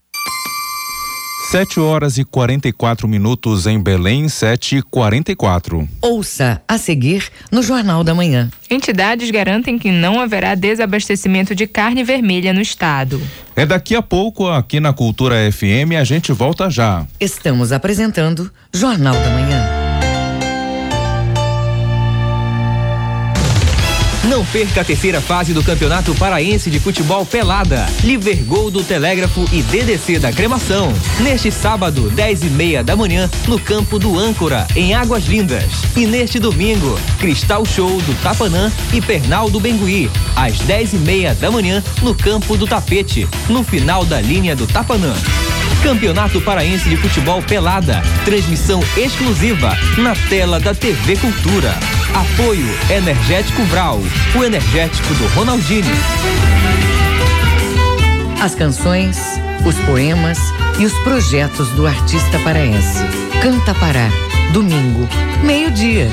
7 1.50 1.80
horas 1.80 2.18
e 2.18 2.24
44 2.24 3.08
minutos 3.08 3.66
em 3.66 3.82
Belém, 3.82 4.28
7 4.28 4.76
e 4.76 4.82
44. 4.82 5.88
Ouça 6.02 6.60
a 6.68 6.76
seguir 6.76 7.30
no 7.50 7.62
Jornal 7.62 8.04
da 8.04 8.14
Manhã. 8.14 8.50
Entidades 8.68 9.30
garantem 9.30 9.78
que 9.78 9.90
não 9.90 10.20
haverá 10.20 10.54
desabastecimento 10.54 11.54
de 11.54 11.66
carne 11.66 12.04
vermelha 12.04 12.52
no 12.52 12.60
estado. 12.60 13.18
É 13.56 13.64
daqui 13.64 13.96
a 13.96 14.02
pouco, 14.02 14.46
aqui 14.46 14.78
na 14.78 14.92
Cultura 14.92 15.36
FM, 15.50 15.96
a 15.98 16.04
gente 16.04 16.32
volta 16.32 16.68
já. 16.68 17.06
Estamos 17.18 17.72
apresentando 17.72 18.50
Jornal 18.70 19.14
da 19.14 19.30
Manhã. 19.30 19.77
Não 24.24 24.44
perca 24.44 24.80
a 24.80 24.84
terceira 24.84 25.20
fase 25.20 25.52
do 25.54 25.62
Campeonato 25.62 26.12
Paraense 26.16 26.70
de 26.70 26.80
Futebol 26.80 27.24
Pelada. 27.24 27.86
Livergol 28.02 28.70
do 28.70 28.82
Telégrafo 28.82 29.44
e 29.52 29.62
DDC 29.62 30.18
da 30.18 30.32
Cremação. 30.32 30.92
Neste 31.20 31.52
sábado, 31.52 32.10
10 32.10 32.42
e 32.42 32.46
meia 32.46 32.82
da 32.82 32.96
manhã, 32.96 33.30
no 33.46 33.60
campo 33.60 33.98
do 33.98 34.18
Âncora, 34.18 34.66
em 34.74 34.92
Águas 34.92 35.24
Lindas. 35.26 35.70
E 35.96 36.04
neste 36.04 36.40
domingo, 36.40 36.98
Cristal 37.20 37.64
Show 37.64 38.00
do 38.02 38.22
Tapanã 38.22 38.72
e 38.92 39.00
Pernal 39.00 39.48
do 39.50 39.60
Bengui, 39.60 40.10
às 40.34 40.58
10 40.58 40.94
e 40.94 40.96
meia 40.96 41.34
da 41.34 41.50
manhã, 41.50 41.82
no 42.02 42.12
campo 42.12 42.56
do 42.56 42.66
Tapete, 42.66 43.28
no 43.48 43.62
final 43.62 44.04
da 44.04 44.20
linha 44.20 44.56
do 44.56 44.66
Tapanã. 44.66 45.14
Campeonato 45.82 46.40
Paraense 46.40 46.88
de 46.88 46.96
Futebol 46.96 47.40
Pelada. 47.40 48.02
Transmissão 48.24 48.80
exclusiva 48.96 49.76
na 49.96 50.14
tela 50.28 50.58
da 50.58 50.74
TV 50.74 51.16
Cultura. 51.16 51.72
Apoio 52.14 52.66
Energético 52.90 53.62
Vral, 53.64 54.00
o 54.36 54.44
energético 54.44 55.14
do 55.14 55.26
Ronaldinho. 55.28 55.84
As 58.40 58.54
canções, 58.54 59.18
os 59.66 59.74
poemas 59.86 60.38
e 60.78 60.86
os 60.86 60.92
projetos 61.00 61.68
do 61.70 61.86
artista 61.86 62.38
paraense. 62.40 62.98
Canta 63.42 63.74
Pará, 63.74 64.08
domingo, 64.52 65.08
meio-dia. 65.42 66.08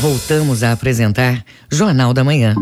Voltamos 0.00 0.62
a 0.62 0.72
apresentar 0.72 1.44
Jornal 1.70 2.14
da 2.14 2.22
Manhã. 2.22 2.54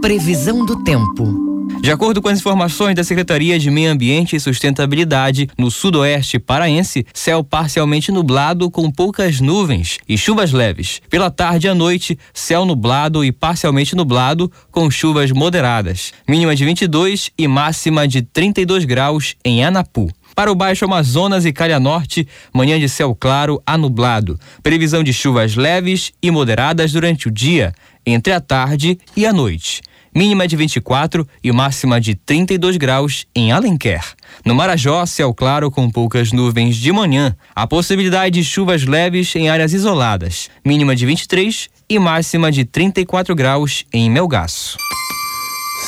Previsão 0.00 0.64
do 0.64 0.76
tempo. 0.84 1.51
De 1.82 1.90
acordo 1.90 2.22
com 2.22 2.28
as 2.28 2.38
informações 2.38 2.94
da 2.94 3.02
Secretaria 3.02 3.58
de 3.58 3.68
Meio 3.68 3.90
Ambiente 3.90 4.36
e 4.36 4.40
Sustentabilidade, 4.40 5.48
no 5.58 5.68
sudoeste 5.68 6.38
paraense, 6.38 7.04
céu 7.12 7.42
parcialmente 7.42 8.12
nublado 8.12 8.70
com 8.70 8.88
poucas 8.88 9.40
nuvens 9.40 9.98
e 10.08 10.16
chuvas 10.16 10.52
leves. 10.52 11.02
Pela 11.10 11.28
tarde 11.28 11.66
e 11.66 11.70
à 11.70 11.74
noite, 11.74 12.16
céu 12.32 12.64
nublado 12.64 13.24
e 13.24 13.32
parcialmente 13.32 13.96
nublado 13.96 14.48
com 14.70 14.88
chuvas 14.88 15.32
moderadas. 15.32 16.12
Mínima 16.28 16.54
de 16.54 16.64
22 16.64 17.32
e 17.36 17.48
máxima 17.48 18.06
de 18.06 18.22
32 18.22 18.84
graus 18.84 19.34
em 19.44 19.64
Anapu. 19.64 20.08
Para 20.36 20.52
o 20.52 20.54
Baixo 20.54 20.84
Amazonas 20.84 21.44
e 21.44 21.52
Calha 21.52 21.80
Norte, 21.80 22.28
manhã 22.54 22.78
de 22.78 22.88
céu 22.88 23.12
claro 23.12 23.60
a 23.66 23.76
nublado. 23.76 24.38
Previsão 24.62 25.02
de 25.02 25.12
chuvas 25.12 25.56
leves 25.56 26.12
e 26.22 26.30
moderadas 26.30 26.92
durante 26.92 27.26
o 27.26 27.30
dia, 27.30 27.74
entre 28.06 28.32
a 28.32 28.40
tarde 28.40 28.96
e 29.16 29.26
a 29.26 29.32
noite. 29.32 29.82
Mínima 30.14 30.46
de 30.46 30.56
24 30.56 31.26
e 31.42 31.50
máxima 31.50 32.00
de 32.00 32.14
32 32.14 32.76
graus 32.76 33.26
em 33.34 33.50
Alenquer. 33.50 34.04
No 34.44 34.54
Marajó, 34.54 35.06
céu 35.06 35.32
claro 35.32 35.70
com 35.70 35.90
poucas 35.90 36.32
nuvens 36.32 36.76
de 36.76 36.92
manhã. 36.92 37.34
A 37.54 37.66
possibilidade 37.66 38.40
de 38.40 38.44
chuvas 38.44 38.84
leves 38.84 39.34
em 39.34 39.48
áreas 39.48 39.72
isoladas. 39.72 40.50
Mínima 40.64 40.94
de 40.94 41.06
23 41.06 41.70
e 41.88 41.98
máxima 41.98 42.52
de 42.52 42.64
34 42.64 43.34
graus 43.34 43.84
em 43.92 44.10
Melgaço. 44.10 44.76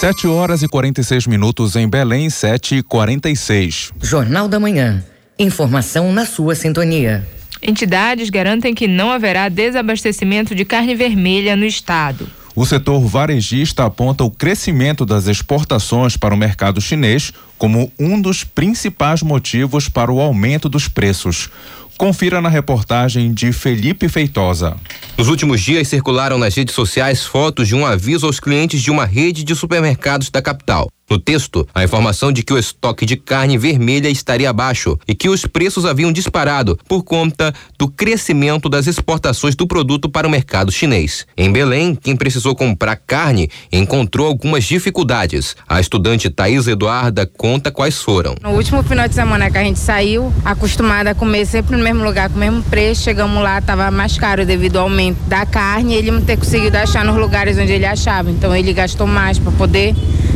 7 0.00 0.26
horas 0.26 0.62
e 0.62 0.68
46 0.68 1.26
minutos 1.26 1.76
em 1.76 1.88
Belém, 1.88 2.28
7 2.30 2.76
e 2.76 2.82
46. 2.82 3.92
Jornal 4.02 4.48
da 4.48 4.58
Manhã. 4.58 5.04
Informação 5.38 6.12
na 6.12 6.24
sua 6.24 6.54
sintonia. 6.54 7.26
Entidades 7.62 8.28
garantem 8.28 8.74
que 8.74 8.88
não 8.88 9.10
haverá 9.10 9.48
desabastecimento 9.48 10.54
de 10.54 10.64
carne 10.64 10.94
vermelha 10.94 11.56
no 11.56 11.64
estado. 11.64 12.28
O 12.56 12.64
setor 12.64 13.00
varejista 13.00 13.84
aponta 13.84 14.22
o 14.22 14.30
crescimento 14.30 15.04
das 15.04 15.26
exportações 15.26 16.16
para 16.16 16.32
o 16.32 16.36
mercado 16.36 16.80
chinês 16.80 17.32
como 17.58 17.92
um 17.98 18.20
dos 18.20 18.44
principais 18.44 19.22
motivos 19.22 19.88
para 19.88 20.12
o 20.12 20.20
aumento 20.20 20.68
dos 20.68 20.86
preços. 20.86 21.50
Confira 21.98 22.40
na 22.40 22.48
reportagem 22.48 23.32
de 23.32 23.52
Felipe 23.52 24.08
Feitosa. 24.08 24.76
Nos 25.18 25.28
últimos 25.28 25.60
dias 25.60 25.88
circularam 25.88 26.38
nas 26.38 26.54
redes 26.54 26.74
sociais 26.74 27.24
fotos 27.24 27.66
de 27.66 27.74
um 27.74 27.84
aviso 27.84 28.26
aos 28.26 28.38
clientes 28.38 28.80
de 28.80 28.90
uma 28.90 29.04
rede 29.04 29.42
de 29.42 29.54
supermercados 29.54 30.30
da 30.30 30.40
capital. 30.40 30.88
No 31.08 31.18
texto, 31.18 31.68
a 31.74 31.84
informação 31.84 32.32
de 32.32 32.42
que 32.42 32.52
o 32.52 32.58
estoque 32.58 33.04
de 33.04 33.16
carne 33.16 33.58
vermelha 33.58 34.08
estaria 34.08 34.52
baixo 34.52 34.98
e 35.06 35.14
que 35.14 35.28
os 35.28 35.44
preços 35.44 35.84
haviam 35.84 36.10
disparado 36.10 36.78
por 36.88 37.02
conta 37.02 37.52
do 37.78 37.88
crescimento 37.88 38.68
das 38.70 38.86
exportações 38.86 39.54
do 39.54 39.66
produto 39.66 40.08
para 40.08 40.26
o 40.26 40.30
mercado 40.30 40.72
chinês. 40.72 41.26
Em 41.36 41.52
Belém, 41.52 41.94
quem 41.94 42.16
precisou 42.16 42.56
comprar 42.56 42.96
carne 42.96 43.50
encontrou 43.70 44.26
algumas 44.26 44.64
dificuldades. 44.64 45.54
A 45.68 45.78
estudante 45.78 46.30
Thaís 46.30 46.66
Eduarda 46.66 47.26
conta 47.26 47.70
quais 47.70 48.00
foram. 48.00 48.34
No 48.42 48.52
último 48.52 48.82
final 48.82 49.06
de 49.06 49.14
semana 49.14 49.50
que 49.50 49.58
a 49.58 49.62
gente 49.62 49.78
saiu, 49.78 50.32
acostumada 50.42 51.10
a 51.10 51.14
comer 51.14 51.44
sempre 51.44 51.76
no 51.76 51.84
mesmo 51.84 52.02
lugar, 52.02 52.30
com 52.30 52.36
o 52.36 52.40
mesmo 52.40 52.62
preço, 52.62 53.02
chegamos 53.02 53.42
lá, 53.42 53.58
estava 53.58 53.90
mais 53.90 54.16
caro 54.16 54.46
devido 54.46 54.78
ao 54.78 54.84
aumento 54.84 55.18
da 55.28 55.44
carne 55.44 55.94
ele 55.94 56.10
não 56.10 56.22
ter 56.22 56.38
conseguido 56.38 56.76
achar 56.76 57.04
nos 57.04 57.16
lugares 57.16 57.58
onde 57.58 57.72
ele 57.72 57.86
achava. 57.86 58.30
Então 58.30 58.56
ele 58.56 58.72
gastou 58.72 59.06
mais 59.06 59.38
para 59.38 59.52
poder 59.52 59.94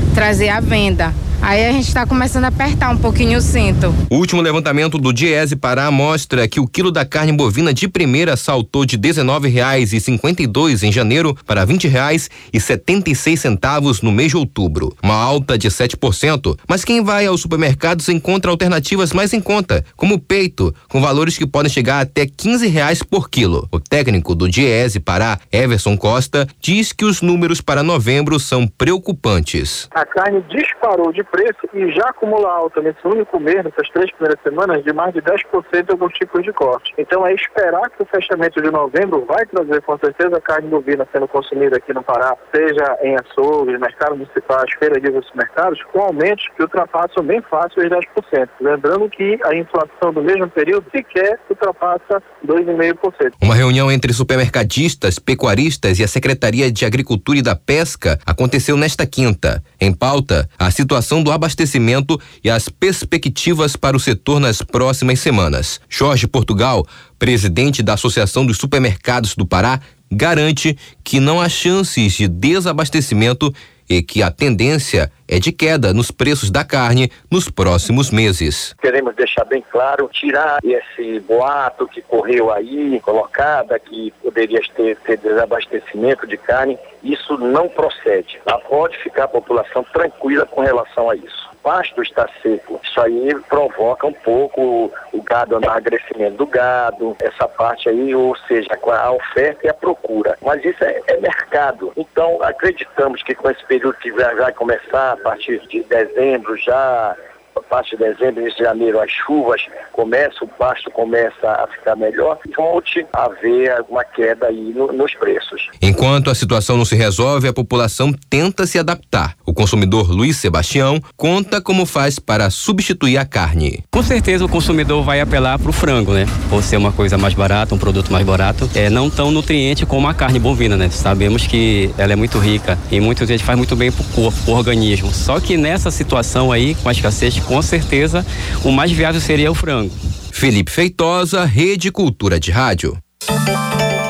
trazer 0.08 0.48
à 0.48 0.60
venda. 0.60 1.12
Aí 1.40 1.66
a 1.66 1.72
gente 1.72 1.88
está 1.88 2.04
começando 2.04 2.44
a 2.44 2.48
apertar 2.48 2.90
um 2.90 2.98
pouquinho 2.98 3.38
o 3.38 3.40
cinto. 3.40 3.94
O 4.10 4.16
último 4.16 4.42
levantamento 4.42 4.98
do 4.98 5.12
Diese 5.12 5.54
Pará 5.56 5.90
mostra 5.90 6.48
que 6.48 6.60
o 6.60 6.66
quilo 6.66 6.90
da 6.90 7.04
carne 7.04 7.32
bovina 7.32 7.72
de 7.72 7.88
primeira 7.88 8.36
saltou 8.36 8.84
de 8.84 8.96
R$19,52 8.96 10.82
em 10.82 10.92
janeiro 10.92 11.34
para 11.46 11.64
R$20,76 11.64 14.02
no 14.02 14.12
mês 14.12 14.30
de 14.30 14.36
outubro, 14.36 14.94
uma 15.02 15.14
alta 15.14 15.56
de 15.56 15.68
7%. 15.68 16.58
Mas 16.68 16.84
quem 16.84 17.02
vai 17.02 17.26
aos 17.26 17.40
supermercados 17.40 18.08
encontra 18.08 18.50
alternativas 18.50 19.12
mais 19.12 19.32
em 19.32 19.40
conta, 19.40 19.84
como 19.96 20.16
o 20.16 20.20
peito, 20.20 20.74
com 20.88 21.00
valores 21.00 21.38
que 21.38 21.46
podem 21.46 21.70
chegar 21.70 22.00
até 22.00 22.22
R$15 22.22 23.04
por 23.08 23.30
quilo. 23.30 23.68
O 23.70 23.78
técnico 23.78 24.34
do 24.34 24.48
Diese 24.48 24.98
Pará, 25.00 25.38
Everson 25.52 25.96
Costa, 25.96 26.48
diz 26.60 26.92
que 26.92 27.04
os 27.04 27.22
números 27.22 27.60
para 27.60 27.82
novembro 27.82 28.40
são 28.40 28.66
preocupantes. 28.66 29.88
A 29.94 30.04
carne 30.04 30.42
disparou 30.50 31.12
de 31.12 31.22
preço 31.30 31.68
e 31.72 31.90
já 31.92 32.08
acumula 32.08 32.50
alta 32.50 32.80
nesse 32.80 33.06
único 33.06 33.38
mês, 33.38 33.64
nessas 33.64 33.88
três 33.90 34.10
primeiras 34.12 34.40
semanas, 34.42 34.84
de 34.84 34.92
mais 34.92 35.12
de 35.14 35.22
10% 35.22 35.40
em 35.88 35.92
alguns 35.92 36.12
tipos 36.14 36.42
de 36.42 36.52
corte. 36.52 36.94
Então 36.98 37.26
é 37.26 37.34
esperar 37.34 37.88
que 37.90 38.02
o 38.02 38.06
fechamento 38.06 38.60
de 38.60 38.70
novembro 38.70 39.24
vai 39.26 39.44
trazer 39.46 39.82
com 39.82 39.98
certeza 39.98 40.40
carne 40.40 40.68
bovina 40.68 41.06
sendo 41.12 41.28
consumida 41.28 41.76
aqui 41.76 41.92
no 41.92 42.02
Pará, 42.02 42.36
seja 42.54 42.98
em 43.02 43.16
açougues, 43.16 43.78
mercados 43.78 44.18
municipais, 44.18 44.70
feiras 44.78 45.02
de 45.02 45.08
supermercados, 45.26 45.82
com 45.92 46.00
aumentos 46.00 46.46
que 46.56 46.62
ultrapassam 46.62 47.24
bem 47.24 47.42
fácil 47.42 47.82
os 47.82 47.88
10%. 47.88 48.48
Lembrando 48.60 49.08
que 49.08 49.38
a 49.44 49.54
inflação 49.54 50.12
do 50.12 50.22
mesmo 50.22 50.48
período 50.48 50.86
sequer 50.90 51.38
ultrapassa 51.50 52.22
2,5%. 52.46 53.32
Uma 53.42 53.54
reunião 53.54 53.90
entre 53.90 54.12
supermercadistas, 54.12 55.18
pecuaristas 55.18 55.98
e 55.98 56.04
a 56.04 56.08
Secretaria 56.08 56.70
de 56.70 56.84
Agricultura 56.84 57.38
e 57.38 57.42
da 57.42 57.56
Pesca 57.56 58.18
aconteceu 58.26 58.76
nesta 58.76 59.06
quinta. 59.06 59.62
Em 59.80 59.92
pauta, 59.92 60.48
a 60.58 60.70
situação 60.70 61.17
situação 61.18 61.22
do 61.22 61.32
abastecimento 61.32 62.20
e 62.42 62.50
as 62.50 62.68
perspectivas 62.68 63.76
para 63.76 63.96
o 63.96 64.00
setor 64.00 64.40
nas 64.40 64.62
próximas 64.62 65.20
semanas. 65.20 65.80
Jorge 65.88 66.26
Portugal, 66.26 66.86
presidente 67.18 67.82
da 67.82 67.94
Associação 67.94 68.46
dos 68.46 68.58
Supermercados 68.58 69.34
do 69.34 69.46
Pará, 69.46 69.80
garante 70.10 70.76
que 71.04 71.20
não 71.20 71.40
há 71.40 71.48
chances 71.48 72.14
de 72.14 72.28
desabastecimento 72.28 73.52
e 73.88 74.02
que 74.02 74.22
a 74.22 74.30
tendência 74.30 75.10
é 75.26 75.38
de 75.38 75.52
queda 75.52 75.92
nos 75.92 76.10
preços 76.10 76.50
da 76.50 76.64
carne 76.64 77.10
nos 77.30 77.50
próximos 77.50 78.10
meses. 78.10 78.74
Queremos 78.80 79.14
deixar 79.14 79.44
bem 79.44 79.62
claro, 79.70 80.08
tirar 80.12 80.58
esse 80.64 81.20
boato 81.20 81.86
que 81.86 82.00
correu 82.02 82.52
aí, 82.52 83.00
colocada, 83.00 83.78
que 83.78 84.12
poderia 84.22 84.60
ter, 84.74 84.96
ter 84.98 85.18
desabastecimento 85.18 86.26
de 86.26 86.36
carne, 86.36 86.78
isso 87.02 87.36
não 87.38 87.68
procede. 87.68 88.40
Tá? 88.44 88.58
Pode 88.58 88.96
ficar 88.98 89.24
a 89.24 89.28
população 89.28 89.84
tranquila 89.92 90.46
com 90.46 90.62
relação 90.62 91.10
a 91.10 91.16
isso 91.16 91.47
pasto 91.62 92.02
está 92.02 92.28
seco. 92.42 92.80
Isso 92.82 93.00
aí 93.00 93.34
provoca 93.48 94.06
um 94.06 94.12
pouco 94.12 94.92
o 95.12 95.22
gado, 95.22 95.56
o 95.56 95.62
emagrecimento 95.62 96.36
do 96.36 96.46
gado, 96.46 97.16
essa 97.20 97.46
parte 97.48 97.88
aí, 97.88 98.14
ou 98.14 98.36
seja, 98.46 98.68
a 98.86 99.12
oferta 99.12 99.66
e 99.66 99.68
a 99.68 99.74
procura. 99.74 100.36
Mas 100.42 100.64
isso 100.64 100.82
é, 100.84 101.00
é 101.06 101.16
mercado. 101.18 101.92
Então, 101.96 102.42
acreditamos 102.42 103.22
que 103.22 103.34
com 103.34 103.50
esse 103.50 103.64
período 103.64 103.98
que 103.98 104.10
vai 104.10 104.52
começar, 104.52 105.12
a 105.12 105.16
partir 105.16 105.60
de 105.68 105.82
dezembro 105.84 106.56
já, 106.56 107.16
a 107.58 107.62
partir 107.62 107.96
de 107.96 108.04
dezembro, 108.04 108.40
início 108.40 108.58
de 108.58 108.64
janeiro, 108.64 109.00
as 109.00 109.10
chuvas 109.10 109.62
começam, 109.92 110.46
o 110.46 110.48
pasto 110.48 110.90
começa 110.90 111.48
a 111.48 111.66
ficar 111.66 111.96
melhor, 111.96 112.38
volte 112.56 113.06
a 113.12 113.24
haver 113.24 113.84
uma 113.88 114.04
queda 114.04 114.46
aí 114.46 114.72
no, 114.74 114.92
nos 114.92 115.14
preços. 115.14 115.68
Enquanto 115.82 116.30
a 116.30 116.34
situação 116.34 116.76
não 116.76 116.84
se 116.84 116.94
resolve, 116.94 117.48
a 117.48 117.52
população 117.52 118.12
tenta 118.30 118.66
se 118.66 118.78
adaptar. 118.78 119.34
O 119.44 119.52
consumidor 119.52 120.10
Luiz 120.10 120.36
Sebastião 120.36 121.00
conta 121.16 121.60
como 121.60 121.84
faz 121.84 122.18
para 122.18 122.50
substituir 122.50 123.18
a 123.18 123.24
carne. 123.24 123.84
Com 123.90 124.02
certeza 124.02 124.44
o 124.44 124.48
consumidor 124.48 125.02
vai 125.02 125.20
apelar 125.20 125.58
para 125.58 125.70
o 125.70 125.72
frango, 125.72 126.12
né? 126.12 126.26
Por 126.48 126.62
ser 126.62 126.76
uma 126.76 126.92
coisa 126.92 127.18
mais 127.18 127.34
barata, 127.34 127.74
um 127.74 127.78
produto 127.78 128.12
mais 128.12 128.24
barato, 128.24 128.68
é 128.74 128.88
não 128.88 129.10
tão 129.10 129.30
nutriente 129.30 129.84
como 129.84 130.08
a 130.08 130.14
carne 130.14 130.38
bovina, 130.38 130.76
né? 130.76 130.88
Sabemos 130.90 131.46
que 131.46 131.90
ela 131.98 132.12
é 132.12 132.16
muito 132.16 132.38
rica 132.38 132.78
e 132.90 133.00
muitas 133.00 133.28
vezes 133.28 133.44
faz 133.44 133.56
muito 133.56 133.74
bem 133.74 133.90
para 133.90 134.02
o 134.02 134.04
corpo, 134.08 134.38
pro 134.44 134.54
organismo. 134.54 135.12
Só 135.12 135.40
que 135.40 135.56
nessa 135.56 135.90
situação 135.90 136.52
aí, 136.52 136.74
com 136.76 136.88
a 136.88 136.92
escassez 136.92 137.38
com 137.48 137.60
certeza 137.62 138.24
o 138.62 138.70
mais 138.70 138.92
viável 138.92 139.20
seria 139.20 139.50
o 139.50 139.54
frango. 139.54 139.92
Felipe 140.30 140.70
Feitosa, 140.70 141.44
Rede 141.44 141.90
Cultura 141.90 142.38
de 142.38 142.52
Rádio. 142.52 142.96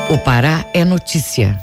O 0.09 0.17
Pará 0.17 0.65
é 0.73 0.83
notícia. 0.83 1.57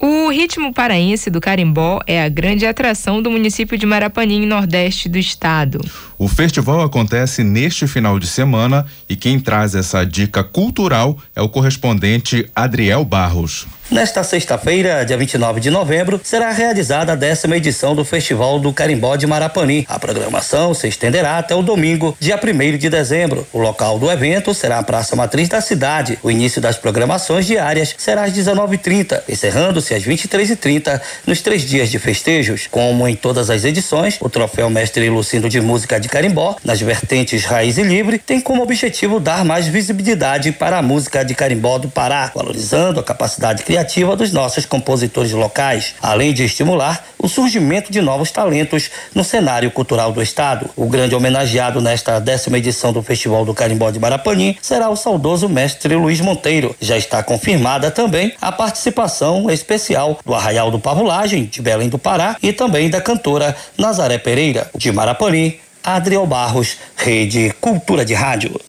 O 0.00 0.28
ritmo 0.28 0.72
paraense 0.72 1.28
do 1.28 1.40
carimbó 1.40 1.98
é 2.06 2.22
a 2.22 2.28
grande 2.28 2.64
atração 2.64 3.20
do 3.20 3.30
município 3.30 3.76
de 3.76 3.84
Marapanim, 3.84 4.46
nordeste 4.46 5.08
do 5.08 5.18
estado. 5.18 5.80
O 6.16 6.28
festival 6.28 6.82
acontece 6.82 7.42
neste 7.42 7.86
final 7.88 8.18
de 8.18 8.28
semana 8.28 8.86
e 9.08 9.16
quem 9.16 9.40
traz 9.40 9.74
essa 9.74 10.04
dica 10.04 10.44
cultural 10.44 11.18
é 11.34 11.42
o 11.42 11.48
correspondente 11.48 12.48
Adriel 12.54 13.04
Barros. 13.04 13.66
Nesta 13.90 14.22
sexta-feira, 14.22 15.02
dia 15.02 15.16
29 15.16 15.60
de 15.60 15.70
novembro, 15.70 16.20
será 16.22 16.50
realizada 16.50 17.12
a 17.12 17.16
décima 17.16 17.56
edição 17.56 17.96
do 17.96 18.04
Festival 18.04 18.60
do 18.60 18.70
Carimbó 18.70 19.16
de 19.16 19.26
Marapani. 19.26 19.86
A 19.88 19.98
programação 19.98 20.74
se 20.74 20.86
estenderá 20.86 21.38
até 21.38 21.54
o 21.54 21.62
domingo, 21.62 22.14
dia 22.20 22.38
1 22.38 22.76
de 22.76 22.90
dezembro. 22.90 23.46
O 23.50 23.58
local 23.58 23.98
do 23.98 24.10
evento 24.10 24.52
será 24.52 24.78
a 24.78 24.82
Praça 24.82 25.16
Matriz 25.16 25.48
da 25.48 25.62
cidade. 25.62 26.18
O 26.22 26.30
início 26.30 26.60
das 26.60 26.76
programações 26.76 27.46
diárias 27.46 27.94
será 27.96 28.24
às 28.24 28.32
19h30, 28.34 29.22
encerrando-se 29.26 29.94
às 29.94 30.02
23h30 30.02 31.00
nos 31.26 31.40
três 31.40 31.62
dias 31.62 31.88
de 31.88 31.98
festejos. 31.98 32.68
Como 32.70 33.08
em 33.08 33.16
todas 33.16 33.48
as 33.48 33.64
edições, 33.64 34.18
o 34.20 34.28
troféu 34.28 34.68
Mestre 34.68 35.08
Lucindo 35.08 35.48
de 35.48 35.62
Música 35.62 35.98
de 35.98 36.10
Carimbó, 36.10 36.56
nas 36.62 36.78
vertentes 36.78 37.46
Raiz 37.46 37.78
e 37.78 37.82
Livre, 37.82 38.18
tem 38.18 38.38
como 38.38 38.62
objetivo 38.62 39.18
dar 39.18 39.46
mais 39.46 39.66
visibilidade 39.66 40.52
para 40.52 40.76
a 40.76 40.82
música 40.82 41.24
de 41.24 41.34
carimbó 41.34 41.78
do 41.78 41.88
Pará, 41.88 42.30
valorizando 42.34 43.00
a 43.00 43.02
capacidade 43.02 43.62
criativa 43.62 43.77
criativa 43.78 44.16
dos 44.16 44.32
nossos 44.32 44.66
compositores 44.66 45.30
locais, 45.30 45.94
além 46.02 46.32
de 46.32 46.42
estimular 46.42 47.04
o 47.16 47.28
surgimento 47.28 47.92
de 47.92 48.00
novos 48.00 48.32
talentos 48.32 48.90
no 49.14 49.22
cenário 49.22 49.70
cultural 49.70 50.10
do 50.10 50.20
estado. 50.20 50.68
O 50.74 50.88
grande 50.88 51.14
homenageado 51.14 51.80
nesta 51.80 52.18
décima 52.18 52.58
edição 52.58 52.92
do 52.92 53.04
Festival 53.04 53.44
do 53.44 53.54
Carimbó 53.54 53.92
de 53.92 54.00
Marapanim 54.00 54.56
será 54.60 54.88
o 54.90 54.96
saudoso 54.96 55.48
mestre 55.48 55.94
Luiz 55.94 56.20
Monteiro. 56.20 56.74
Já 56.80 56.98
está 56.98 57.22
confirmada 57.22 57.88
também 57.88 58.34
a 58.40 58.50
participação 58.50 59.48
especial 59.48 60.18
do 60.26 60.34
Arraial 60.34 60.72
do 60.72 60.80
Pavulagem, 60.80 61.44
de 61.44 61.62
Belém 61.62 61.88
do 61.88 61.98
Pará, 61.98 62.36
e 62.42 62.52
também 62.52 62.90
da 62.90 63.00
cantora 63.00 63.54
Nazaré 63.78 64.18
Pereira, 64.18 64.68
de 64.74 64.90
Marapanim, 64.90 65.56
Adriel 65.84 66.26
Barros, 66.26 66.76
Rede 66.96 67.54
Cultura 67.60 68.04
de 68.04 68.14
Rádio. 68.14 68.60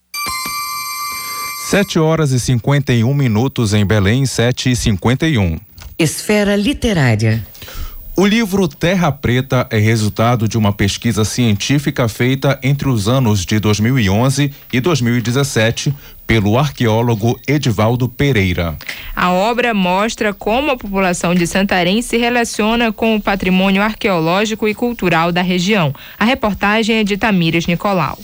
7 1.70 2.00
horas 2.00 2.32
e 2.32 2.40
51 2.40 3.14
minutos 3.14 3.76
em 3.76 3.86
Belém, 3.86 4.26
7 4.26 4.72
e 4.72 4.76
51. 4.76 5.60
Esfera 6.00 6.56
Literária. 6.56 7.46
O 8.18 8.26
livro 8.26 8.68
Terra 8.68 9.12
Preta 9.12 9.68
é 9.70 9.78
resultado 9.78 10.48
de 10.48 10.58
uma 10.58 10.74
pesquisa 10.74 11.24
científica 11.24 12.08
feita 12.08 12.60
entre 12.64 12.90
os 12.90 13.08
anos 13.08 13.46
de 13.46 13.60
2011 13.60 14.52
e 14.74 14.82
2017 14.82 15.94
pelo 16.26 16.58
arqueólogo 16.58 17.40
Edivaldo 17.48 18.10
Pereira. 18.10 18.76
A 19.16 19.32
obra 19.32 19.72
mostra 19.72 20.34
como 20.34 20.72
a 20.72 20.76
população 20.76 21.36
de 21.36 21.46
Santarém 21.46 22.02
se 22.02 22.18
relaciona 22.18 22.92
com 22.92 23.16
o 23.16 23.22
patrimônio 23.22 23.84
arqueológico 23.84 24.68
e 24.68 24.74
cultural 24.74 25.32
da 25.32 25.44
região. 25.44 25.94
A 26.18 26.26
reportagem 26.26 26.96
é 26.96 27.04
de 27.04 27.16
Tamires 27.16 27.68
Nicolau. 27.68 28.18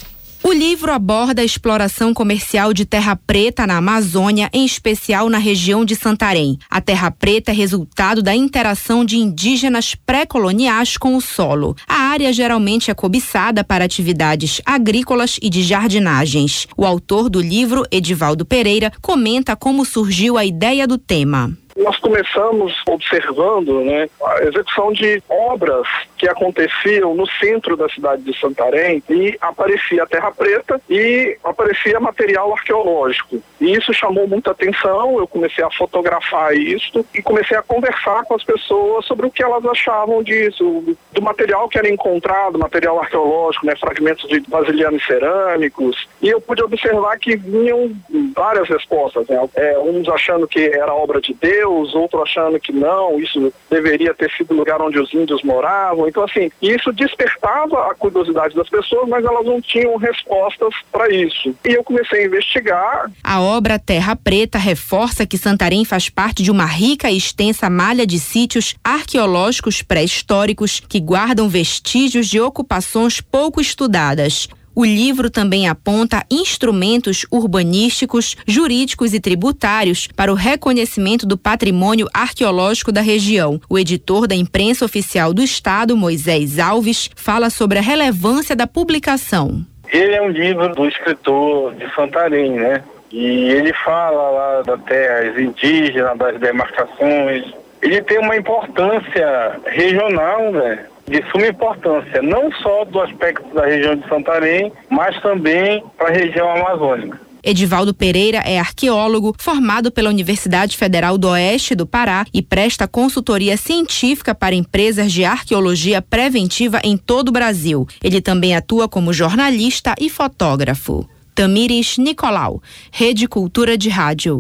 O 0.48 0.54
livro 0.54 0.92
aborda 0.92 1.42
a 1.42 1.44
exploração 1.44 2.14
comercial 2.14 2.72
de 2.72 2.86
terra 2.86 3.16
preta 3.16 3.66
na 3.66 3.78
Amazônia, 3.78 4.48
em 4.54 4.64
especial 4.64 5.28
na 5.28 5.40
região 5.40 5.84
de 5.84 5.96
Santarém. 5.96 6.60
A 6.70 6.80
terra 6.80 7.10
preta 7.10 7.50
é 7.50 7.54
resultado 7.56 8.22
da 8.22 8.36
interação 8.36 9.04
de 9.04 9.18
indígenas 9.18 9.96
pré-coloniais 9.96 10.98
com 10.98 11.16
o 11.16 11.22
solo. 11.22 11.76
A 11.88 11.96
área 11.96 12.32
geralmente 12.32 12.92
é 12.92 12.94
cobiçada 12.94 13.64
para 13.64 13.86
atividades 13.86 14.62
agrícolas 14.64 15.40
e 15.42 15.50
de 15.50 15.64
jardinagens. 15.64 16.68
O 16.78 16.86
autor 16.86 17.28
do 17.28 17.42
livro, 17.42 17.84
Edivaldo 17.90 18.46
Pereira, 18.46 18.92
comenta 19.02 19.56
como 19.56 19.84
surgiu 19.84 20.38
a 20.38 20.46
ideia 20.46 20.88
do 20.88 21.00
tema. 21.00 21.58
Nós 21.76 21.98
começamos 21.98 22.74
observando 22.88 23.82
né, 23.82 24.08
a 24.24 24.44
execução 24.44 24.94
de 24.94 25.22
obras 25.28 25.86
que 26.18 26.26
aconteciam 26.26 27.14
no 27.14 27.28
centro 27.28 27.76
da 27.76 27.90
cidade 27.90 28.22
de 28.22 28.40
Santarém 28.40 29.04
e 29.10 29.38
aparecia 29.42 30.08
terra 30.08 30.32
preta 30.32 30.80
e 30.90 31.38
aparecia 31.44 32.00
material 32.00 32.54
arqueológico. 32.54 33.44
E 33.60 33.74
isso 33.74 33.94
chamou 33.94 34.26
muita 34.26 34.52
atenção, 34.52 35.20
eu 35.20 35.28
comecei 35.28 35.66
a 35.66 35.72
fotografar 35.72 36.56
isso 36.56 37.06
e 37.14 37.22
comecei 37.22 37.58
a 37.58 37.62
conversar 37.62 38.24
com 38.24 38.36
as 38.36 38.44
pessoas 38.44 39.06
sobre 39.06 39.28
o 39.28 39.32
que 39.32 39.44
elas 39.44 39.66
achavam 39.66 40.24
disso, 40.24 40.96
do 41.12 41.22
material 41.22 41.68
que 41.68 41.78
era 41.78 41.90
encontrado, 41.90 42.58
material 42.58 43.02
arqueológico, 43.02 43.66
né, 43.66 43.76
fragmentos 43.76 44.30
de 44.30 44.40
vasilhames 44.48 45.06
cerâmicos. 45.06 46.08
E 46.22 46.30
eu 46.30 46.40
pude 46.40 46.64
observar 46.64 47.20
que 47.20 47.36
vinham 47.36 47.94
várias 48.34 48.70
respostas, 48.70 49.28
né, 49.28 49.50
é, 49.56 49.78
uns 49.80 50.08
achando 50.08 50.48
que 50.48 50.60
era 50.60 50.94
obra 50.94 51.20
de 51.20 51.34
Deus, 51.34 51.65
judeus, 51.66 51.96
outro 51.96 52.22
achando 52.22 52.60
que 52.60 52.72
não, 52.72 53.20
isso 53.20 53.52
deveria 53.70 54.14
ter 54.14 54.32
sido 54.32 54.54
o 54.54 54.58
lugar 54.58 54.82
onde 54.82 55.00
os 55.00 55.14
índios 55.14 55.44
moravam. 55.44 56.08
Então, 56.08 56.24
assim, 56.24 56.52
isso 56.62 56.92
despertava 56.94 57.92
a 57.92 57.96
curiosidade 57.96 58.56
das 58.56 58.70
pessoas, 58.70 59.10
mas 59.10 59.26
elas 59.26 59.46
não 59.46 59.60
tinham 59.62 59.98
respostas 59.98 60.74
para 60.92 61.10
isso. 61.10 61.56
E 61.66 61.74
eu 61.74 61.84
comecei 61.84 62.24
a 62.24 62.26
investigar. 62.26 63.12
A 63.24 63.42
obra 63.42 63.80
Terra 63.80 64.16
Preta 64.16 64.58
reforça 64.58 65.26
que 65.26 65.38
Santarém 65.38 65.84
faz 65.84 66.10
parte 66.10 66.44
de 66.44 66.52
uma 66.52 66.66
rica 66.66 67.10
e 67.10 67.18
extensa 67.18 67.70
malha 67.70 68.06
de 68.06 68.20
sítios 68.20 68.76
arqueológicos 68.84 69.82
pré-históricos 69.82 70.80
que 70.80 71.00
guardam 71.00 71.50
vestígios 71.50 72.28
de 72.28 72.40
ocupações 72.40 73.20
pouco 73.20 73.60
estudadas. 73.60 74.48
O 74.76 74.84
livro 74.84 75.30
também 75.30 75.70
aponta 75.70 76.26
instrumentos 76.30 77.26
urbanísticos, 77.32 78.36
jurídicos 78.46 79.14
e 79.14 79.22
tributários 79.22 80.08
para 80.08 80.30
o 80.30 80.36
reconhecimento 80.36 81.26
do 81.26 81.38
patrimônio 81.38 82.10
arqueológico 82.14 82.92
da 82.92 83.00
região. 83.00 83.62
O 83.70 83.80
editor 83.80 84.28
da 84.28 84.36
imprensa 84.36 84.84
oficial 84.84 85.34
do 85.34 85.42
Estado, 85.42 85.96
Moisés 85.96 86.60
Alves, 86.60 87.10
fala 87.16 87.50
sobre 87.50 87.80
a 87.80 87.82
relevância 87.82 88.54
da 88.54 88.68
publicação. 88.68 89.66
Ele 89.94 90.14
é 90.14 90.22
um 90.22 90.30
livro 90.30 90.68
do 90.76 90.86
escritor 90.86 91.74
de 91.76 91.90
Santarém, 91.96 92.52
né? 92.52 92.84
E 93.10 93.50
ele 93.52 93.72
fala 93.72 94.30
lá 94.30 94.62
da 94.64 94.78
terras 94.78 95.40
indígenas, 95.40 96.18
das 96.18 96.38
demarcações. 96.38 97.46
Ele 97.82 98.02
tem 98.02 98.20
uma 98.20 98.36
importância 98.36 99.58
regional, 99.68 100.52
né? 100.52 100.86
De 101.08 101.24
suma 101.32 101.48
importância, 101.48 102.22
não 102.22 102.52
só 102.52 102.84
do 102.86 103.00
aspecto 103.00 103.54
da 103.54 103.66
região 103.66 103.96
de 103.96 104.08
Santarém, 104.08 104.72
mas 104.90 105.20
também 105.22 105.84
para 105.98 106.10
a 106.10 106.12
região 106.12 106.50
amazônica. 106.50 107.26
Edivaldo 107.46 107.94
Pereira 107.94 108.40
é 108.40 108.58
arqueólogo, 108.58 109.36
formado 109.38 109.92
pela 109.92 110.10
Universidade 110.10 110.76
Federal 110.76 111.16
do 111.16 111.30
Oeste 111.30 111.76
do 111.76 111.86
Pará 111.86 112.26
e 112.34 112.42
presta 112.42 112.88
consultoria 112.88 113.56
científica 113.56 114.34
para 114.34 114.56
empresas 114.56 115.12
de 115.12 115.24
arqueologia 115.24 116.02
preventiva 116.02 116.82
em 116.84 116.98
todo 116.98 117.30
o 117.30 117.32
Brasil. 117.32 117.88
Ele 118.04 118.20
também 118.20 118.56
atua 118.56 118.90
como 118.90 119.14
jornalista 119.14 119.94
e 120.00 120.10
fotógrafo. 120.10 121.08
Tamires 121.36 122.00
Nicolau, 122.00 122.64
Rede 122.92 123.28
Cultura 123.28 123.78
de 123.78 123.90
Rádio. 123.90 124.40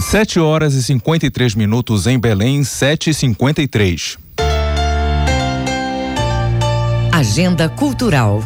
7 0.00 0.40
horas 0.40 0.74
e 0.74 0.82
53 0.82 1.54
minutos 1.54 2.08
em 2.08 2.18
Belém, 2.18 2.64
7 2.64 3.10
e 3.10 3.14
53 3.14 4.21
Agenda 7.22 7.68
Cultural. 7.68 8.40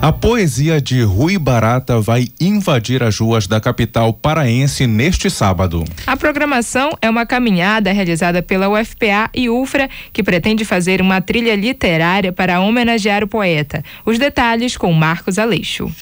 A 0.00 0.10
poesia 0.10 0.80
de 0.80 1.02
Rui 1.02 1.36
Barata 1.36 2.00
vai 2.00 2.28
invadir 2.40 3.02
as 3.02 3.18
ruas 3.18 3.46
da 3.46 3.60
capital 3.60 4.10
paraense 4.10 4.86
neste 4.86 5.28
sábado. 5.28 5.84
A 6.06 6.16
programação 6.16 6.96
é 7.02 7.10
uma 7.10 7.26
caminhada 7.26 7.92
realizada 7.92 8.42
pela 8.42 8.70
UFPA 8.70 9.28
e 9.34 9.50
UFRA, 9.50 9.90
que 10.14 10.22
pretende 10.22 10.64
fazer 10.64 11.02
uma 11.02 11.20
trilha 11.20 11.54
literária 11.54 12.32
para 12.32 12.58
homenagear 12.58 13.22
o 13.22 13.28
poeta. 13.28 13.84
Os 14.06 14.18
detalhes 14.18 14.74
com 14.74 14.90
Marcos 14.94 15.38
Aleixo. 15.38 15.92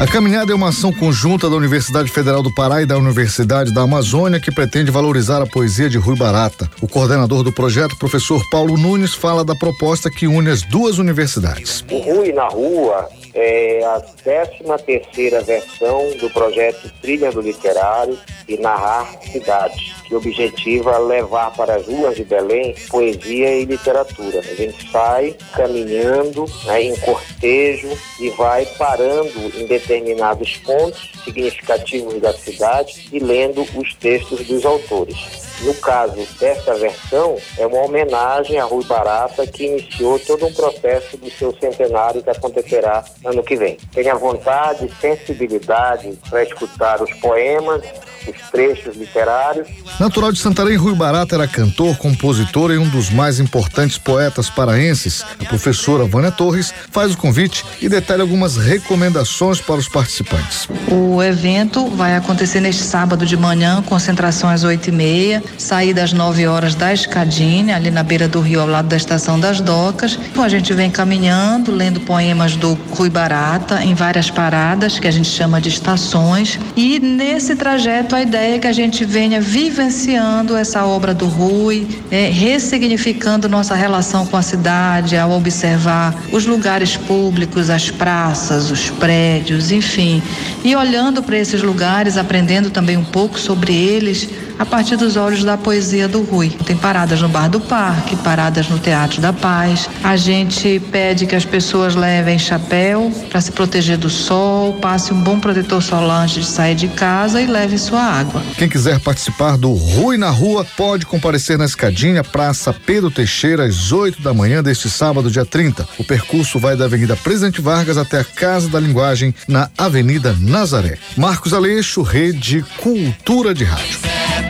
A 0.00 0.06
caminhada 0.06 0.50
é 0.50 0.54
uma 0.54 0.70
ação 0.70 0.90
conjunta 0.94 1.50
da 1.50 1.54
Universidade 1.54 2.10
Federal 2.10 2.42
do 2.42 2.50
Pará 2.54 2.80
e 2.80 2.86
da 2.86 2.96
Universidade 2.96 3.70
da 3.70 3.82
Amazônia 3.82 4.40
que 4.40 4.50
pretende 4.50 4.90
valorizar 4.90 5.42
a 5.42 5.46
poesia 5.46 5.90
de 5.90 5.98
Rui 5.98 6.16
Barata. 6.16 6.70
O 6.80 6.88
coordenador 6.88 7.42
do 7.42 7.52
projeto, 7.52 7.98
professor 7.98 8.42
Paulo 8.50 8.78
Nunes, 8.78 9.12
fala 9.12 9.44
da 9.44 9.54
proposta 9.54 10.10
que 10.10 10.26
une 10.26 10.48
as 10.48 10.62
duas 10.62 10.96
universidades. 10.96 11.84
O 11.90 11.98
Rui 11.98 12.32
na 12.32 12.48
Rua 12.48 13.10
é 13.34 13.84
a 13.84 14.00
13 14.00 14.50
terceira 14.84 15.40
versão 15.42 16.10
do 16.18 16.30
projeto 16.30 16.90
Trilha 17.00 17.30
do 17.30 17.40
Literário 17.40 18.18
e 18.48 18.56
Narrar 18.56 19.20
Cidades, 19.22 19.94
que 20.06 20.14
objetiva 20.14 20.98
levar 20.98 21.54
para 21.54 21.76
as 21.76 21.86
ruas 21.86 22.16
de 22.16 22.24
Belém 22.24 22.74
poesia 22.88 23.54
e 23.54 23.64
literatura. 23.64 24.40
A 24.40 24.54
gente 24.54 24.90
sai 24.90 25.36
caminhando 25.54 26.44
né, 26.64 26.82
em 26.82 26.96
cortejo 26.96 27.88
e 28.18 28.30
vai 28.30 28.66
parando 28.78 29.52
em 29.56 29.66
determinados 29.66 30.56
pontos 30.58 31.10
significativos 31.24 32.20
da 32.20 32.32
cidade 32.32 33.08
e 33.12 33.18
lendo 33.18 33.62
os 33.76 33.94
textos 33.94 34.46
dos 34.46 34.64
autores. 34.64 35.49
No 35.62 35.74
caso 35.74 36.26
desta 36.38 36.74
versão, 36.74 37.36
é 37.58 37.66
uma 37.66 37.82
homenagem 37.82 38.58
a 38.58 38.64
Rui 38.64 38.82
Barata, 38.84 39.46
que 39.46 39.66
iniciou 39.66 40.18
todo 40.18 40.46
um 40.46 40.52
processo 40.54 41.18
do 41.18 41.30
seu 41.30 41.54
centenário 41.58 42.22
que 42.22 42.30
acontecerá 42.30 43.04
ano 43.24 43.42
que 43.42 43.56
vem. 43.56 43.76
Tenha 43.92 44.14
vontade, 44.14 44.90
sensibilidade 45.00 46.18
para 46.30 46.42
escutar 46.44 47.02
os 47.02 47.12
poemas, 47.20 47.82
os 48.26 48.50
trechos 48.50 48.96
literários. 48.96 49.68
Natural 49.98 50.32
de 50.32 50.38
Santarém, 50.38 50.76
Rui 50.76 50.94
Barata 50.94 51.34
era 51.34 51.46
cantor, 51.46 51.96
compositor 51.96 52.70
e 52.70 52.78
um 52.78 52.88
dos 52.88 53.10
mais 53.10 53.40
importantes 53.40 53.98
poetas 53.98 54.50
paraenses. 54.50 55.24
A 55.40 55.44
professora 55.44 56.04
Vânia 56.04 56.30
Torres 56.30 56.72
faz 56.90 57.12
o 57.12 57.16
convite 57.16 57.64
e 57.80 57.88
detalha 57.88 58.22
algumas 58.22 58.56
recomendações 58.56 59.60
para 59.60 59.76
os 59.76 59.88
participantes. 59.88 60.68
O 60.88 61.22
evento 61.22 61.86
vai 61.90 62.16
acontecer 62.16 62.60
neste 62.60 62.82
sábado 62.82 63.24
de 63.24 63.36
manhã, 63.36 63.82
concentração 63.82 64.48
às 64.48 64.64
oito 64.64 64.88
e 64.88 64.92
meia, 64.92 65.42
saída 65.58 66.02
às 66.02 66.12
nove 66.12 66.46
horas 66.46 66.74
da 66.74 66.92
Escadinha, 66.92 67.76
ali 67.76 67.90
na 67.90 68.02
beira 68.02 68.28
do 68.28 68.40
rio, 68.40 68.60
ao 68.60 68.66
lado 68.66 68.88
da 68.88 68.96
estação 68.96 69.38
das 69.38 69.60
docas. 69.60 70.18
Então 70.30 70.42
a 70.42 70.48
gente 70.48 70.72
vem 70.72 70.90
caminhando, 70.90 71.72
lendo 71.72 72.00
poemas 72.00 72.56
do 72.56 72.74
Rui 72.90 73.10
Barata 73.10 73.82
em 73.84 73.94
várias 73.94 74.30
paradas, 74.30 74.98
que 74.98 75.08
a 75.08 75.10
gente 75.10 75.28
chama 75.28 75.60
de 75.60 75.68
estações. 75.68 76.58
E 76.76 76.98
nesse 76.98 77.54
trajeto 77.56 78.09
a 78.14 78.22
ideia 78.22 78.56
é 78.56 78.58
que 78.58 78.66
a 78.66 78.72
gente 78.72 79.04
venha 79.04 79.40
vivenciando 79.40 80.56
essa 80.56 80.84
obra 80.84 81.14
do 81.14 81.26
Rui, 81.26 81.86
é, 82.10 82.28
ressignificando 82.28 83.48
nossa 83.48 83.74
relação 83.74 84.26
com 84.26 84.36
a 84.36 84.42
cidade, 84.42 85.16
ao 85.16 85.30
observar 85.32 86.14
os 86.32 86.46
lugares 86.46 86.96
públicos, 86.96 87.70
as 87.70 87.90
praças, 87.90 88.70
os 88.70 88.90
prédios, 88.90 89.70
enfim. 89.70 90.22
E 90.64 90.74
olhando 90.74 91.22
para 91.22 91.38
esses 91.38 91.62
lugares, 91.62 92.16
aprendendo 92.16 92.70
também 92.70 92.96
um 92.96 93.04
pouco 93.04 93.38
sobre 93.38 93.74
eles 93.74 94.28
a 94.60 94.66
partir 94.66 94.96
dos 94.96 95.16
olhos 95.16 95.42
da 95.42 95.56
poesia 95.56 96.06
do 96.06 96.20
Rui. 96.20 96.50
Tem 96.50 96.76
paradas 96.76 97.22
no 97.22 97.30
Bar 97.30 97.48
do 97.48 97.58
Parque, 97.58 98.14
paradas 98.16 98.68
no 98.68 98.78
Teatro 98.78 99.18
da 99.18 99.32
Paz. 99.32 99.88
A 100.04 100.18
gente 100.18 100.78
pede 100.92 101.24
que 101.24 101.34
as 101.34 101.46
pessoas 101.46 101.94
levem 101.94 102.38
chapéu 102.38 103.10
para 103.30 103.40
se 103.40 103.50
proteger 103.52 103.96
do 103.96 104.10
sol, 104.10 104.74
passe 104.74 105.14
um 105.14 105.20
bom 105.22 105.40
protetor 105.40 105.82
solar 105.82 106.24
antes 106.24 106.44
de 106.44 106.44
sair 106.44 106.74
de 106.74 106.88
casa 106.88 107.40
e 107.40 107.46
leve 107.46 107.78
sua 107.78 108.02
água. 108.02 108.42
Quem 108.58 108.68
quiser 108.68 109.00
participar 109.00 109.56
do 109.56 109.72
Rui 109.72 110.18
na 110.18 110.28
Rua 110.28 110.66
pode 110.76 111.06
comparecer 111.06 111.56
na 111.56 111.64
escadinha 111.64 112.22
Praça 112.22 112.74
Pedro 112.84 113.10
Teixeira 113.10 113.64
às 113.64 113.92
8 113.92 114.20
da 114.20 114.34
manhã 114.34 114.62
deste 114.62 114.90
sábado, 114.90 115.30
dia 115.30 115.46
30. 115.46 115.88
O 115.98 116.04
percurso 116.04 116.58
vai 116.58 116.76
da 116.76 116.84
Avenida 116.84 117.16
Presidente 117.16 117.62
Vargas 117.62 117.96
até 117.96 118.20
a 118.20 118.24
Casa 118.24 118.68
da 118.68 118.78
Linguagem 118.78 119.34
na 119.48 119.70
Avenida 119.78 120.36
Nazaré. 120.38 120.98
Marcos 121.16 121.54
Aleixo, 121.54 122.02
Rede 122.02 122.62
Cultura 122.76 123.54
de 123.54 123.64
Rádio. 123.64 124.49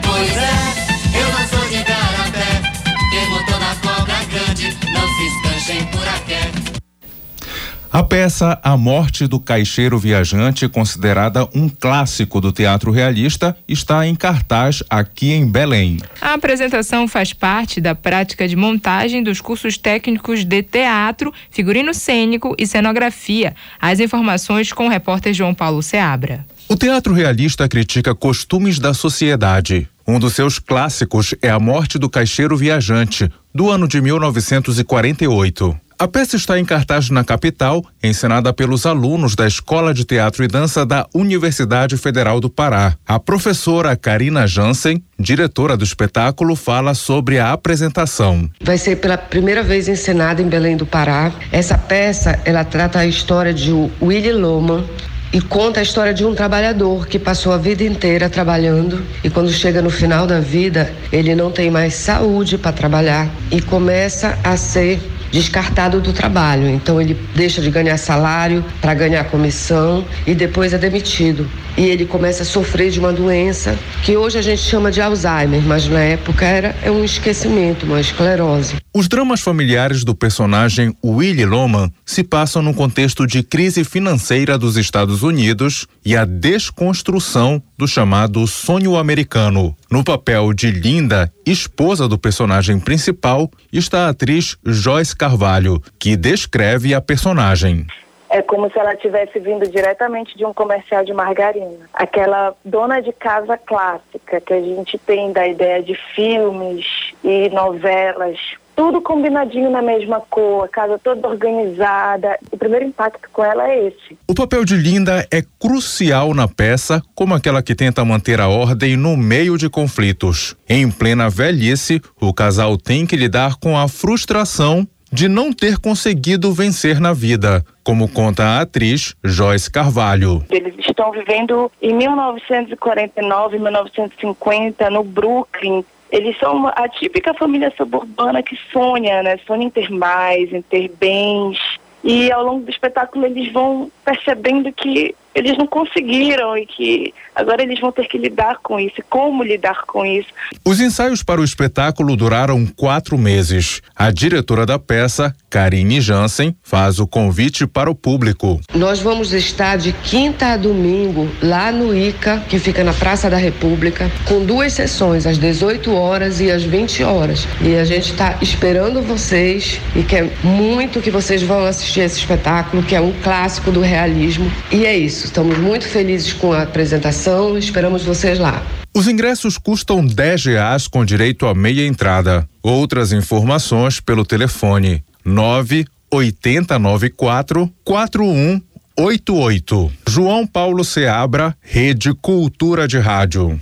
A 7.93 8.01
peça 8.03 8.57
A 8.63 8.77
Morte 8.77 9.27
do 9.27 9.37
Caixeiro 9.37 9.99
Viajante, 9.99 10.65
considerada 10.69 11.45
um 11.53 11.67
clássico 11.67 12.39
do 12.39 12.49
teatro 12.49 12.89
realista, 12.89 13.53
está 13.67 14.07
em 14.07 14.15
cartaz 14.15 14.81
aqui 14.89 15.33
em 15.33 15.45
Belém. 15.45 15.97
A 16.21 16.35
apresentação 16.35 17.05
faz 17.05 17.33
parte 17.33 17.81
da 17.81 17.93
prática 17.93 18.47
de 18.47 18.55
montagem 18.55 19.21
dos 19.21 19.41
cursos 19.41 19.77
técnicos 19.77 20.45
de 20.45 20.63
teatro, 20.63 21.33
figurino 21.49 21.93
cênico 21.93 22.55
e 22.57 22.65
cenografia. 22.65 23.53
As 23.77 23.99
informações 23.99 24.71
com 24.71 24.85
o 24.85 24.89
repórter 24.89 25.33
João 25.33 25.53
Paulo 25.53 25.83
Seabra. 25.83 26.45
O 26.69 26.77
teatro 26.77 27.13
realista 27.13 27.67
critica 27.67 28.15
costumes 28.15 28.79
da 28.79 28.93
sociedade. 28.93 29.85
Um 30.07 30.17
dos 30.17 30.33
seus 30.33 30.59
clássicos 30.59 31.35
é 31.41 31.49
A 31.49 31.59
Morte 31.59 31.99
do 31.99 32.09
Caixeiro 32.09 32.55
Viajante, 32.55 33.29
do 33.53 33.69
ano 33.69 33.85
de 33.85 33.99
1948. 33.99 35.77
A 36.01 36.07
peça 36.07 36.35
está 36.35 36.59
em 36.59 36.65
cartaz 36.65 37.11
na 37.11 37.23
capital, 37.23 37.85
encenada 38.01 38.51
pelos 38.51 38.87
alunos 38.87 39.35
da 39.35 39.45
Escola 39.45 39.93
de 39.93 40.03
Teatro 40.03 40.43
e 40.43 40.47
Dança 40.47 40.83
da 40.83 41.05
Universidade 41.13 41.95
Federal 41.95 42.39
do 42.39 42.49
Pará. 42.49 42.95
A 43.07 43.19
professora 43.19 43.95
Karina 43.95 44.47
Jansen, 44.47 45.03
diretora 45.19 45.77
do 45.77 45.83
espetáculo, 45.83 46.55
fala 46.55 46.95
sobre 46.95 47.37
a 47.37 47.51
apresentação. 47.51 48.49
Vai 48.63 48.79
ser 48.79 48.95
pela 48.95 49.15
primeira 49.15 49.61
vez 49.61 49.87
encenada 49.87 50.41
em 50.41 50.49
Belém 50.49 50.75
do 50.75 50.87
Pará. 50.87 51.31
Essa 51.51 51.77
peça, 51.77 52.39
ela 52.45 52.63
trata 52.63 52.97
a 52.97 53.05
história 53.05 53.53
de 53.53 53.71
Willie 54.01 54.33
Loman, 54.33 54.83
e 55.31 55.39
conta 55.39 55.81
a 55.81 55.83
história 55.83 56.13
de 56.13 56.25
um 56.25 56.33
trabalhador 56.33 57.07
que 57.07 57.17
passou 57.19 57.53
a 57.53 57.57
vida 57.57 57.83
inteira 57.83 58.29
trabalhando 58.29 59.01
e 59.23 59.29
quando 59.29 59.49
chega 59.49 59.81
no 59.81 59.89
final 59.89 60.27
da 60.27 60.41
vida, 60.41 60.91
ele 61.09 61.33
não 61.35 61.49
tem 61.49 61.71
mais 61.71 61.93
saúde 61.93 62.57
para 62.57 62.73
trabalhar 62.73 63.29
e 63.49 63.61
começa 63.61 64.37
a 64.43 64.57
ser 64.57 64.99
descartado 65.31 65.99
do 65.99 66.13
trabalho. 66.13 66.67
Então 66.67 67.01
ele 67.01 67.17
deixa 67.35 67.61
de 67.61 67.71
ganhar 67.71 67.97
salário 67.97 68.63
para 68.81 68.93
ganhar 68.93 69.23
comissão 69.25 70.05
e 70.27 70.35
depois 70.35 70.73
é 70.73 70.77
demitido. 70.77 71.49
E 71.77 71.85
ele 71.85 72.05
começa 72.05 72.43
a 72.43 72.45
sofrer 72.45 72.91
de 72.91 72.99
uma 72.99 73.13
doença 73.13 73.77
que 74.03 74.17
hoje 74.17 74.37
a 74.37 74.41
gente 74.41 74.61
chama 74.61 74.91
de 74.91 75.01
Alzheimer, 75.01 75.61
mas 75.61 75.87
na 75.87 76.01
época 76.01 76.45
era 76.45 76.75
é 76.83 76.91
um 76.91 77.03
esquecimento, 77.03 77.85
uma 77.85 77.99
esclerose. 77.99 78.75
Os 78.93 79.07
dramas 79.07 79.39
familiares 79.39 80.03
do 80.03 80.13
personagem 80.13 80.93
Willie 81.03 81.45
Loman 81.45 81.89
se 82.05 82.23
passam 82.23 82.61
no 82.61 82.73
contexto 82.73 83.25
de 83.25 83.41
crise 83.41 83.85
financeira 83.85 84.57
dos 84.57 84.75
Estados 84.75 85.23
Unidos 85.23 85.87
e 86.05 86.15
a 86.15 86.25
desconstrução 86.25 87.63
do 87.81 87.87
chamado 87.87 88.45
sonho 88.45 88.95
americano. 88.95 89.75
No 89.89 90.03
papel 90.03 90.53
de 90.53 90.69
Linda, 90.69 91.33
esposa 91.43 92.07
do 92.07 92.15
personagem 92.15 92.79
principal, 92.79 93.49
está 93.73 94.05
a 94.05 94.09
atriz 94.09 94.55
Joyce 94.63 95.15
Carvalho, 95.15 95.81
que 95.97 96.15
descreve 96.15 96.93
a 96.93 97.01
personagem. 97.01 97.87
É 98.29 98.39
como 98.43 98.69
se 98.69 98.77
ela 98.77 98.95
tivesse 98.95 99.39
vindo 99.39 99.67
diretamente 99.67 100.37
de 100.37 100.45
um 100.45 100.53
comercial 100.53 101.03
de 101.03 101.11
margarina. 101.11 101.89
Aquela 101.91 102.53
dona 102.63 103.01
de 103.01 103.11
casa 103.13 103.57
clássica 103.57 104.39
que 104.39 104.53
a 104.53 104.61
gente 104.61 104.99
tem 104.99 105.33
da 105.33 105.47
ideia 105.47 105.81
de 105.81 105.95
filmes 106.13 106.85
e 107.23 107.49
novelas 107.49 108.37
tudo 108.81 108.99
combinadinho 108.99 109.69
na 109.69 109.79
mesma 109.79 110.19
cor, 110.21 110.65
a 110.65 110.67
casa 110.67 110.97
toda 110.97 111.27
organizada. 111.27 112.39
O 112.51 112.57
primeiro 112.57 112.85
impacto 112.85 113.29
com 113.31 113.45
ela 113.45 113.69
é 113.69 113.89
esse. 113.89 114.17
O 114.27 114.33
papel 114.33 114.65
de 114.65 114.75
Linda 114.75 115.23
é 115.31 115.43
crucial 115.59 116.33
na 116.33 116.47
peça, 116.47 116.99
como 117.13 117.35
aquela 117.35 117.61
que 117.61 117.75
tenta 117.75 118.03
manter 118.03 118.41
a 118.41 118.47
ordem 118.47 118.97
no 118.97 119.15
meio 119.15 119.55
de 119.55 119.69
conflitos. 119.69 120.55
Em 120.67 120.89
plena 120.89 121.29
velhice, 121.29 122.01
o 122.19 122.33
casal 122.33 122.75
tem 122.75 123.05
que 123.05 123.15
lidar 123.15 123.57
com 123.57 123.77
a 123.77 123.87
frustração 123.87 124.87
de 125.13 125.27
não 125.27 125.53
ter 125.53 125.77
conseguido 125.77 126.51
vencer 126.51 126.99
na 126.99 127.13
vida, 127.13 127.63
como 127.83 128.09
conta 128.09 128.43
a 128.43 128.61
atriz 128.61 129.13
Joyce 129.23 129.69
Carvalho. 129.69 130.43
Eles 130.49 130.73
estão 130.79 131.11
vivendo 131.11 131.71
em 131.79 131.93
1949, 131.93 133.59
1950 133.59 134.89
no 134.89 135.03
Brooklyn. 135.03 135.85
Eles 136.11 136.37
são 136.37 136.67
a 136.67 136.89
típica 136.89 137.33
família 137.33 137.73
suburbana 137.77 138.43
que 138.43 138.57
sonha, 138.71 139.23
né? 139.23 139.37
Sonha 139.47 139.65
em 139.65 139.69
ter 139.69 139.89
mais, 139.89 140.51
em 140.51 140.61
ter 140.61 140.89
bens. 140.99 141.57
E 142.03 142.31
ao 142.31 142.43
longo 142.43 142.65
do 142.65 142.69
espetáculo 142.69 143.25
eles 143.25 143.51
vão 143.51 143.91
percebendo 144.03 144.71
que 144.73 145.15
eles 145.33 145.57
não 145.57 145.67
conseguiram 145.67 146.57
e 146.57 146.65
que 146.65 147.13
agora 147.35 147.63
eles 147.63 147.79
vão 147.79 147.91
ter 147.91 148.07
que 148.07 148.17
lidar 148.17 148.57
com 148.61 148.79
isso. 148.79 149.01
Como 149.09 149.43
lidar 149.43 149.85
com 149.85 150.05
isso? 150.05 150.27
Os 150.65 150.79
ensaios 150.79 151.23
para 151.23 151.41
o 151.41 151.43
espetáculo 151.43 152.15
duraram 152.15 152.65
quatro 152.65 153.17
meses. 153.17 153.81
A 153.95 154.11
diretora 154.11 154.65
da 154.65 154.77
peça, 154.77 155.33
Karine 155.49 156.01
Jansen, 156.01 156.55
faz 156.61 156.99
o 156.99 157.07
convite 157.07 157.65
para 157.65 157.89
o 157.89 157.95
público. 157.95 158.59
Nós 158.73 158.99
vamos 158.99 159.33
estar 159.33 159.77
de 159.77 159.93
quinta 159.93 160.47
a 160.47 160.57
domingo 160.57 161.29
lá 161.41 161.71
no 161.71 161.95
ICA, 161.95 162.43
que 162.49 162.59
fica 162.59 162.83
na 162.83 162.93
Praça 162.93 163.29
da 163.29 163.37
República, 163.37 164.11
com 164.27 164.45
duas 164.45 164.73
sessões, 164.73 165.25
às 165.25 165.37
18 165.37 165.93
horas 165.93 166.41
e 166.41 166.51
às 166.51 166.63
20 166.63 167.03
horas. 167.03 167.47
E 167.61 167.75
a 167.75 167.85
gente 167.85 168.11
está 168.11 168.37
esperando 168.41 169.01
vocês 169.01 169.79
e 169.95 170.03
quer 170.03 170.29
muito 170.43 171.01
que 171.01 171.09
vocês 171.09 171.41
vão 171.41 171.65
assistir 171.65 172.01
esse 172.01 172.19
espetáculo, 172.19 172.83
que 172.83 172.95
é 172.95 173.01
um 173.01 173.13
clássico 173.21 173.71
do 173.71 173.81
realismo. 173.81 174.51
E 174.71 174.85
é 174.85 174.97
isso. 174.97 175.20
Estamos 175.25 175.57
muito 175.57 175.87
felizes 175.87 176.33
com 176.33 176.53
a 176.53 176.61
apresentação. 176.63 177.57
Esperamos 177.57 178.03
vocês 178.03 178.37
lá. 178.39 178.61
Os 178.93 179.07
ingressos 179.07 179.57
custam 179.57 180.05
10 180.05 180.43
reais 180.45 180.85
com 180.87 181.03
direito 181.05 181.47
a 181.47 181.55
meia 181.55 181.87
entrada. 181.87 182.45
Outras 182.61 183.13
informações 183.13 183.99
pelo 183.99 184.23
telefone 184.25 185.03
98094 185.23 187.71
4188. 187.83 189.91
João 190.07 190.45
Paulo 190.45 190.83
Seabra, 190.83 191.57
Rede 191.61 192.13
Cultura 192.13 192.87
de 192.87 192.99
Rádio. 192.99 193.59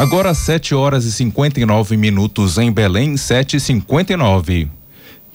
Agora 0.00 0.32
7 0.32 0.74
horas 0.74 1.04
e 1.04 1.12
59 1.12 1.96
minutos 1.96 2.58
em 2.58 2.72
Belém, 2.72 3.16
7 3.16 3.58
e 3.58 3.60
59 3.60 4.81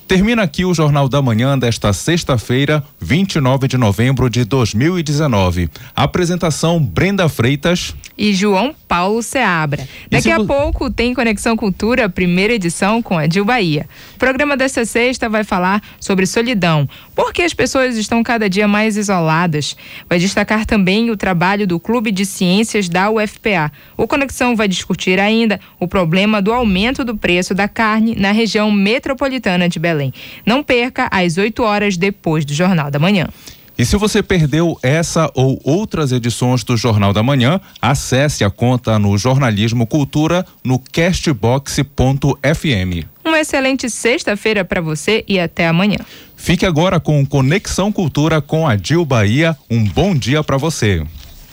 Termina 0.07 0.43
aqui 0.43 0.63
o 0.63 0.73
Jornal 0.73 1.09
da 1.09 1.21
Manhã 1.21 1.59
desta 1.59 1.91
sexta-feira, 1.91 2.81
29 2.97 3.67
de 3.67 3.77
novembro 3.77 4.29
de 4.29 4.45
2019. 4.45 5.69
Apresentação 5.93 6.81
Brenda 6.81 7.27
Freitas 7.27 7.93
e 8.17 8.33
João 8.33 8.73
Paulo 8.87 9.21
Seabra. 9.21 9.85
Daqui 10.09 10.31
a 10.31 10.43
pouco 10.45 10.89
tem 10.89 11.13
Conexão 11.13 11.57
Cultura, 11.57 12.07
primeira 12.07 12.53
edição 12.53 13.01
com 13.01 13.17
a 13.17 13.27
Dil 13.27 13.43
Bahia. 13.43 13.85
O 14.15 14.17
programa 14.17 14.55
desta 14.55 14.85
sexta 14.85 15.27
vai 15.27 15.43
falar 15.43 15.83
sobre 15.99 16.25
solidão, 16.25 16.87
porque 17.17 17.41
as 17.41 17.53
pessoas 17.53 17.97
estão 17.97 18.23
cada 18.23 18.49
dia 18.49 18.65
mais 18.65 18.95
isoladas. 18.95 19.75
Vai 20.07 20.19
destacar 20.19 20.65
também 20.65 21.11
o 21.11 21.17
trabalho 21.17 21.67
do 21.67 21.81
Clube 21.81 22.13
de 22.13 22.25
Ciências 22.25 22.87
da 22.87 23.09
UFPA. 23.09 23.73
O 23.97 24.07
Conexão 24.07 24.55
vai 24.55 24.69
discutir 24.69 25.19
ainda 25.19 25.59
o 25.81 25.85
problema 25.85 26.41
do 26.41 26.53
aumento 26.53 27.03
do 27.03 27.17
preço 27.17 27.53
da 27.53 27.67
carne 27.67 28.15
na 28.15 28.31
região 28.31 28.71
metropolitana 28.71 29.67
de 29.67 29.77
Belém. 29.77 29.97
Belém. 29.97 30.13
Não 30.45 30.63
perca 30.63 31.09
às 31.11 31.37
8 31.37 31.63
horas 31.63 31.97
depois 31.97 32.45
do 32.45 32.53
Jornal 32.53 32.91
da 32.91 32.99
Manhã. 32.99 33.27
E 33.77 33.85
se 33.85 33.95
você 33.95 34.23
perdeu 34.23 34.77
essa 34.81 35.29
ou 35.35 35.59
outras 35.63 36.11
edições 36.11 36.63
do 36.63 36.75
Jornal 36.75 37.13
da 37.13 37.21
Manhã, 37.21 37.61
acesse 37.79 38.43
a 38.43 38.49
conta 38.49 38.97
no 38.97 39.15
Jornalismo 39.17 39.85
Cultura 39.85 40.45
no 40.63 40.79
castbox.fm. 40.79 41.87
Uma 43.23 43.39
excelente 43.39 43.89
sexta-feira 43.89 44.65
para 44.65 44.81
você 44.81 45.23
e 45.27 45.39
até 45.39 45.67
amanhã. 45.67 45.99
Fique 46.37 46.65
agora 46.65 46.99
com 46.99 47.25
Conexão 47.25 47.91
Cultura 47.91 48.41
com 48.41 48.65
a 48.65 48.77
Dil 48.77 49.03
Bahia. 49.03 49.57
Um 49.69 49.83
bom 49.83 50.15
dia 50.15 50.41
para 50.43 50.55
você. 50.55 51.03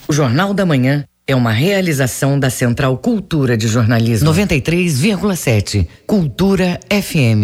O 0.07 0.13
Jornal 0.13 0.55
da 0.55 0.65
Manhã 0.65 1.05
é 1.27 1.35
uma 1.35 1.51
realização 1.51 2.39
da 2.39 2.51
Central 2.51 2.97
Cultura 2.99 3.57
de 3.57 3.67
Jornalismo 3.67 4.31
93,7. 4.31 5.89
Cultura 6.07 6.79
FM. 6.91 7.43